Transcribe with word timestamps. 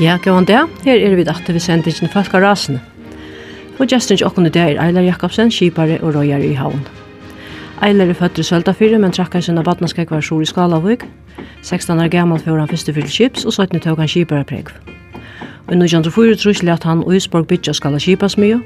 Ja, 0.00 0.14
gå 0.16 0.32
an 0.32 0.46
det. 0.48 0.56
Her 0.86 0.96
er 0.96 1.12
vi 1.12 1.24
datter 1.28 1.52
vi 1.52 1.60
sender 1.60 1.92
ikke 1.92 2.08
folk 2.08 2.32
av 2.38 2.40
rasene. 2.40 2.78
Og 3.76 3.90
gesten 3.90 4.16
ikke 4.16 4.30
åkken 4.30 4.48
i 4.48 4.52
det 4.54 4.62
er 4.62 4.78
Eilar 4.80 5.04
Jakobsen, 5.04 5.52
skipare 5.52 5.98
og 6.00 6.14
røyere 6.16 6.46
i 6.46 6.54
havn. 6.56 6.80
Eilar 7.84 8.08
er 8.08 8.16
født 8.16 8.40
i 8.40 8.46
Søltafyre, 8.48 8.96
men 8.96 9.12
trakk 9.12 9.36
han 9.36 9.44
sinne 9.44 9.66
vattneskek 9.66 10.08
var 10.10 10.24
stor 10.24 10.40
i 10.40 10.48
Skalavøk. 10.48 11.04
16 11.60 12.00
år 12.00 12.08
gammel 12.08 12.40
før 12.40 12.62
han 12.62 12.72
første 12.72 12.96
fyllt 12.96 13.12
kips, 13.12 13.44
og 13.44 13.52
17 13.52 13.84
tog 13.84 14.00
han 14.00 14.08
skipare 14.08 14.48
preg. 14.48 14.72
Og 15.68 15.76
i 15.76 15.76
1904 15.76 16.40
trus 16.40 16.64
at 16.64 16.88
han 16.88 17.04
Øysborg 17.04 17.46
bytja 17.52 17.76
skala 17.76 17.98
kipas 18.00 18.38
mye. 18.38 18.62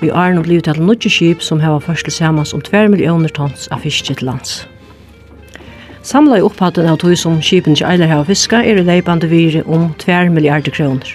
Vi 0.00 0.12
er 0.12 0.36
nå 0.36 0.42
blivet 0.44 0.68
til 0.68 0.82
nødje 0.82 1.08
kip 1.08 1.40
som 1.40 1.60
har 1.60 1.80
først 1.80 2.04
til 2.04 2.12
samans 2.12 2.52
om 2.52 2.60
2 2.60 2.88
millioner 2.92 3.32
tons 3.32 3.68
av 3.72 3.80
fisk 3.80 4.04
til 4.04 4.26
lands. 4.28 4.66
Samla 6.06 6.36
i 6.38 6.42
opphatten 6.46 6.86
av 6.86 7.00
tog 7.02 7.16
som 7.18 7.40
kipen 7.42 7.74
til 7.74 7.82
eiler 7.88 8.06
hava 8.06 8.22
fiska 8.28 8.60
er 8.62 8.78
i 8.78 8.82
leipande 8.86 9.26
vire 9.26 9.64
om 9.66 9.88
2 9.98 10.28
milliarder 10.30 10.70
kroner. 10.70 11.08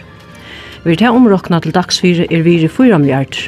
Vi 0.84 0.96
tar 1.00 1.16
omrokna 1.16 1.62
til 1.64 1.72
dagsvire 1.72 2.26
er 2.28 2.44
vire 2.44 2.68
4 2.68 3.00
milliarder. 3.00 3.46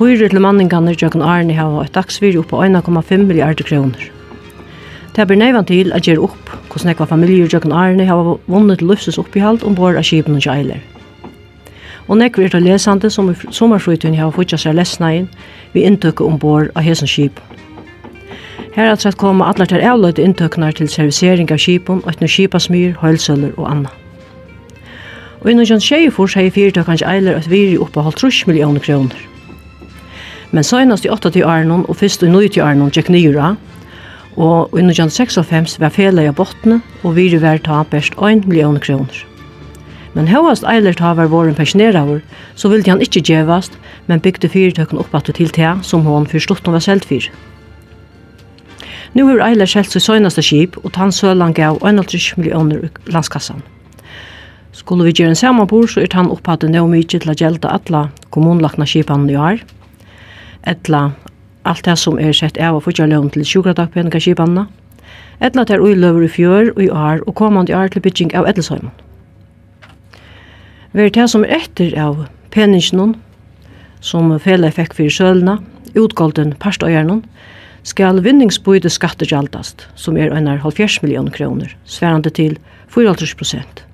Høyre 0.00 0.26
til 0.28 0.42
manningarna 0.42 0.96
jøkken 0.98 1.22
Arne 1.22 1.54
hava 1.54 1.84
et 1.84 1.94
dagsvire 1.94 2.40
oppe 2.40 2.58
1,5 2.58 3.22
milliarder 3.22 3.68
kroner. 3.68 4.10
Det 5.14 5.28
blir 5.28 5.38
neivan 5.38 5.64
til 5.70 5.94
at 5.94 6.02
gjøre 6.02 6.26
opp 6.26 6.50
hvordan 6.72 6.90
ekva 6.96 7.06
familier 7.06 7.46
jøkken 7.46 7.72
Arne 7.72 8.08
hava 8.10 8.34
vunnet 8.50 8.82
løftes 8.82 9.22
oppihald 9.22 9.62
ombord 9.62 9.94
av 9.94 10.10
kipen 10.10 10.40
til 10.40 10.50
eiler. 10.50 10.82
Og 12.08 12.18
nekver 12.18 12.48
er 12.48 12.56
til 12.56 12.66
lesande 12.66 13.12
som 13.14 13.30
i 13.30 13.38
sommerfrutun 13.50 14.18
hava 14.18 14.34
futja 14.34 14.58
seg 14.58 14.74
lesnaien 14.74 15.30
vi 15.72 15.86
inntøkket 15.86 16.26
ombord 16.26 16.74
av 16.74 16.82
hesen 16.82 17.06
kipen. 17.06 17.65
Her 18.76 18.90
er 18.92 18.98
sett 19.00 19.16
koma 19.16 19.46
allar 19.48 19.70
til 19.70 19.80
avløyde 19.80 20.20
inntøknar 20.20 20.74
til 20.76 20.90
servisering 20.92 21.48
av 21.48 21.56
skipum, 21.62 22.02
og 22.04 22.10
etnå 22.10 22.26
kipasmyr, 22.28 22.98
høylsøller 23.00 23.54
og 23.56 23.70
anna. 23.70 23.92
Og 25.40 25.48
innan 25.48 25.64
John 25.64 25.80
Sjeifors 25.80 26.34
hei 26.36 26.50
fyrtøkans 26.52 27.00
eiler 27.08 27.38
at 27.38 27.48
viri 27.48 27.78
oppa 27.80 28.04
halv 28.04 28.18
trus 28.20 28.42
millioner 28.44 28.84
kroner. 28.84 29.16
Men 30.52 30.68
søgnast 30.68 31.08
i 31.08 31.12
80 31.14 31.40
arnon 31.48 31.86
og 31.88 31.96
fyrst 32.02 32.26
i 32.26 32.28
90 32.28 32.60
arnon 32.66 32.92
tjekk 32.92 33.08
nyra, 33.16 33.54
og 34.36 34.76
innan 34.76 34.92
John 35.00 35.14
56 35.14 35.80
var 35.80 35.96
fela 35.96 36.28
i 36.28 36.36
bottene, 36.36 36.82
og 37.00 37.16
viri 37.16 37.40
var 37.40 37.64
ta 37.64 37.80
best 37.96 38.12
1 38.20 38.44
millioner 38.44 38.84
kroner. 38.84 39.24
Men 40.12 40.28
høyast 40.28 40.68
eiler 40.68 40.92
ta 40.92 41.16
var 41.16 41.32
våren 41.32 41.56
pensjoneravur, 41.56 42.20
så 42.54 42.68
ville 42.68 42.92
han 42.92 43.00
ikkje 43.00 43.24
djevast, 43.24 43.80
men 44.06 44.20
bygde 44.20 44.52
fyrtøkken 44.52 45.00
oppa 45.00 45.24
til 45.24 45.48
til 45.48 45.82
som 45.82 46.04
hon 46.04 46.28
fyrstått 46.28 46.68
hun 46.68 46.76
var 46.76 46.84
selv 46.84 47.08
fyrir. 47.08 47.32
Nu 49.14 49.26
har 49.28 49.42
Eiler 49.46 49.68
skjelt 49.70 49.92
sitt 49.92 50.02
søgnaste 50.02 50.42
skip, 50.42 50.76
og 50.84 50.92
tannsølan 50.96 51.54
gav 51.54 51.78
1,3 51.82 52.36
millioner 52.40 52.86
i 52.86 53.12
landskassan. 53.12 53.62
Skulle 54.76 55.06
vi 55.06 55.14
gjøre 55.16 55.32
en 55.32 55.38
samanbord, 55.38 55.88
så 55.88 56.02
er 56.02 56.10
tann 56.12 56.30
opphattet 56.30 56.70
nå 56.70 56.82
mykje 56.90 57.22
til 57.22 57.32
å 57.32 57.36
gjelda 57.38 57.70
atla 57.72 58.08
kommunlagna 58.34 58.84
skipan 58.88 59.28
i 59.30 59.38
år, 59.40 59.62
etla 60.68 61.10
alt 61.66 61.84
det 61.86 61.96
som 61.98 62.18
er 62.20 62.34
sett 62.36 62.58
av 62.62 62.76
og 62.76 62.84
fortsatt 62.84 63.10
løn 63.10 63.30
til 63.32 63.46
sjukradagpenninga 63.46 64.20
skipanna, 64.22 64.66
etla 65.40 65.64
ter 65.66 65.82
uiløver 65.82 66.26
i 66.26 66.30
fjør 66.30 66.70
og 66.74 66.82
i 66.84 66.90
år, 66.90 67.22
og 67.26 67.34
kommande 67.38 67.72
i 67.72 67.76
år 67.76 67.90
til 67.94 68.04
bygging 68.04 68.34
av 68.36 68.48
Edelsøymen. 68.50 68.92
Vi 70.92 71.04
er 71.04 71.12
det 71.12 71.26
som 71.28 71.44
er 71.44 71.58
etter 71.58 71.96
av 72.00 72.26
penningsnån, 72.54 73.16
som 74.00 74.30
fele 74.40 74.70
fikk 74.72 74.94
fyrir 74.96 75.12
sølna, 75.12 75.58
utgolden 75.96 76.54
parstøyerne, 76.60 77.22
skal 77.86 78.18
vinningsbøyde 78.24 78.90
skattegjaldast, 78.90 79.86
som 79.94 80.16
er 80.18 80.34
einar 80.34 80.58
70 80.64 81.02
millioner 81.04 81.30
kroner, 81.30 81.70
sværande 81.84 82.30
til 82.34 82.58
4,5 82.90 83.36
prosent. 83.38 83.84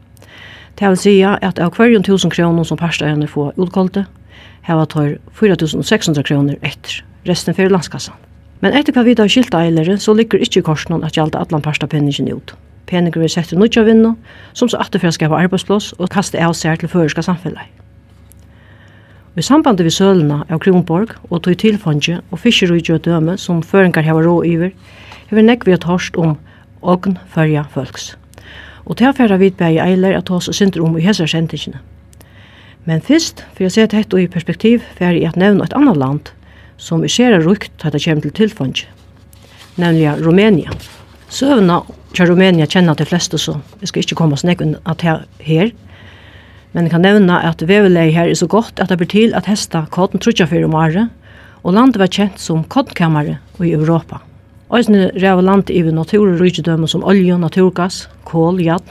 Det 0.79 0.89
vil 0.89 0.97
sige 0.97 1.37
at 1.43 1.59
av 1.59 1.77
hver 1.77 1.93
1000 1.99 2.33
kroner 2.33 2.65
som 2.65 2.81
parsteierne 2.81 3.29
får 3.29 3.53
utkolde, 3.61 4.07
heva 4.65 4.87
tar 4.89 5.17
4600 5.37 6.25
kroner 6.25 6.57
etter, 6.63 7.03
resten 7.29 7.55
fyrir 7.55 7.71
landskassan. 7.71 8.17
Men 8.63 8.73
etter 8.79 8.95
hva 8.97 9.05
vi 9.05 9.15
da 9.19 9.27
skilta 9.29 9.61
eilere, 9.61 9.99
så 9.99 10.15
ligger 10.15 10.41
ikkje 10.41 10.63
korsen 10.63 11.05
at 11.05 11.19
gjalda 11.19 11.43
atlan 11.43 11.63
parsta 11.63 11.87
penningen 11.87 12.33
ut. 12.33 12.55
Penninger 12.87 13.21
vil 13.21 13.31
sette 13.31 13.59
nudja 13.59 13.83
vinnu, 13.85 14.17
som 14.53 14.69
så 14.69 14.81
atterfra 14.81 15.13
skapa 15.13 15.41
arbeidsplås 15.43 15.93
og 15.99 16.11
kaste 16.11 16.41
av 16.41 16.55
seg 16.57 16.81
til 16.81 16.89
føreska 16.89 17.23
samfunnet. 17.27 17.82
I 19.33 19.41
sambandet 19.41 19.87
við 19.87 19.95
søluna 19.97 20.43
av 20.53 20.59
Kronborg 20.61 21.15
og 21.31 21.39
tog 21.47 21.55
tilfondje 21.57 22.19
og 22.29 22.41
fiskerudgjø 22.43 22.99
døme 23.07 23.39
som 23.41 23.63
føringar 23.65 24.05
hava 24.05 24.21
rå 24.27 24.35
iver, 24.45 24.75
hever 25.31 25.47
nekk 25.47 25.65
vi 25.65 25.73
at 25.73 25.87
hørst 25.89 26.19
om 26.21 26.35
ogn 26.83 27.17
førja 27.33 27.63
folks. 27.73 28.11
Og 28.85 28.99
til 28.99 29.09
affæra 29.09 29.39
vid 29.41 29.57
bæg 29.57 29.79
eiler 29.81 30.19
at 30.19 30.29
hos 30.29 30.51
synder 30.53 30.85
om 30.85 30.99
i 30.99 31.05
hessar 31.07 31.31
sendingene. 31.33 31.81
Men 32.85 33.01
fyrst, 33.01 33.41
for 33.55 33.65
jeg 33.65 33.73
ser 33.73 33.89
tett 33.89 34.13
og 34.13 34.21
i 34.21 34.29
perspektiv, 34.29 34.85
fer 34.99 35.15
jeg 35.17 35.31
at 35.31 35.41
nevne 35.41 35.65
et 35.65 35.77
annet 35.79 35.97
land 35.97 36.33
som 36.77 37.05
i 37.05 37.09
sera 37.09 37.39
rukt 37.41 37.87
hatt 37.87 37.97
kjem 37.97 38.21
til 38.21 38.35
tilfondje, 38.37 38.91
nemlig 39.81 40.13
Rumænia. 40.27 40.77
Søvna 41.33 41.81
til 42.13 42.29
Rumænia 42.29 42.67
kjenner 42.67 42.99
de 42.99 43.09
fleste, 43.09 43.39
så 43.39 43.57
vi 43.81 43.89
skal 43.89 44.05
ikke 44.05 44.19
komme 44.19 44.37
oss 44.37 44.45
nekk 44.45 44.67
at 44.85 45.07
her, 45.41 45.73
Men 46.73 46.87
jeg 46.87 46.95
kan 46.95 47.05
nevne 47.05 47.39
at 47.45 47.63
vevelei 47.69 48.11
her 48.15 48.31
er 48.31 48.39
så 48.39 48.49
godt 48.49 48.81
at 48.81 48.89
det 48.89 48.99
blir 49.01 49.11
til 49.13 49.35
at 49.37 49.49
hesta 49.51 49.85
kodden 49.93 50.23
trutja 50.23 50.47
fyrir 50.49 50.65
om 50.69 50.77
året, 50.79 51.11
og 51.63 51.77
landet 51.77 52.01
var 52.01 52.11
kjent 52.11 52.41
som 52.41 52.65
koddkammare 52.65 53.39
i 53.61 53.73
Europa. 53.73 54.23
Øysene 54.73 55.11
rev 55.21 55.43
land 55.45 55.71
i 55.71 55.83
natur 55.83 56.33
og 56.33 56.41
rydgjødømme 56.41 56.89
som 56.89 57.05
olje, 57.05 57.37
naturgass, 57.39 58.09
kål, 58.25 58.63
jad, 58.65 58.87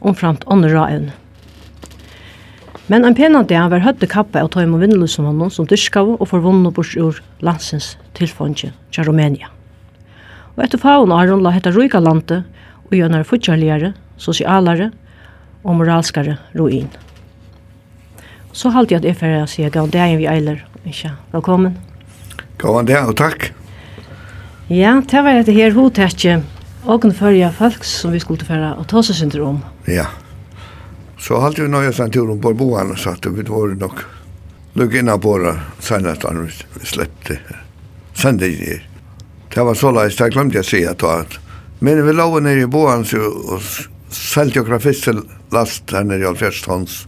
omframt 0.00 0.42
åndra 0.50 0.88
evne. 0.90 1.14
Men 2.88 3.06
en 3.06 3.14
pena 3.16 3.40
dag 3.42 3.70
var 3.70 3.80
høtte 3.80 4.08
kappa 4.10 4.42
av 4.42 4.50
tøym 4.52 4.74
og 4.76 4.82
vindelusen 4.82 5.24
honom 5.24 5.52
som 5.54 5.68
dyrskav 5.70 6.18
og 6.18 6.26
forvunnet 6.28 6.74
bors 6.76 6.92
ur 7.00 7.22
landsens 7.40 7.94
tilfondje 8.18 8.74
til 8.92 9.06
Rumænia. 9.08 9.48
Og 10.58 10.66
etter 10.66 10.82
faun 10.82 11.14
og 11.14 11.22
Aron 11.22 11.46
la 11.46 11.54
hetta 11.54 11.72
ruika 11.72 12.02
landet 12.02 12.44
og 12.84 12.92
gjønare 12.92 13.24
futjarligare, 13.24 13.94
sosialare 14.20 14.90
og 15.64 15.78
moralskare 15.78 16.36
ruin 16.58 16.90
så 18.54 18.68
halte 18.68 18.94
halt 18.94 19.04
jag 19.04 19.10
att 19.10 19.20
jag 19.20 19.40
får 19.40 19.46
säga 19.46 19.68
gå 19.68 19.86
där 19.86 20.16
vi 20.16 20.26
eiler. 20.26 20.66
Ikke? 20.84 21.10
Velkommen. 21.30 21.78
Gav 22.58 22.76
han 22.76 22.86
der, 22.86 23.08
og 23.08 23.16
takk. 23.16 23.52
Ja, 24.68 25.02
det 25.10 25.22
var 25.22 25.40
etter 25.40 25.52
her 25.52 25.74
hotekje 25.74 26.42
åkenførje 26.86 27.50
folk 27.56 27.84
som 27.84 28.12
vi 28.14 28.20
skulle 28.22 28.38
tilfære 28.38 28.76
og 28.78 28.86
ta 28.88 29.02
seg 29.02 29.18
synder 29.18 29.42
om. 29.42 29.58
Ja. 29.90 30.06
Så 31.18 31.40
halte 31.42 31.64
vi 31.64 31.72
nøye 31.72 31.90
en 31.90 32.12
tur 32.14 32.30
om 32.30 32.38
på 32.40 32.52
boen 32.54 32.92
og 32.94 33.00
satt, 33.00 33.26
og 33.26 33.34
vi 33.40 33.46
var 33.48 33.74
nok 33.80 34.04
lukk 34.78 34.94
innan 35.00 35.20
på 35.20 35.34
det 35.42 35.56
senere 35.82 36.14
da 36.22 36.34
vi 36.38 36.86
slepte 36.86 37.40
sende 38.14 38.52
inn 38.52 38.62
her. 38.62 38.84
Det 39.54 39.64
var 39.66 39.74
så 39.74 39.90
leis, 39.90 40.16
det 40.16 40.30
glemte 40.30 40.60
jeg 40.60 40.66
å 40.66 40.70
si 40.70 40.84
at 40.86 41.02
det. 41.02 41.40
Men 41.80 42.04
vi 42.06 42.14
lå 42.14 42.28
nere 42.38 42.68
i 42.68 42.70
boen 42.70 43.02
og 43.02 43.66
selte 44.14 44.60
jo 44.60 44.68
grafist 44.68 45.08
til 45.08 45.24
last 45.50 45.90
her 45.90 46.06
nere 46.06 46.22
i 46.22 46.30
Alfjerdstånds 46.30 47.02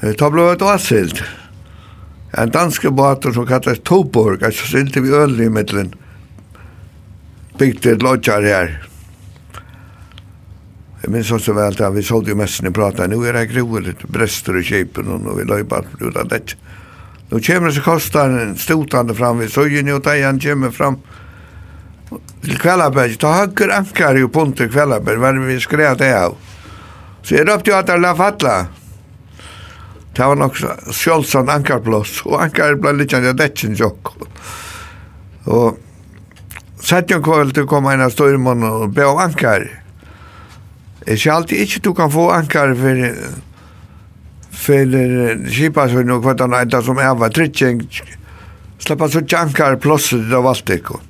Ta 0.00 0.30
blev 0.30 0.52
et 0.54 0.62
åsild. 0.62 1.20
En 2.38 2.50
danske 2.50 2.90
båter 2.90 3.32
som 3.32 3.46
kallas 3.46 3.82
Toborg, 3.84 4.42
altså 4.42 4.66
silte 4.70 5.02
vi 5.04 5.12
øl 5.12 5.40
i 5.40 5.48
middelen, 5.52 5.92
bygde 7.58 7.92
et 7.92 8.02
lodjar 8.02 8.46
her. 8.46 8.78
Jeg 11.02 11.12
minns 11.12 11.32
også 11.32 11.52
vel 11.56 11.76
at 11.80 11.94
vi 11.94 12.02
sålde 12.04 12.32
jo 12.32 12.36
mest 12.36 12.64
i 12.64 12.70
prata. 12.70 13.06
nu 13.06 13.22
er 13.24 13.32
det 13.32 13.50
groet 13.52 13.86
litt 13.86 14.02
brester 14.08 14.56
och 14.56 14.64
kipen 14.64 15.08
og 15.08 15.38
vi 15.38 15.44
løy 15.44 15.64
bare 15.64 15.86
ut 16.00 16.16
av 16.16 16.28
det. 16.28 16.56
Nå 17.30 17.40
kommer 17.40 17.68
det 17.68 17.74
så 17.74 17.82
kostar 17.82 18.30
en 18.30 18.56
stotande 18.56 19.14
fram 19.14 19.38
vi 19.38 19.48
sögen 19.48 19.86
jo 19.86 19.98
där 19.98 20.24
han 20.24 20.40
kommer 20.40 20.70
fram 20.70 20.98
til 22.42 22.58
Kvellaberg, 22.58 23.18
Ta 23.18 23.32
höger 23.32 23.68
ankar 23.68 24.14
ju 24.14 24.28
punter 24.28 24.68
Kvellaberg, 24.68 25.16
Kvällaberg, 25.16 25.18
var 25.18 25.46
vi 25.46 25.60
skrev 25.60 25.96
det 25.96 26.14
av. 26.14 26.36
Så 27.22 27.34
jeg 27.34 27.48
røpte 27.48 27.70
jo 27.70 27.76
at 27.76 27.86
det 27.86 27.98
la 28.00 28.14
fatla, 28.14 28.66
Det 30.16 30.26
var 30.26 30.38
nok 30.38 30.56
sjølsan 30.94 31.50
ankarblås, 31.52 32.20
og 32.26 32.40
ankar 32.44 32.74
ble 32.82 32.96
litt 32.98 33.14
av 33.14 33.28
detjen 33.38 33.76
jokk. 33.78 34.12
Og 35.50 35.78
sett 36.82 37.12
jo 37.12 37.20
kvall 37.24 37.52
til 37.54 37.68
å 37.68 37.70
komme 37.70 37.94
inn 37.94 38.02
av 38.04 38.14
styrmann 38.14 38.66
og 38.66 38.90
be 38.96 39.06
om 39.06 39.20
ankar. 39.22 39.68
Jeg 41.06 41.20
sier 41.22 41.36
alltid 41.36 41.62
ikke 41.64 41.84
du 41.86 41.92
kan 41.96 42.12
få 42.12 42.30
ankar 42.34 42.74
for 42.78 43.06
for 44.60 44.96
kipasvinn 45.48 46.10
og 46.12 46.24
kvartan 46.24 46.52
enda 46.58 46.82
som 46.84 46.98
jeg 47.00 47.16
var 47.16 47.30
trittjeng 47.32 47.78
slappa 48.80 49.08
så 49.08 49.22
ankar 49.38 49.76
plåset 49.76 50.32
av 50.32 50.46
alt 50.46 50.70
ikon. 50.70 51.06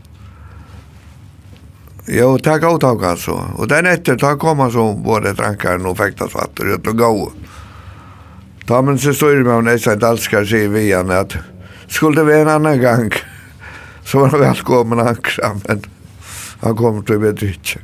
Jo, 2.11 2.38
takk 2.43 2.64
avtak 2.67 3.02
altså. 3.06 3.37
Og 3.58 3.69
den 3.70 3.87
etter, 3.87 4.17
takk 4.19 4.41
kom 4.43 4.62
han 4.64 4.73
så 4.75 4.88
både 4.99 5.35
drankaren 5.38 5.87
og 5.87 5.99
fektasvatter, 6.00 6.73
og 6.75 6.91
gå. 6.99 7.11
Og 7.26 7.50
Ja, 8.71 8.83
men 8.83 8.99
så 8.99 9.15
står 9.15 9.31
det 9.31 9.45
med 9.45 9.53
honom, 9.53 9.79
jag 9.85 9.99
Dalskar 9.99 10.45
sig 10.45 10.69
vi 10.69 10.95
henne 10.95 11.19
att 11.19 11.37
skulle 11.89 12.17
det 12.17 12.25
vara 12.25 12.37
en 12.37 12.49
annan 12.49 12.83
gång 12.83 13.11
så 14.05 14.19
var 14.19 14.29
han 14.29 14.41
välkommen 14.41 15.01
ankra, 15.01 15.51
men 15.67 15.83
han 16.61 16.77
kom 16.77 17.05
till 17.05 17.19
vet 17.19 17.43
inte. 17.43 17.79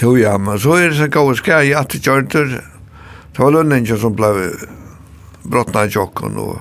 Jo, 0.00 0.18
ja, 0.18 0.38
men 0.38 0.58
så 0.58 0.74
är 0.74 0.88
det 0.88 0.94
så 0.94 1.06
gav 1.06 1.34
ska 1.34 1.64
jag 1.64 1.80
att 1.80 2.06
jag 2.06 2.18
inte 2.18 2.44
det 3.36 3.42
var 3.42 3.50
lönnen 3.50 3.98
som 3.98 4.14
blev 4.14 4.52
brottna 5.42 5.84
i 5.84 5.90
tjocken 5.90 6.36
och 6.36 6.58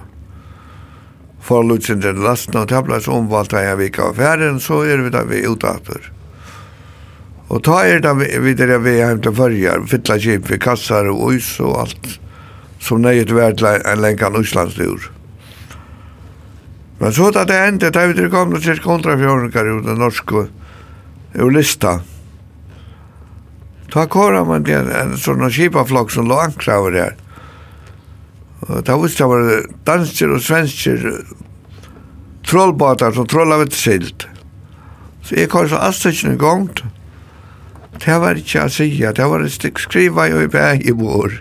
förlutsen 1.42 2.00
den 2.00 2.24
lasten 2.24 2.62
och 2.62 2.68
det 2.68 2.82
blev 2.82 3.00
så 3.00 3.12
omvalt 3.12 3.52
här 3.52 3.64
jag 3.64 3.78
vika 3.78 4.04
av 4.04 4.14
färden 4.14 4.60
så 4.60 4.82
är 4.82 4.98
det 4.98 5.04
vi 5.04 5.10
där 5.10 5.26
vi 5.26 5.46
utåt. 5.46 5.90
Og 7.50 7.64
ta 7.66 7.80
er 7.90 8.04
det 8.06 8.14
videre 8.44 8.78
vi 8.84 9.00
hjem 9.00 9.24
til 9.26 9.34
førjar, 9.34 9.86
fytla 9.90 10.20
kjip, 10.22 10.50
vi 10.52 10.60
kassar 10.62 11.10
og 11.10 11.34
is 11.34 11.56
og 11.64 11.80
alt, 11.82 12.12
som 12.80 13.02
nøyet 13.02 13.34
vært 13.34 13.64
en 13.66 14.04
lenkan 14.04 14.38
Íslandstur. 14.38 15.10
Men 17.00 17.16
så 17.16 17.32
da 17.34 17.46
det 17.48 17.58
endte, 17.58 17.90
da 17.96 18.06
vi 18.12 18.28
kom 18.30 18.54
til 18.54 18.66
cirka 18.68 18.92
hundra 18.92 19.16
fjordingar 19.18 19.66
i 19.66 19.76
av 19.80 19.98
norske, 19.98 20.46
i 21.34 21.50
lista. 21.50 22.00
Ta 23.90 24.06
kåra 24.06 24.44
man 24.46 24.68
til 24.68 24.86
en, 24.86 25.16
sånn 25.18 25.42
kipaflokk 25.50 26.14
som 26.14 26.30
lå 26.30 26.38
ankra 26.44 26.78
over 26.84 26.98
der. 27.00 27.18
Og 28.68 28.84
ta 28.86 29.00
visst 29.02 29.24
det 29.24 29.30
var 29.32 29.50
dansker 29.90 30.36
og 30.36 30.44
svensker, 30.46 31.08
trollbåtar 32.46 33.16
som 33.18 33.26
trollar 33.30 33.64
vitt 33.64 33.74
silt. 33.74 34.28
Så 35.26 35.40
jeg 35.40 35.50
kom 35.50 35.66
så 35.72 35.82
astekjen 35.88 36.36
i 36.36 36.42
gongt, 36.42 36.84
Det 38.00 38.16
var 38.22 38.40
ikke 38.40 38.66
å 38.66 38.72
si, 38.72 38.90
det 38.96 39.26
var 39.32 39.44
et 39.44 39.54
stykke 39.54 39.84
skriva 39.84 40.30
i 40.30 40.48
bæg 40.48 40.86
i 40.88 40.96
bor. 40.96 41.34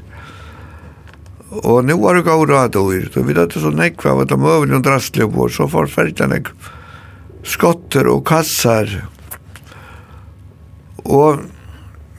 Og 1.63 1.85
nå 1.87 1.95
var 2.03 2.19
det 2.19 2.27
gav 2.27 2.43
råd 2.49 2.77
og 2.77 2.91
ut, 2.93 3.13
så 3.15 3.23
vi 3.25 3.37
hadde 3.37 3.63
så 3.63 3.71
nekva 3.73 4.13
av 4.13 4.25
at 4.25 4.33
de 4.33 4.37
øvde 4.37 4.73
noen 4.73 4.85
drastlige 4.85 5.31
bor, 5.33 5.49
så 5.53 5.69
forferdelig 5.71 6.29
nekva 6.35 6.75
skotter 7.49 8.09
og 8.11 8.25
kassar. 8.29 8.91
Og 11.09 11.45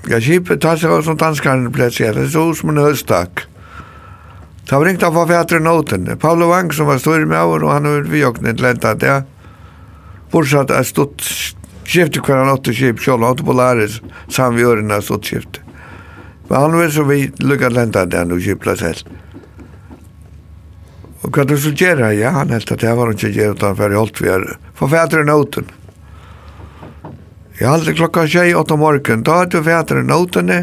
jeg 0.09 0.25
kjipet 0.25 0.61
ta 0.63 0.75
seg 0.79 1.03
som 1.05 1.19
danskaren 1.19 1.69
ble 1.73 1.89
sier, 1.93 2.15
det 2.15 2.31
så 2.33 2.47
som 2.57 2.71
en 2.73 2.81
høstak. 2.81 3.45
Da 4.69 4.77
var 4.77 4.85
ringt 4.85 5.03
av 5.05 5.15
forfætre 5.17 5.59
noten. 5.65 6.07
Paolo 6.21 6.51
Wang 6.51 6.71
som 6.73 6.89
var 6.89 7.01
stor 7.01 7.25
med 7.25 7.39
over, 7.41 7.65
og 7.65 7.73
han 7.73 7.89
var 7.89 8.09
vi 8.09 8.25
åkne 8.25 8.53
til 8.55 8.69
enda 8.69 8.93
det. 8.93 9.19
fortsatt 10.29 10.69
er 10.69 10.85
stått 10.85 11.25
skifte 11.89 12.21
hver 12.21 12.43
han 12.43 12.53
åtte 12.53 12.73
skip, 12.75 13.01
sjål, 13.01 13.25
åtte 13.25 13.43
på 13.43 13.51
polaris, 13.51 13.99
sam 14.29 14.55
vi 14.55 14.65
årene 14.67 14.93
ørena 14.93 15.01
stått 15.01 15.31
skifte. 15.31 15.63
Men 16.49 16.61
han 16.61 16.77
var 16.77 16.93
så 16.93 17.03
vi 17.05 17.31
lukka 17.39 17.69
det 17.69 18.05
den 18.13 18.31
og 18.33 18.41
skipla 18.41 18.75
selv. 18.77 19.09
Og 21.21 21.35
hva 21.35 21.43
du 21.45 21.57
skulle 21.57 21.75
gjøre, 21.75 22.13
ja, 22.15 22.31
han 22.37 22.53
helt 22.53 22.71
at 22.71 22.83
jeg 22.85 22.95
var 22.95 23.11
ikke 23.11 23.33
gjøre 23.35 23.57
utan 23.57 23.75
for 23.75 23.91
jeg 23.91 23.99
holdt 23.99 24.21
vi 24.21 24.29
her, 24.29 24.45
for 24.73 24.89
fætre 24.89 25.25
noten. 25.27 25.67
Jeg 27.59 27.67
halte 27.67 27.93
klokka 27.97 28.23
tjei, 28.25 28.53
åtta 28.55 28.77
morgen, 28.79 29.25
da 29.27 29.41
hadde 29.41 29.59
vi 29.59 29.67
fætre 29.67 30.05
notene, 30.05 30.61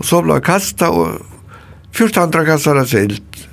og 0.00 0.08
så 0.08 0.20
ble 0.24 0.40
jeg 0.40 0.48
kastet, 0.48 0.88
og 0.90 1.94
fyrst 1.94 2.18
andre 2.18 2.42
kastet 2.48 2.80
av 2.80 2.90
silt. 2.90 3.44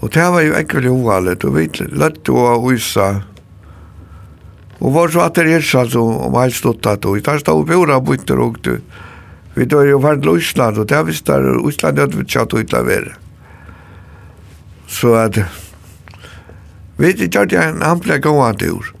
Og 0.00 0.12
det 0.12 0.26
var 0.34 0.44
jo 0.44 0.54
ekkert 0.58 0.90
uvalet, 0.90 1.44
og 1.44 1.56
vi 1.56 1.88
løtte 1.88 2.36
å 2.36 2.60
isa, 2.74 3.08
Og 4.80 4.94
var 4.94 5.12
så 5.12 5.26
atter 5.26 5.48
hirs, 5.50 5.74
altså, 5.76 6.00
om 6.00 6.36
helt 6.40 6.56
stått 6.56 6.86
at 6.88 7.04
og 7.04 7.20
der 7.24 7.40
stod 7.42 7.66
bjora 7.68 8.00
bytter 8.00 8.40
og 8.40 8.60
du. 8.64 8.78
Vi 9.54 9.66
dør 9.68 9.90
jo 9.90 9.98
ferd 10.00 10.22
til 10.22 10.38
Osland, 10.38 10.78
og 10.78 10.88
det 10.88 11.00
visste 11.06 11.32
der 11.32 11.58
Osland 11.58 11.98
hadde 11.98 12.16
vi 12.16 12.24
tjatt 12.24 12.54
ut 12.54 12.74
av 12.74 12.86
være. 12.86 13.12
Så 14.88 15.12
at, 15.20 15.36
vi 16.96 17.10
vet 17.10 17.20
ikke 17.26 17.44
at 17.44 17.52
jeg 17.52 17.74
en 17.74 17.84
ample 17.84 18.18
gående 18.22 18.64
tur. 18.64 18.94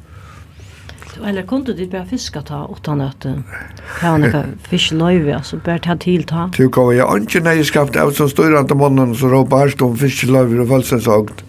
Eller 1.20 1.44
kunde 1.44 1.74
du 1.76 1.82
bare 1.86 2.06
fiska 2.08 2.40
ta 2.42 2.62
utan 2.72 3.00
at 3.04 3.24
her 3.24 4.06
han 4.08 4.24
ikke 4.24 4.44
fisk 4.70 4.94
løyve, 4.96 5.34
altså 5.36 5.58
bare 5.64 5.78
ta 5.84 5.96
til 6.00 6.24
ta? 6.24 6.46
Du 6.56 6.68
kom 6.72 6.92
jo 6.96 7.08
ikke 7.16 7.42
nøyeskapt 7.44 7.96
av 8.00 8.14
så 8.16 8.28
styrande 8.28 8.74
mannen 8.74 9.12
som 9.14 9.32
råpa 9.32 9.64
herst 9.64 9.82
om 9.84 9.98
fisk 10.00 10.30
løyve 10.30 10.62
og 10.64 10.72
følelsesagt. 10.72 11.44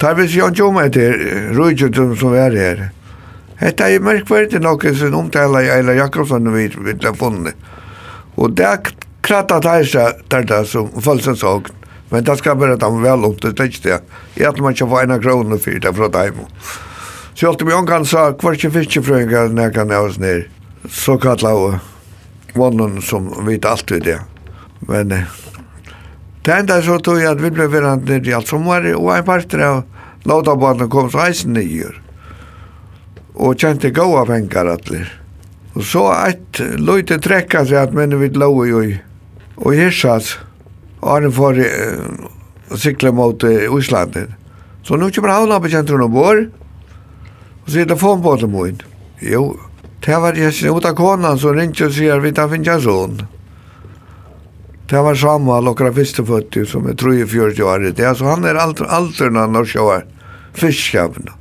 Tar 0.00 0.18
vi 0.18 0.28
sig 0.28 0.44
ikke 0.44 0.68
om 0.68 0.76
etter 0.82 1.16
rujtjøtum 1.56 2.12
som 2.20 2.36
er 2.36 2.58
her. 2.60 2.84
Hetta 3.60 3.88
er 3.88 4.02
merkverdig 4.02 4.60
nokk 4.62 4.88
sin 4.98 5.14
omtala 5.14 5.62
í 5.62 5.70
Eila 5.70 5.94
Jakobsson 5.94 6.50
við 6.54 6.78
við 6.82 7.06
ha 7.06 7.14
funnet. 7.14 7.54
Og 8.36 8.56
det 8.58 8.94
kratta 9.24 9.60
tæsa 9.62 10.10
tæta 10.28 10.64
sum 10.66 10.90
falsan 11.00 11.38
sagt. 11.38 11.72
Men 12.10 12.24
det 12.24 12.36
skal 12.38 12.58
bare 12.60 12.76
ta 12.78 12.90
vel 12.90 13.24
opp 13.26 13.40
til 13.42 13.54
tekst, 13.56 13.86
ja. 13.88 13.98
Jeg 14.36 14.50
at 14.50 14.60
man 14.62 14.74
ikke 14.74 14.86
får 14.90 15.06
ena 15.06 15.18
kroner 15.18 15.58
for 15.58 15.80
det 15.80 15.94
fra 15.96 16.08
dem. 16.12 16.44
Så 17.34 17.48
alt 17.48 17.62
om 17.62 17.70
jeg 17.72 17.86
kan 17.88 18.04
sa, 18.06 18.28
hver 18.38 18.58
ikke 18.58 18.70
fiskefrøynga 18.76 19.48
når 19.50 19.68
jeg 19.68 19.74
kan 19.74 19.90
ha 19.90 20.02
oss 20.04 20.20
ned, 20.22 20.44
så 20.86 21.16
kallar 21.18 21.56
jeg 21.58 21.80
vannan 22.54 23.00
som 23.02 23.32
vet 23.48 23.66
alt 23.66 23.90
vid 23.90 24.06
det. 24.06 24.20
Men 24.86 25.10
det 26.44 26.54
enda 26.54 26.78
så 26.84 27.00
tog 27.02 27.18
jeg 27.18 27.32
at 27.32 27.42
vi 27.42 27.50
ble 27.50 27.66
verandre 27.72 28.20
i 28.20 28.36
alt 28.36 28.52
som 28.52 28.68
var, 28.68 28.86
og 28.94 29.10
en 29.16 29.26
parter 29.26 29.64
av 29.64 29.82
laudabanen 30.28 30.92
kom 30.92 31.10
så 31.10 31.24
eisen 31.26 31.56
nyer 31.56 32.03
og 33.34 33.58
kjente 33.58 33.90
gåa 33.94 34.24
penger 34.28 34.70
atler. 34.74 35.10
Og 35.74 35.82
så 35.82 36.04
et 36.28 36.60
løyte 36.78 37.18
trekka 37.22 37.64
seg 37.66 37.88
at 37.88 37.94
mennene 37.96 38.22
vidt 38.22 38.38
lov 38.38 38.62
i 38.66 38.74
og 39.54 39.70
hirsas 39.74 40.36
og 41.04 41.10
han 41.10 41.34
får 41.34 41.60
uh, 41.60 42.78
sikla 42.80 43.12
mot 43.12 43.44
uh, 43.44 43.76
Íslandet. 43.76 44.32
Så 44.84 44.96
nå 44.96 45.10
kommer 45.12 45.34
havna 45.34 45.60
på 45.60 45.70
kjentron 45.72 46.06
og 46.06 46.14
bor 46.14 46.40
og 47.64 47.70
så 47.70 47.80
er 47.80 47.88
telefonbåten 47.88 48.52
på 48.52 48.66
inn. 48.68 48.82
Jo, 49.24 49.44
det 50.04 50.18
var 50.20 50.36
jeg 50.36 50.50
jessen 50.50 50.76
ut 50.76 50.84
av 50.84 50.96
konan 50.98 51.38
som 51.40 51.56
ringte 51.56 51.88
og 51.88 51.94
sier 51.96 52.20
vi 52.20 52.32
tar 52.36 52.50
finnes 52.52 52.68
en 52.76 52.84
sånn. 52.84 53.22
Det 54.84 55.00
var 55.00 55.16
Samuel 55.16 55.70
og 55.70 55.78
Krafisteføtti 55.80 56.66
som 56.68 56.84
er 56.90 56.98
43 57.00 57.64
år 57.64 57.88
i 57.88 57.94
det. 57.96 58.10
Så 58.18 58.28
han 58.28 58.44
er 58.44 58.60
aldri, 58.60 58.84
aldri 58.92 59.30
når 59.32 59.46
han 59.46 59.56
har 59.56 59.70
sjåar 59.70 60.04
fiskjavna. 60.60 61.38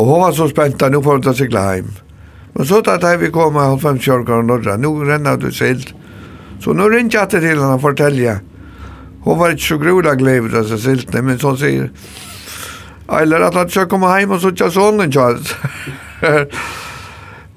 Og 0.00 0.06
hun 0.08 0.22
var 0.22 0.32
så 0.32 0.46
spent, 0.48 0.80
nå 0.80 1.02
får 1.04 1.18
hun 1.18 1.24
ta 1.26 1.34
sikla 1.36 1.62
heim. 1.66 1.90
Men 2.54 2.66
så 2.66 2.80
tatt 2.84 3.04
hei 3.04 3.18
vi 3.20 3.28
kom 3.34 3.52
med 3.52 3.66
halvfems 3.68 4.06
kjørkar 4.06 4.40
og 4.40 4.46
norra, 4.48 4.78
nå 4.80 4.94
renner 5.04 5.36
du 5.36 5.50
silt. 5.52 5.92
Så 6.64 6.72
nå 6.76 6.86
rinnt 6.88 7.12
jeg 7.12 7.28
til 7.32 7.44
henne 7.44 7.74
og 7.74 7.82
fortelja. 7.84 8.38
Hun 9.26 9.36
var 9.36 9.52
ikke 9.52 9.66
så 9.66 9.78
grulig 9.80 10.14
glevet 10.22 10.56
av 10.56 10.64
seg 10.70 10.80
siltene, 10.80 11.22
men 11.26 11.40
så 11.40 11.52
sier, 11.60 11.90
eller 13.20 13.44
at 13.44 13.58
han 13.58 13.68
skal 13.68 13.88
komme 13.92 14.08
heim 14.08 14.32
og 14.32 14.40
suttja 14.40 14.70
sonen 14.72 15.12
kjart. 15.12 15.52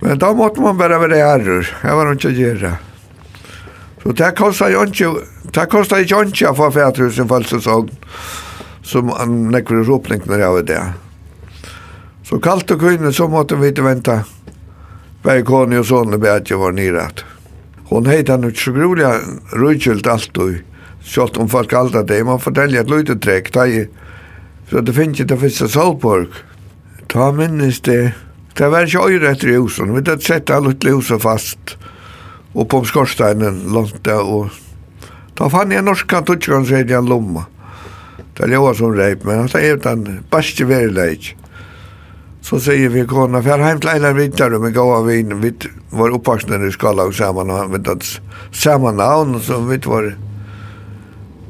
men 0.04 0.20
da 0.20 0.34
måtte 0.36 0.64
man 0.66 0.80
bare 0.80 1.00
være 1.06 1.22
herrer, 1.24 1.72
jeg 1.72 2.00
var 2.00 2.12
ikke 2.12 2.34
gjerra. 2.36 2.74
Så 4.04 4.18
det 4.20 4.34
kostet 4.36 4.74
jo 4.74 4.84
ikke, 4.84 5.14
det 5.56 5.70
kostet 5.72 6.04
ikke 6.04 6.26
ikke 6.28 6.52
å 6.52 6.60
få 6.60 6.70
fætrusen 6.76 7.32
falsesogn, 7.32 7.96
som 8.84 9.16
han 9.16 9.40
nekker 9.56 9.88
opplingner 9.96 10.44
av 10.44 10.60
det. 10.68 10.76
Ja. 10.76 10.92
Så 12.24 12.40
kallt 12.40 12.72
og 12.72 12.80
kvinnet 12.80 13.16
så 13.16 13.28
måtte 13.28 13.56
vi 13.56 13.68
inte 13.68 13.82
vänta. 13.82 14.24
Bergkåne 15.24 16.18
be 16.18 16.32
at 16.32 16.50
jeg 16.50 16.60
var 16.60 16.72
nirat. 16.72 17.26
heit 18.06 18.28
han 18.28 18.42
nu 18.42 18.54
så 18.54 18.72
grulig, 18.72 19.06
rujkylt 19.54 20.08
alt 20.08 20.38
og 20.38 20.56
kjollt 21.04 21.38
om 21.38 21.50
folk 21.50 21.74
allt 21.74 21.96
att 21.96 22.08
det. 22.08 22.24
Man 22.24 22.40
fortäljer 22.40 22.82
ett 22.82 23.08
da 23.08 23.16
träck. 23.16 23.54
Så 24.70 24.82
det 24.82 24.94
finnes 24.94 25.20
ikke 25.20 25.36
det 25.36 25.40
første 25.40 25.68
Solborg. 25.68 26.28
Ta 27.08 27.32
minnes 27.32 27.82
det. 27.82 28.14
Det 28.58 28.70
var 28.70 28.86
ikke 28.86 29.10
øyre 29.10 29.32
etter 29.32 29.48
i 29.48 29.58
husen. 29.58 29.94
Vi 29.94 30.02
hadde 30.02 30.22
sett 30.22 30.50
alla 30.50 30.70
lite 30.70 30.90
huset 30.90 31.22
fast. 31.22 31.78
og 32.54 32.70
på 32.70 32.84
skorsteinen 32.86 33.64
langt 33.74 34.04
der, 34.06 34.22
og 34.22 34.54
da 35.38 35.50
fann 35.50 35.74
jeg 35.74 35.86
norska 35.86 36.22
tutskan, 36.22 36.68
i 36.70 36.94
en 36.94 37.10
lomma. 37.10 37.48
Det 38.38 38.46
er 38.46 38.54
jo 38.56 38.74
som 38.74 38.94
reip, 38.94 39.26
men 39.26 39.48
det 39.48 39.62
er 39.62 39.78
den 39.78 40.24
beste 40.32 40.66
verileik. 40.70 41.36
Så 42.44 42.60
säger 42.60 42.90
vi 42.90 43.06
kona, 43.06 43.42
för 43.42 43.50
jag 43.50 43.58
har 43.58 43.66
hem 43.66 43.80
till 43.80 43.90
Einar 43.90 44.14
Vittar 44.14 44.54
och 44.54 44.68
vi 44.68 44.72
gav 44.72 44.92
av 44.92 45.14
in, 45.14 45.42
vi 45.42 45.54
var 45.90 46.10
uppvaksna 46.10 46.66
i 46.68 46.72
skala 46.72 47.04
och 47.04 47.16
samman 47.16 47.50
och 47.50 47.74
vi 47.74 47.78
vet 47.78 47.88
att 47.88 48.22
samma 48.52 48.92
namn 48.92 49.40
så 49.40 49.60
vi 49.60 49.78
var 49.78 50.18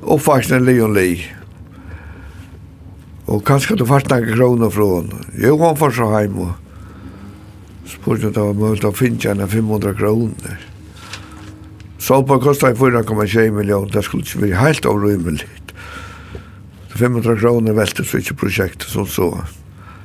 uppvaksna 0.02 0.58
i 0.58 0.60
Leon 0.60 0.94
Lee. 0.94 1.26
Och 3.26 3.48
kanske 3.48 3.76
du 3.76 3.86
fast 3.86 4.10
några 4.10 4.36
kronor 4.36 4.70
från. 4.70 5.26
Jo, 5.38 5.66
han 5.66 5.78
får 5.78 5.92
så 5.92 6.12
hem 6.12 6.40
och 6.40 6.52
spurte 7.88 8.28
att 8.28 8.34
det 8.34 8.40
var 8.40 8.54
möjligt 8.54 8.84
att 8.84 8.98
finna 8.98 9.20
henne 9.24 9.48
500 9.48 9.94
kronor. 9.94 10.58
Solpa 11.98 12.40
kostade 12.40 12.74
4,2 12.74 13.52
miljoner, 13.52 13.92
det 13.92 14.04
skulle 14.04 14.24
inte 14.24 14.38
bli 14.38 14.54
helt 14.54 14.86
avrymmeligt. 14.86 15.74
500 16.96 17.38
kronor 17.38 17.74
välte 17.74 18.04
så 18.04 18.18
inte 18.18 18.34
projektet 18.34 18.88
som 18.90 19.06
så. 19.06 19.32
så. 19.32 19.63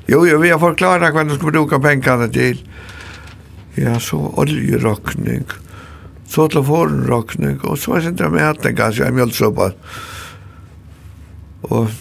Jo, 0.08 0.22
jo, 0.24 0.38
vi 0.40 0.48
har 0.48 0.60
forklaret 0.60 1.12
hva 1.12 1.24
du 1.28 1.34
skal 1.36 1.52
bruke 1.52 1.80
pengene 1.84 2.30
til. 2.32 2.62
Ja, 3.78 3.98
så 4.02 4.18
oljerokning, 4.40 5.44
så 6.26 6.48
telefonrokning, 6.48 7.60
og 7.62 7.76
så 7.78 7.98
er 7.98 8.08
det 8.10 8.30
med 8.32 8.42
at 8.42 8.56
hatten 8.56 8.78
kanskje, 8.78 9.06
er 9.06 9.14
mjølsoppa. 9.14 9.68
Og 11.68 11.92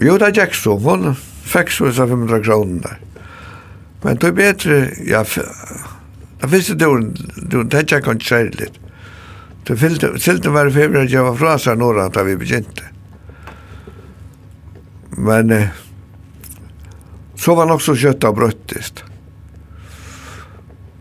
jo, 0.00 0.14
det 0.20 0.30
er 0.30 0.38
gikk 0.38 0.56
så, 0.56 0.78
hun 0.78 1.12
fikk 1.44 1.74
så 1.74 1.90
disse 1.90 2.06
500 2.06 2.40
kroner 2.46 2.86
der. 2.86 3.02
Men 4.04 4.18
det 4.20 4.30
er 4.30 4.38
bedre, 4.38 4.80
ja, 5.08 5.22
det 5.24 6.50
første 6.54 6.78
døren, 6.78 7.12
det 7.50 7.66
er 7.74 7.86
gikk 7.88 8.10
ikke 8.14 8.30
kjærlig. 8.30 8.72
Det 9.64 9.78
fyllte, 9.80 10.12
silten 10.20 10.52
var 10.52 10.68
i 10.68 10.74
februar, 10.74 11.08
jeg 11.08 11.24
var 11.24 11.38
fra 11.40 11.54
seg 11.58 11.80
når 11.80 12.04
vi 12.26 12.36
begynte. 12.36 12.90
Men, 15.16 15.50
eh, 15.50 15.83
så 17.44 17.54
var 17.54 17.68
nok 17.68 17.82
så 17.84 17.92
kjøtt 17.98 18.24
og 18.24 18.38
bröttest. 18.38 19.02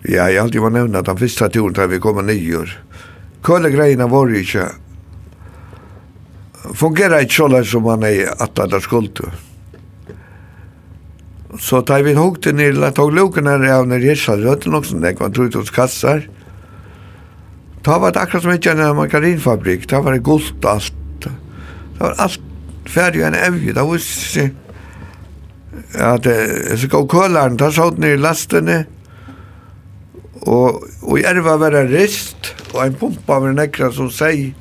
Ja, 0.03 0.27
jeg 0.27 0.41
alltid 0.41 0.59
var 0.59 0.73
nevnt 0.75 0.97
at 0.99 1.07
den 1.07 1.19
første 1.21 1.47
turen 1.53 1.75
da 1.77 1.87
vi 1.87 2.01
kom 2.03 2.19
nio 2.27 2.65
Kölle 3.43 3.69
greiene 3.71 4.07
var 4.11 4.31
jo 4.31 4.39
ikke. 4.39 4.65
Fungerer 6.79 7.23
ikke 7.23 7.35
så 7.35 7.63
som 7.67 7.83
man 7.83 8.03
er 8.07 8.31
at 8.39 8.55
det 8.55 8.75
er 8.75 8.83
skuldt. 8.83 9.19
Så 11.59 11.81
da 11.81 11.99
vi 12.01 12.15
hukte 12.15 12.53
ned, 12.55 12.79
ner, 12.79 12.91
tog 12.91 13.11
luken 13.13 13.47
her 13.47 13.63
av 13.71 13.87
när 13.87 13.99
jag 13.99 14.15
hade 14.15 14.43
rötten 14.43 14.71
nok 14.71 14.85
sånn, 14.85 15.01
man 15.01 15.15
var 15.19 15.29
trutt 15.29 15.53
hos 15.53 15.71
kassar. 15.71 16.27
Da 17.83 17.99
var 17.99 18.11
det 18.11 18.19
akkurat 18.19 18.43
som 18.43 18.55
ikke 18.55 18.71
en 18.71 18.95
margarinfabrik, 18.95 19.87
da 19.89 20.01
var 20.01 20.13
det 20.13 20.23
gult 20.23 20.65
alt. 20.65 20.95
Det 21.19 21.99
var 21.99 22.15
alt 22.17 22.39
ferdig 22.87 23.27
enn 23.27 23.35
evig, 23.35 23.75
da 23.75 23.83
var 23.83 23.99
inte 23.99 24.62
at 25.93 26.27
så 26.79 26.89
gav 26.91 27.07
kølaren, 27.11 27.57
ta 27.57 27.69
sånn 27.73 27.99
ned 28.01 28.17
i 28.17 28.21
lastene, 28.21 28.83
og, 30.43 30.83
og 31.01 31.19
jeg 31.21 31.43
var 31.45 31.61
være 31.61 31.85
rist, 31.91 32.53
og 32.73 32.83
en 32.83 32.97
pumpa 32.99 33.39
var 33.39 33.55
nekra 33.55 33.89
som 33.95 34.09
sier, 34.11 34.51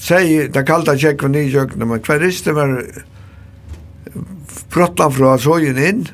sier, 0.00 0.48
det 0.52 0.64
kalda 0.66 0.96
kjekk 0.98 1.26
for 1.26 1.38
kjøkkenet, 1.38 1.88
men 1.88 2.04
hver 2.04 2.22
rist 2.24 2.50
var 2.50 2.76
brottan 4.74 5.14
fra 5.14 5.36
sågen 5.38 5.78
inn, 5.78 6.06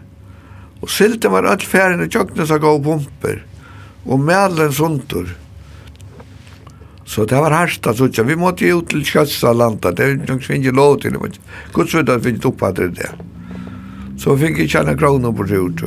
og 0.80 0.90
silte 0.92 1.32
var 1.32 1.48
alt 1.48 1.64
færen 1.66 2.04
i 2.04 2.10
kjøkkenet 2.10 2.50
som 2.50 2.60
gav 2.62 2.82
pumper, 2.84 3.40
og 4.06 4.20
melen 4.24 4.72
sundur. 4.72 5.30
Så 7.10 7.24
det 7.24 7.34
var 7.34 7.50
hardt 7.50 7.86
att 7.86 7.96
sådär. 7.96 8.22
Vi 8.22 8.36
måste 8.36 8.64
ju 8.64 8.78
ut 8.78 8.88
till 8.88 9.04
Sjössa 9.04 9.52
landa. 9.52 9.90
Det 9.92 10.04
är 10.04 10.08
ju 10.08 10.56
inte 10.56 10.70
lov 10.70 11.00
till. 11.00 11.16
Guds 11.74 11.94
vet 11.94 12.08
att 12.08 12.24
vi 12.24 12.30
inte 12.30 12.48
uppfattar 12.48 12.82
det. 12.82 13.10
Så 14.20 14.34
vi 14.36 14.50
fikk 14.50 14.66
ikke 14.66 14.84
en 14.84 14.98
kroner 15.00 15.32
på 15.32 15.46
rot. 15.48 15.84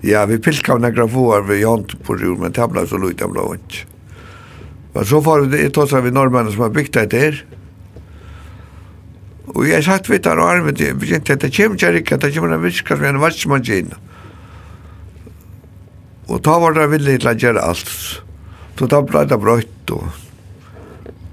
Ja, 0.00 0.24
vi 0.26 0.38
pilkade 0.38 0.80
några 0.80 1.08
får 1.08 1.42
vi 1.42 1.60
jant 1.60 1.92
på 2.04 2.14
rot, 2.16 2.40
men 2.40 2.52
tabla 2.52 2.86
så 2.86 2.96
lukta 2.96 3.28
blå 3.28 3.50
ikke. 3.54 3.84
Men 4.94 5.04
så 5.04 5.20
var 5.20 5.40
det 5.40 5.70
trots 5.70 5.92
att 5.92 6.04
vi 6.04 6.10
norrmännen 6.10 6.52
som 6.52 6.60
har 6.60 6.70
byggt 6.70 6.92
det 6.92 7.12
her. 7.12 7.44
Og 9.54 9.68
jeg 9.68 9.84
satt 9.84 10.08
vidt 10.08 10.26
her 10.26 10.40
og 10.40 10.50
armet, 10.52 10.80
jeg 10.80 10.96
begynte 10.98 11.32
at 11.32 11.42
det 11.42 11.52
kommer 11.56 11.76
ikke 11.76 11.92
riktigt, 11.92 12.22
det 12.22 12.34
kommer 12.34 12.54
en 12.54 12.62
viska 12.62 12.96
som 12.96 13.04
en 13.04 13.20
vatsmaskin. 13.20 13.92
Og 16.28 16.42
ta 16.44 16.58
var 16.60 16.76
det 16.76 16.88
villig 16.92 17.20
til 17.20 17.30
å 17.30 17.36
gjøre 17.44 17.64
alt. 17.64 17.92
Så 18.78 18.88
da 18.88 19.02
ble 19.02 19.24
det 19.28 19.40
brøtt. 19.40 19.92
Og, 19.92 20.08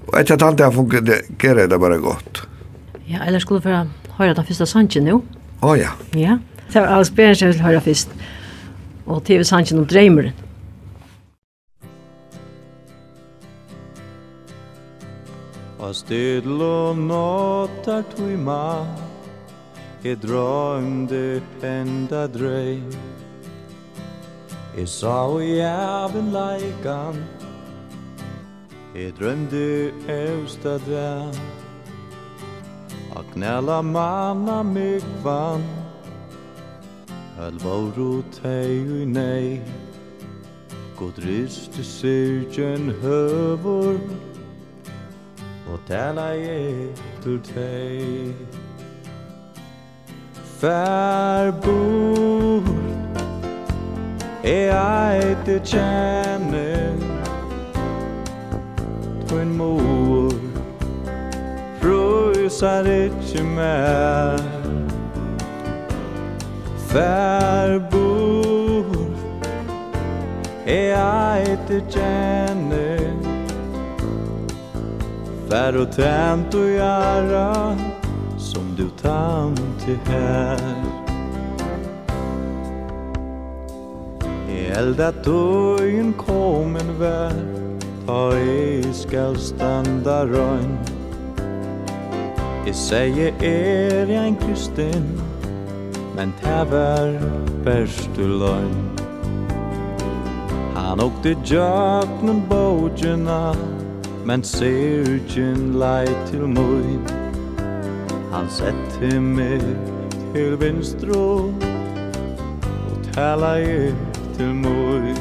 og 0.08 0.20
etter 0.20 0.36
at 0.36 0.46
han 0.48 0.60
det 0.60 0.68
har 0.68 0.75
fungerat, 0.75 1.70
det 1.70 1.80
bare 1.80 2.00
godt. 2.04 2.46
Ja, 3.08 3.24
eller 3.25 3.40
skulle 3.40 3.64
vi 3.64 3.75
høre 4.18 4.36
den 4.36 4.48
første 4.48 4.66
sanchen 4.66 5.08
nå? 5.08 5.20
Å 5.62 5.72
oh, 5.72 5.76
ja. 5.80 5.94
Ja, 6.14 6.40
det 6.74 6.82
var 6.82 6.98
alls 6.98 7.12
bedre 7.16 7.36
som 7.36 7.48
jeg 7.48 7.56
vil 7.56 7.64
høre 7.66 7.84
først. 7.86 8.12
Og 9.06 9.24
TV-sangen 9.24 9.80
om 9.80 9.88
Dreimeren. 9.88 10.34
Og 15.86 15.96
stedl 15.96 16.62
og 16.66 16.98
nåttar 16.98 18.02
tuima 18.16 18.86
E 20.06 20.16
drømde 20.16 21.42
enda 21.62 22.26
drøy 22.28 22.80
E 24.78 24.86
sa 24.86 25.26
og 25.30 25.44
jæven 25.46 26.32
leikan 26.34 27.22
E 28.96 29.12
drømde 29.20 29.92
eusta 30.10 30.78
dvæm 30.88 31.55
a 33.16 33.24
knæla 33.34 33.82
manna 33.82 34.64
mykvan 34.76 35.62
Helvaru 37.38 38.24
tei 38.42 38.74
ui 38.96 39.06
nei 39.06 39.62
God 41.00 41.18
riste 41.26 41.84
syrgen 41.84 42.84
høvur 43.02 44.00
Og 45.72 45.80
tala 45.88 46.30
etter 46.36 47.40
tei 47.54 48.36
Fær 50.56 51.52
bort. 51.64 52.70
E 54.44 54.60
eit 54.72 55.48
e 55.56 55.60
tjene 55.60 56.70
Tvoin 59.28 59.52
mor 59.58 60.35
hugsar 62.56 62.86
ikkje 62.86 63.44
mer. 63.44 64.40
Fær 66.88 67.80
bor 67.92 68.86
E 70.66 70.94
eit 70.96 71.70
i 71.70 71.82
tjene 71.92 73.12
Fær 75.50 75.76
og 75.82 75.92
tant 75.92 76.56
og 76.56 76.72
jara 76.72 77.76
Som 78.40 78.72
du 78.78 78.88
tant 79.04 79.60
til 79.84 80.00
her 80.08 80.64
E 84.48 84.68
elda 84.80 85.12
tøyen 85.28 86.14
kom 86.24 86.80
en 86.80 87.00
vær 87.04 87.40
Ta 88.08 88.30
i 88.40 88.94
skal 88.96 89.36
standa 89.36 90.24
røgn 90.32 90.95
Jeg 92.66 92.76
sier 92.76 93.34
er 93.46 94.10
jeg 94.10 94.28
en 94.28 94.36
kristin 94.42 95.04
Men 96.16 96.34
det 96.42 96.62
var 96.72 97.12
beste 97.66 98.26
løgn. 98.26 98.96
Han 100.76 101.00
åkte 101.00 101.36
jøknen 101.46 102.42
bojena 102.50 103.54
Men 104.26 104.44
syrgen 104.44 105.78
lei 105.78 106.08
til 106.32 106.48
møy 106.48 106.98
Han 108.34 108.50
sette 108.50 109.14
meg 109.20 109.62
til 110.34 110.58
vinstro 110.58 111.54
Og 112.90 113.08
tala 113.12 113.54
jeg 113.62 113.94
til 114.38 114.58
møy 114.66 115.14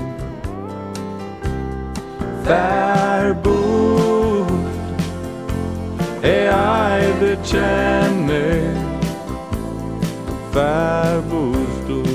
Fær 2.48 3.32
bor 3.44 4.13
jeg 6.30 7.14
bekjenner 7.20 8.80
Fær 10.52 11.20
bostor 11.30 12.12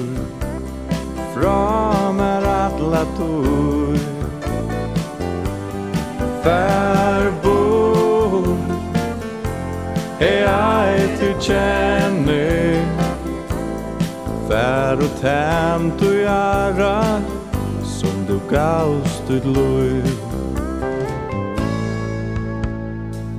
Fra 1.33 2.11
mer 2.17 2.47
atlator 2.49 3.97
Fær 6.43 7.29
bor 7.43 8.47
Jeg 10.23 11.09
til 11.19 11.35
kjenner 11.49 12.81
Fær 14.49 15.03
og 15.05 15.13
temt 15.21 16.01
og 16.01 16.17
gjæra 16.23 16.97
Som 17.99 18.25
du 18.31 18.39
gavst 18.49 19.29
ut 19.29 19.45
lov 19.45 20.18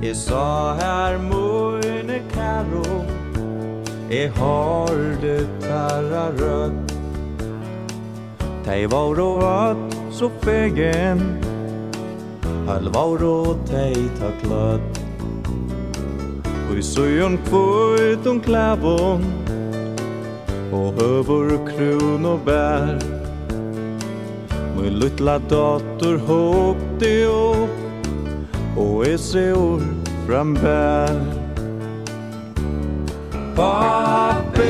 Jeg 0.01 0.15
sa 0.17 0.73
her 0.79 1.19
møyne 1.21 2.15
karo 2.31 3.03
Jeg 4.09 4.31
har 4.33 4.95
det 5.21 5.43
tarra 5.61 6.23
rødt 6.39 6.93
Tei 8.65 8.87
var 8.89 9.21
og 9.21 9.37
vatt 9.43 9.93
så 10.17 10.31
fegen 10.41 11.21
Hall 12.65 12.89
var 12.95 13.21
og 13.27 13.61
tei 13.69 13.93
ta 14.17 14.31
kløtt 14.41 14.97
Ui 16.71 16.81
søyon 16.81 17.37
kvøyt 17.45 18.25
om 18.31 18.41
klævån 18.41 19.27
Og 20.71 20.97
høvor 20.97 21.53
krun 21.67 22.25
og 22.25 22.41
bær. 22.47 22.97
Møy 24.77 24.89
luttla 24.97 25.37
dator 25.51 26.17
håp 26.25 27.05
opp 27.27 27.80
og 28.77 29.07
jeg 29.07 29.19
ser 29.19 29.53
år 29.53 29.81
frambær 30.27 31.41
Pappi 33.55 34.61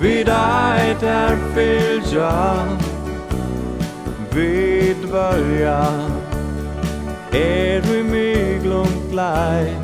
Vid 0.00 0.26
dig 0.26 0.96
där 1.00 1.36
fylja 1.54 2.20
jag 2.20 2.66
Vid 4.32 4.96
börja 5.10 5.86
Er 7.32 7.80
vi 7.80 8.02
mig 8.02 8.60
långt 8.64 9.14
lei 9.14 9.76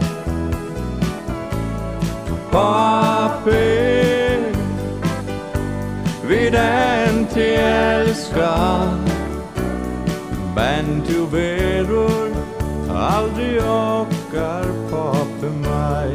Pappi 2.51 3.99
Vid 6.29 6.55
en 6.55 7.27
til 7.27 7.43
älskar 7.43 9.18
Men 10.59 10.87
du 11.07 11.19
verur 11.31 12.35
aldri 12.91 13.61
okkar 13.63 14.65
pape 14.91 15.51
mai. 15.63 16.11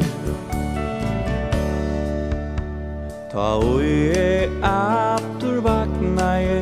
Ta 3.32 3.46
ui 3.56 4.12
e 4.12 4.48
aftur 4.62 5.62
vakna 5.64 6.28
e 6.40 6.58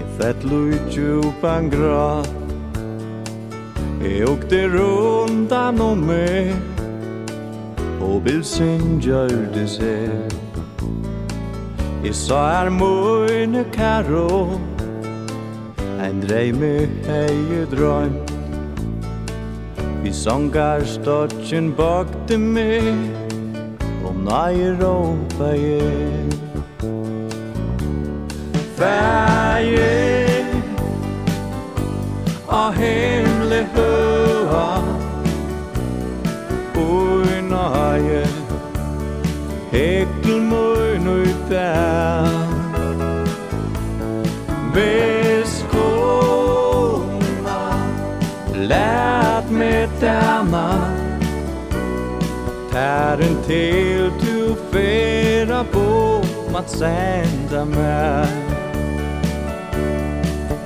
E 0.00 0.04
fett 0.18 0.44
lujtju 0.44 1.22
tjupan 1.22 1.70
grat 1.70 2.28
E 4.04 4.24
åkte 4.24 4.68
rundan 4.68 5.80
om 5.80 6.06
me 6.06 6.54
Og 8.00 8.22
bil 8.22 8.44
synja 8.44 9.24
ur 9.38 9.48
det 9.56 9.66
ser 9.70 10.28
I 12.04 12.12
sa 12.12 12.44
er 12.60 12.70
møyne 12.70 13.64
karo 13.72 14.60
Ein 16.04 16.20
dreime 16.20 16.86
hei 17.06 17.64
drøm 17.70 18.16
Vi 20.02 20.12
songar 20.12 20.84
stotchen 20.84 21.70
bakte 21.78 22.36
me 22.36 22.82
Om 24.04 24.18
nei 24.26 24.76
råpa 24.80 25.48
je 25.56 25.80
Fæje 28.76 29.88
A 32.60 32.66
himle 32.76 33.64
høa 33.72 34.68
Ui 36.84 37.42
nøye 37.48 38.22
Hekkel 39.72 40.40
møy 40.52 40.98
nøy 41.08 41.28
bæ 41.48 41.68
Bæ 44.76 45.23
lät 48.68 49.50
mig 49.50 49.88
dämma. 50.00 50.74
Tären 52.72 53.36
till 53.46 54.10
du 54.20 54.54
fera 54.72 55.64
på 55.64 56.22
att 56.54 56.70
sända 56.70 57.64
mig. 57.64 58.26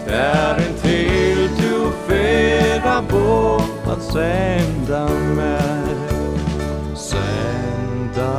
Tären 0.07 0.75
till 0.83 1.49
du 1.59 1.91
fera 2.09 3.03
på 3.03 3.63
att 3.91 4.03
sända 4.03 5.09
mig. 5.37 5.97
Sända 6.95 8.37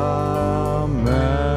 mig. 0.87 1.48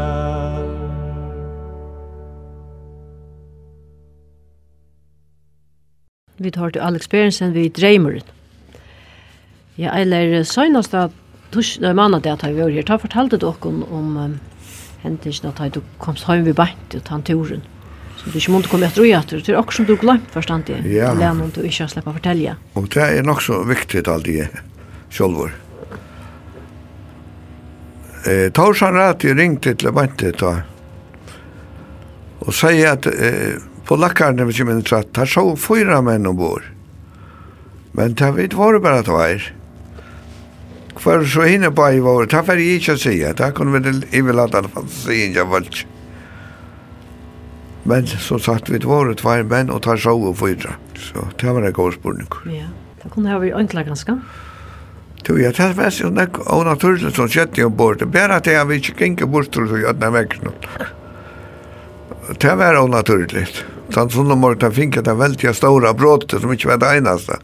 Vi 6.42 6.50
tar 6.50 6.72
til 6.74 6.83
Alex 6.83 7.09
Berensen 7.09 7.52
vi 7.55 7.68
dreimer. 7.70 8.20
Ja, 9.78 9.92
eller 9.94 10.42
søgnast 10.44 10.94
at 10.94 11.14
tush, 11.52 11.81
nei, 11.81 11.92
manna 11.96 12.18
det 12.20 12.33
at 12.33 12.44
vi 12.48 12.59
var 12.59 12.72
her, 12.72 12.87
ta 12.87 12.98
fortalte 13.00 13.38
dere 13.40 13.68
om, 13.68 13.83
om 13.92 14.16
um, 14.16 14.35
hendelsen 15.05 15.52
at 15.52 15.62
du 15.74 15.83
komst 16.02 16.26
hjem 16.26 16.44
ved 16.48 16.57
beint 16.59 16.96
og 16.98 17.05
tann 17.07 17.24
turen. 17.26 17.62
Så 18.18 18.31
du 18.31 18.38
ikke 18.38 18.55
måtte 18.55 18.70
komme 18.70 18.87
etter 18.87 19.02
og 19.02 19.14
etter, 19.18 19.40
det 19.42 19.55
er 19.55 19.59
også 19.61 19.81
som 19.81 19.88
du 19.88 19.96
glemt, 19.98 20.28
forstand 20.35 20.66
det. 20.68 20.83
ja. 20.87 21.12
lene 21.14 21.46
om 21.46 21.50
du 21.50 21.62
ikke 21.62 21.85
har 21.85 21.90
slipper 21.90 22.12
å 22.12 22.18
fortelle. 22.18 22.57
Og 22.78 22.88
det 22.92 23.09
er 23.09 23.26
nok 23.26 23.42
så 23.42 23.62
viktig 23.66 24.05
alt 24.07 24.28
det, 24.28 24.48
sjølver. 25.11 25.57
Eh, 28.31 28.48
Torsan 28.55 28.94
Rati 28.94 29.33
ringte 29.35 29.74
til 29.74 29.90
Bante 29.94 30.31
ta, 30.38 30.52
og 32.42 32.55
sier 32.55 32.94
at 32.94 33.09
eh, 33.11 33.59
på 33.85 33.97
lackaren 33.97 34.37
när 34.37 34.45
vi 34.45 34.53
kom 34.53 34.71
in 34.71 34.79
i 34.79 34.83
tratt, 34.83 35.14
där 35.14 35.27
såg 35.27 35.59
fyra 35.59 36.03
män 36.03 36.27
ombord. 36.27 36.62
Men 37.92 38.14
det 38.14 38.31
vet 38.31 38.55
var 38.55 38.73
det 38.73 38.81
bara 38.81 39.03
tvär. 39.03 39.55
Kvar 40.97 41.25
så 41.25 41.42
hinne 41.42 41.71
på 41.71 41.90
i 41.90 42.01
var, 42.01 42.27
där 42.27 42.42
var 42.42 42.57
det 42.57 42.75
inte 42.75 42.92
att 42.92 43.01
säga, 43.01 43.33
där 43.33 43.51
kunde 43.51 43.79
vi 43.79 44.18
inte 44.18 44.33
låta 44.33 44.62
det 44.62 44.68
fanns 44.68 45.03
se 45.05 45.27
in 45.27 45.33
jag. 45.33 45.66
Men 47.83 48.07
som 48.07 48.40
sagt, 48.40 48.68
vi 48.68 48.79
var 48.79 49.07
det 49.07 49.14
tvär 49.14 49.42
män 49.42 49.71
och 49.71 49.81
där 49.81 49.97
såg 49.97 50.38
fyra. 50.38 50.75
Så 50.95 51.29
det 51.40 51.47
var 51.47 51.62
en 51.62 51.73
god 51.73 51.95
spurning. 51.95 52.27
Ja, 52.47 52.64
det 53.03 53.09
kunde 53.09 53.31
ha 53.31 53.38
varit 53.38 53.55
enkla 53.55 53.83
ganska. 53.83 54.21
Du, 55.27 55.42
ja, 55.42 55.53
det 55.53 55.77
var 55.77 55.90
så 55.90 56.09
nek 56.11 56.38
og 56.51 56.64
naturligt 56.66 57.14
som 57.14 57.29
skjedde 57.31 57.64
ombord. 57.64 58.03
Bare 58.11 58.40
at 58.40 58.49
jeg 58.51 58.66
vil 58.68 58.81
ikke 58.81 59.07
gikk 59.07 59.29
bort 59.31 59.53
til 59.55 59.68
å 59.68 59.79
gjøre 59.79 59.99
den 60.01 60.14
vekken. 60.16 60.51
Det 62.42 62.55
var 62.59 62.81
onaturligt. 62.81 63.62
Sen 63.94 64.11
sånna 64.11 64.35
morgon 64.35 64.72
fick 64.72 64.96
jag 64.96 65.05
det 65.05 65.14
väldigt 65.14 65.57
stora 65.57 65.92
brottet 65.94 66.40
som 66.40 66.52
inte 66.52 66.68
var 66.68 66.76
det 66.76 66.96
enaste. 66.96 67.38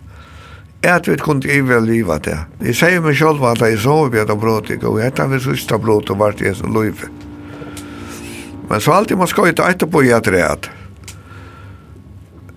Jag 0.80 1.06
vet 1.06 1.20
kunde 1.20 1.62
vel 1.62 1.84
liva 1.84 2.18
det. 2.18 2.38
Jeg 2.62 2.76
sier 2.78 3.00
meg 3.02 3.16
själv 3.18 3.42
at 3.44 3.60
jeg 3.60 3.80
sov 3.82 4.12
vid 4.14 4.28
det 4.30 4.36
brottet 4.38 4.84
og 4.86 5.00
jag 5.02 5.14
tar 5.14 5.28
det 5.28 5.40
sista 5.42 5.78
brottet 5.78 6.16
vart 6.16 6.40
jag 6.40 6.56
som 6.56 6.72
liv. 6.82 7.04
Men 8.68 8.80
så 8.80 8.92
alltid 8.92 9.18
man 9.18 9.26
ska 9.26 9.48
inte 9.48 9.62
äta 9.62 10.04
i 10.04 10.12
att 10.12 10.24
det 10.24 10.50
at 10.50 10.70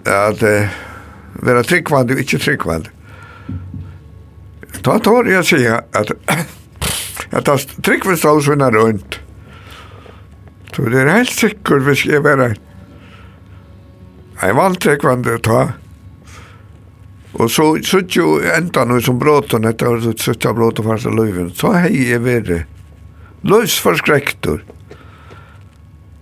att 0.08 0.43
uh, 0.43 0.67
vara 1.34 1.63
tryggvande 1.63 2.13
og 2.13 2.19
inte 2.19 2.38
tryggvande. 2.45 2.89
Då 4.82 4.99
tar 4.99 5.25
jag 5.25 5.45
säga 5.45 5.84
at 5.91 6.12
at 7.32 7.45
det 7.45 7.84
tryggvande 7.84 8.17
stås 8.17 8.47
vinner 8.47 8.71
rundt. 8.71 9.19
Så 10.75 10.82
det 10.82 11.01
er 11.01 11.08
helt 11.08 11.34
sikkert 11.34 11.84
hvis 11.84 12.06
jeg 12.06 12.23
vara 12.23 12.49
rätt 12.49 12.71
Jeg 14.41 14.56
var 14.58 14.71
alltid 14.71 15.01
kvande 15.01 15.38
ta. 15.45 15.62
Og 17.38 17.49
så 17.54 17.65
sutt 17.86 18.15
jo 18.17 18.39
enda 18.41 18.84
noe 18.89 19.01
som 19.06 19.19
bråten 19.21 19.67
etter 19.69 19.93
å 19.93 20.13
sutt 20.17 20.45
av 20.49 20.58
bråten 20.58 20.88
fast 20.88 21.08
av 21.08 21.15
løyven. 21.15 21.51
Så 21.56 21.75
hei 21.77 22.10
jeg 22.10 22.23
vere. 22.25 22.63
Løys 23.45 23.77
forskrektor. 23.82 24.63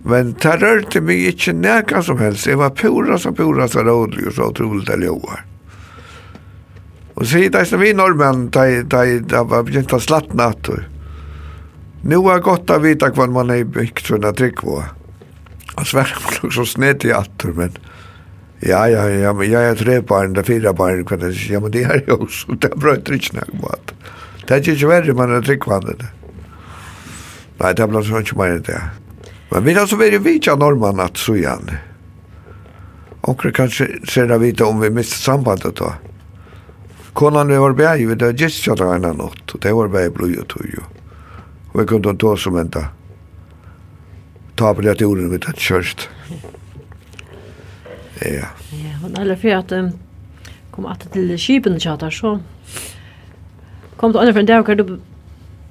Men 0.04 0.34
det 0.40 0.54
rørte 0.60 1.00
meg 1.04 1.24
ikke 1.32 1.56
neka 1.56 2.04
som 2.04 2.20
helst. 2.20 2.48
Jeg 2.48 2.60
var 2.60 2.76
pura 2.76 3.18
som 3.20 3.36
pura 3.36 3.68
så 3.68 3.84
rådlig 3.84 4.28
og 4.30 4.36
så 4.36 4.52
trolig 4.56 4.84
det 4.88 5.00
joa. 5.04 5.40
Og 7.16 7.26
så 7.28 7.42
hitt 7.42 7.56
eisne 7.56 7.80
vi 7.80 7.90
norrmenn, 7.96 8.48
da 8.52 9.42
var 9.44 9.66
begynt 9.68 9.92
å 9.92 10.00
slatt 10.00 10.32
natt. 10.36 10.70
Nu 12.00 12.20
er 12.32 12.44
godt 12.44 12.72
å 12.72 12.80
vite 12.80 13.10
hva 13.16 13.26
man 13.32 13.52
er 13.52 13.68
bygd 13.68 14.06
sånne 14.06 14.32
trygg 14.36 14.60
på. 14.64 14.78
Og 15.76 15.88
sverre 15.88 16.20
var 16.20 16.38
nok 16.44 16.56
så 16.60 16.68
snedig 16.68 17.16
atter, 17.16 17.56
men... 17.56 17.80
Ja, 18.62 18.88
ja, 18.88 19.08
ja, 19.08 19.32
men 19.32 19.50
jag 19.50 19.64
är 19.64 19.74
tre 19.74 20.00
barn, 20.00 20.32
det 20.32 20.42
fyra 20.42 20.72
barn, 20.72 21.04
kan 21.04 21.20
jag 21.20 21.34
säga, 21.34 21.60
men 21.60 21.70
det 21.70 21.82
är 21.82 22.04
ju 22.06 22.12
också, 22.12 22.52
det 22.52 22.72
är 22.72 22.76
bra 22.76 22.94
inte 22.94 23.12
riktigt 23.12 23.32
något 23.32 23.62
mat. 23.62 23.92
Det 24.46 24.54
är 24.54 24.68
inte 24.68 24.86
värre, 24.86 25.14
men 25.14 25.28
det 25.28 25.52
är 25.52 25.96
det. 25.98 26.06
Nej, 27.58 27.74
det 27.74 27.86
blir 27.86 28.18
inte 28.18 28.36
mer 28.36 28.50
än 28.50 28.62
det. 28.62 28.82
Men 29.50 29.64
vi 29.64 29.74
har 29.74 29.86
så 29.86 29.96
varit 29.96 30.48
av 30.48 30.58
norrman 30.58 31.00
att 31.00 31.16
så 31.16 31.36
igen. 31.36 31.70
Och 33.20 33.40
det 33.42 33.52
kanske 33.52 33.88
ser 34.08 34.26
det 34.26 34.38
vita 34.38 34.64
om 34.64 34.80
vi 34.80 34.90
missar 34.90 35.16
sambandet 35.16 35.76
då. 35.76 35.92
Konan 37.12 37.48
vi 37.48 37.56
var 37.56 37.72
bäg, 37.72 38.06
vi 38.06 38.12
hade 38.12 38.32
gist 38.32 38.66
jag 38.66 38.76
där 38.76 38.94
en 38.94 39.00
natt, 39.00 39.50
och 39.52 39.60
det 39.60 39.72
var 39.72 39.88
bäg 39.88 40.12
blod 40.12 40.36
och 40.36 40.48
tog 40.48 40.66
ju. 40.66 40.78
Och 41.72 41.80
vi 41.80 41.86
kunde 41.86 42.10
inte 42.10 42.20
ta 42.20 42.36
som 42.36 42.54
vänta. 42.54 42.84
Ta 44.54 44.74
på 44.74 44.80
det 44.80 44.90
att 44.90 45.02
orden 45.02 45.30
vi 45.30 45.38
hade 45.46 45.52
kört. 45.56 46.08
Mm. 46.08 46.19
Ja. 48.20 48.50
Ja, 48.76 48.96
men 49.02 49.16
alle 49.16 49.36
for 49.40 49.56
at 49.56 49.72
um, 49.72 49.92
kom 50.70 50.86
at 50.90 51.06
til 51.12 51.32
skipene 51.40 51.80
chatter 51.80 52.12
så 52.12 52.38
kom 53.96 54.12
du 54.12 54.18
andre 54.20 54.32
for 54.32 54.40
en 54.40 54.48
dag 54.48 54.64
hvor 54.64 54.76
du 54.76 54.98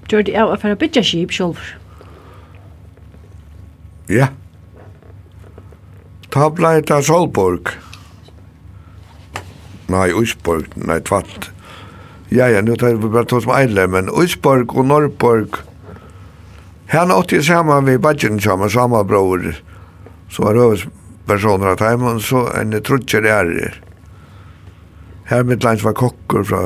gjør 0.10 0.26
det 0.26 0.36
av 0.38 0.56
for 0.58 0.74
å 0.74 0.80
bytte 0.80 1.04
skip 1.06 1.34
selv. 1.34 1.62
Ja. 4.10 4.32
Ta 6.34 6.50
blei 6.50 6.82
ta 6.86 7.00
Solborg. 7.06 7.76
Nei, 9.90 10.10
Øsborg, 10.14 10.70
nei, 10.78 11.00
tvatt. 11.06 11.50
Ja, 12.30 12.46
ja, 12.50 12.62
nu 12.62 12.76
tar 12.78 12.98
vi 12.98 13.10
bare 13.10 13.26
to 13.26 13.40
som 13.42 13.56
eile, 13.58 13.88
men 13.90 14.10
Øsborg 14.10 14.76
og 14.78 14.86
Norrborg, 14.86 15.64
han 16.94 17.14
åtti 17.14 17.42
saman 17.46 17.86
vi 17.86 17.98
badgen 18.02 18.38
saman, 18.42 18.70
saman 18.70 19.08
bror, 19.10 19.46
som 20.30 20.46
var 20.46 20.58
høves 20.58 20.86
personer 21.30 21.72
av 21.72 21.78
Taimon, 21.80 22.22
så 22.22 22.48
en 22.58 22.74
trutjer 22.86 23.28
er 23.30 23.54
her. 23.54 23.78
Her 25.30 25.46
mitt 25.46 25.64
lands 25.64 25.84
var 25.86 25.94
kokker 25.94 26.44
fra, 26.50 26.62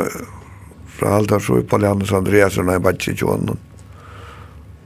fra 0.88 1.18
Haldarsøy, 1.18 1.66
Pallianus 1.68 2.14
Andreasen 2.16 2.70
og 2.70 2.78
en 2.78 2.86
badje 2.86 3.12
i 3.12 3.58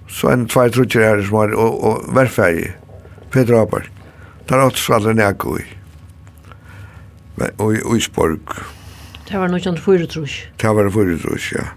Så 0.08 0.32
en 0.32 0.48
tvær 0.48 0.74
trutjer 0.74 1.02
er 1.02 1.22
som 1.22 1.38
var, 1.38 1.54
og, 1.54 1.84
og 1.84 2.16
verfæg, 2.16 2.74
Peter 3.32 3.62
Aberg. 3.62 3.92
Der 4.50 4.64
åtte 4.64 4.80
svaller 4.80 5.14
nekko 5.14 5.58
i. 5.60 5.66
Og 7.60 7.76
i 7.76 7.82
Uisborg. 7.84 8.40
Det 9.28 9.38
var 9.38 9.52
noe 9.52 9.60
kjent 9.60 9.80
fyretrus. 9.84 10.40
Det 10.58 10.74
var 10.74 10.90
fyretrus, 10.90 11.52
ja. 11.52 11.68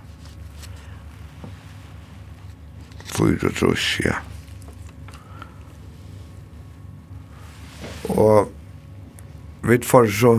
Fyretrus, 3.11 3.89
ja. 4.07 4.21
Og 8.17 8.51
vi 9.67 9.79
får 9.85 10.11
så 10.17 10.35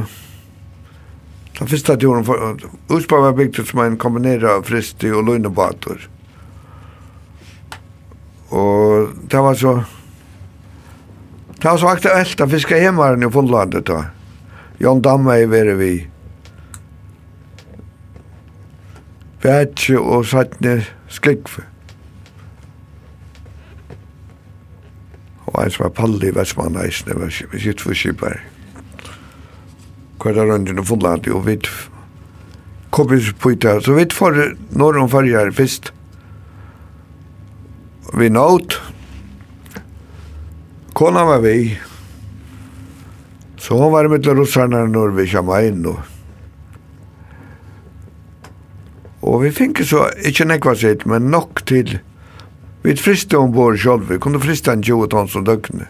den 1.61 1.69
første 1.69 1.93
turen 2.01 2.25
for 2.25 2.57
Uspa 2.89 3.19
var 3.21 3.35
bygd 3.37 3.59
som 3.69 3.83
en 3.83 3.97
kombinera 4.01 4.57
fristi 4.65 5.11
og 5.13 5.27
løgnebator. 5.27 6.07
Og 8.51 9.11
det 9.29 9.43
var 9.45 9.59
så 9.59 9.75
det 11.61 11.69
var 11.69 11.77
så 11.77 11.91
aktuelt 11.91 12.41
å 12.41 12.47
fiske 12.49 12.79
hjemmeren 12.81 13.21
i 13.21 13.29
Fondlandet 13.29 13.85
da. 13.85 13.99
Jon 14.81 15.03
Damme 15.05 15.35
i 15.37 15.45
Vere 15.45 15.75
vi. 15.77 15.91
Vætje 19.43 20.01
og 20.01 20.25
Sattne 20.25 20.79
Sklikve. 21.05 21.70
og 25.61 25.67
en 25.67 25.73
som 25.75 25.83
var 25.85 25.93
palli 25.93 26.31
i 26.31 26.33
Vestmann 26.33 26.77
eisne, 26.81 27.13
var 27.13 27.29
sitt 27.29 27.81
for 27.81 27.93
Kipar. 27.93 28.39
Hver 30.21 30.37
er 30.37 30.49
rønden 30.49 30.81
og 30.81 30.87
Fondland, 30.89 31.27
og 31.29 31.45
vi 31.45 31.59
kom 32.91 33.09
vi 33.09 33.21
på 33.39 33.53
ut 33.53 33.63
så 33.85 33.93
vi 33.93 34.05
får 34.09 34.55
når 34.73 34.97
om 34.97 35.09
farger 35.09 35.51
først. 35.51 35.93
Vi 38.17 38.29
nåt, 38.29 38.81
kona 40.93 41.23
var 41.23 41.39
vi, 41.45 41.77
så 43.57 43.77
hon 43.77 43.93
var 43.93 44.09
mitt 44.09 44.27
russarna 44.27 44.83
når 44.89 45.13
vi 45.15 45.29
kom 45.29 45.53
inn, 45.61 45.85
og 45.85 46.01
Og 49.21 49.43
vi 49.43 49.51
finner 49.53 49.85
så, 49.85 50.07
ikke 50.25 50.47
nekva 50.49 50.73
sitt, 50.75 51.05
men 51.05 51.29
nok 51.29 51.61
til 51.69 51.99
Vi 52.81 52.95
friste 52.97 53.37
om 53.37 53.51
vår 53.53 53.75
selv, 53.77 54.09
vi 54.09 54.17
kunne 54.17 54.41
friste 54.41 54.71
en 54.73 54.83
20 54.83 55.07
tons 55.13 55.35
som 55.35 55.45
døgnet. 55.45 55.87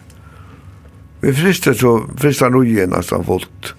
Vi 1.22 1.32
friste 1.32 1.72
så, 1.78 2.00
friste 2.20 2.48
han 2.48 2.58
ui 2.58 2.86
nesten 2.86 3.24
fullt. 3.24 3.74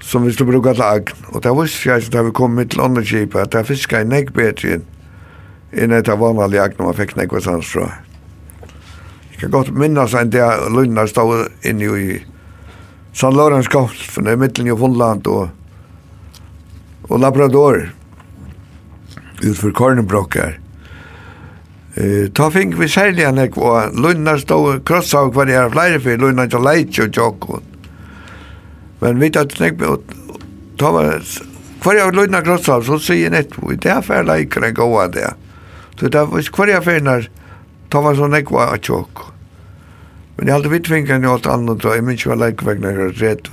som 0.00 0.22
vi 0.24 0.32
skulle 0.32 0.52
bruke 0.52 0.72
til 0.74 0.82
agn. 0.82 1.26
Og 1.28 1.42
det 1.42 1.52
visste 1.52 1.90
jeg 1.90 2.12
da 2.12 2.22
vi 2.22 2.30
kom 2.32 2.54
mitt 2.56 2.70
til 2.70 2.80
andre 2.80 3.02
at 3.42 3.54
jeg 3.54 3.66
fiska 3.66 4.00
en 4.00 4.08
negg 4.08 4.32
bedre 4.32 4.78
inn, 4.78 4.84
Inn 5.72 5.92
etter 5.92 6.16
vanlig 6.16 6.58
agn 6.62 6.78
når 6.78 6.86
man 6.86 6.96
fikk 6.96 7.16
negg 7.16 7.32
hos 7.32 7.44
hans 7.44 7.68
fra. 7.68 7.90
Jeg 9.32 9.40
kan 9.40 9.50
godt 9.50 9.74
minnes 9.76 10.14
en 10.14 10.30
dag 10.30 10.64
lønner 10.72 11.06
stod 11.06 11.50
inne 11.62 11.84
i 11.84 12.16
San 13.12 13.36
Lorenz 13.36 13.68
Kofl, 13.68 14.00
for 14.10 14.24
det 14.24 14.32
er 14.32 14.40
mittelen 14.40 14.72
i 14.72 14.78
Fondland 14.78 15.26
og, 15.28 15.50
og 17.10 17.20
Labrador, 17.20 17.82
utfor 19.44 19.70
Kornbrokker. 19.76 20.56
Eh, 21.98 22.28
ta 22.30 22.46
fink 22.54 22.76
vi 22.78 22.86
særlig 22.86 23.26
nek 23.34 23.56
og 23.58 23.96
lunnar 23.98 24.38
stå 24.38 24.58
krossa 24.86 25.24
og 25.26 25.32
hver 25.34 25.50
er 25.50 25.70
flere 25.72 25.98
fyrir 25.98 26.20
lunnar 26.22 26.46
ikke 26.46 26.60
leit 26.62 26.98
og 27.02 27.16
jokkon. 27.16 27.64
Men 29.00 29.18
vi 29.18 29.30
tatt 29.34 29.56
nek 29.58 29.82
og 29.82 30.12
ta 30.78 30.92
var 30.94 31.24
hver 31.82 31.98
er 31.98 32.14
lunnar 32.14 32.44
krossa 32.46 32.76
så 32.86 33.00
sier 33.02 33.32
nett 33.34 33.56
vi 33.58 33.74
det 33.82 33.90
er 33.90 34.04
fer 34.06 34.22
leikere 34.22 34.70
gåa 34.76 35.08
det. 35.10 35.32
Så 35.98 36.06
det 36.06 36.22
var 36.22 36.52
hver 36.54 36.70
er 36.76 36.84
fernar 36.86 37.26
ta 37.90 38.04
var 38.04 38.14
så 38.14 38.28
nek 38.30 38.52
var 38.54 38.78
tjokk. 38.78 39.24
Men 40.36 40.46
jeg 40.46 40.54
hadde 40.54 40.70
vidt 40.70 40.92
fingrene 40.92 41.26
i 41.26 41.32
alt 41.32 41.50
annet 41.50 41.82
og 41.82 41.96
jeg 41.96 42.04
minns 42.06 42.22
ikke 42.22 42.34
var 42.36 42.42
leikvegna 42.44 42.94
rett. 43.08 43.50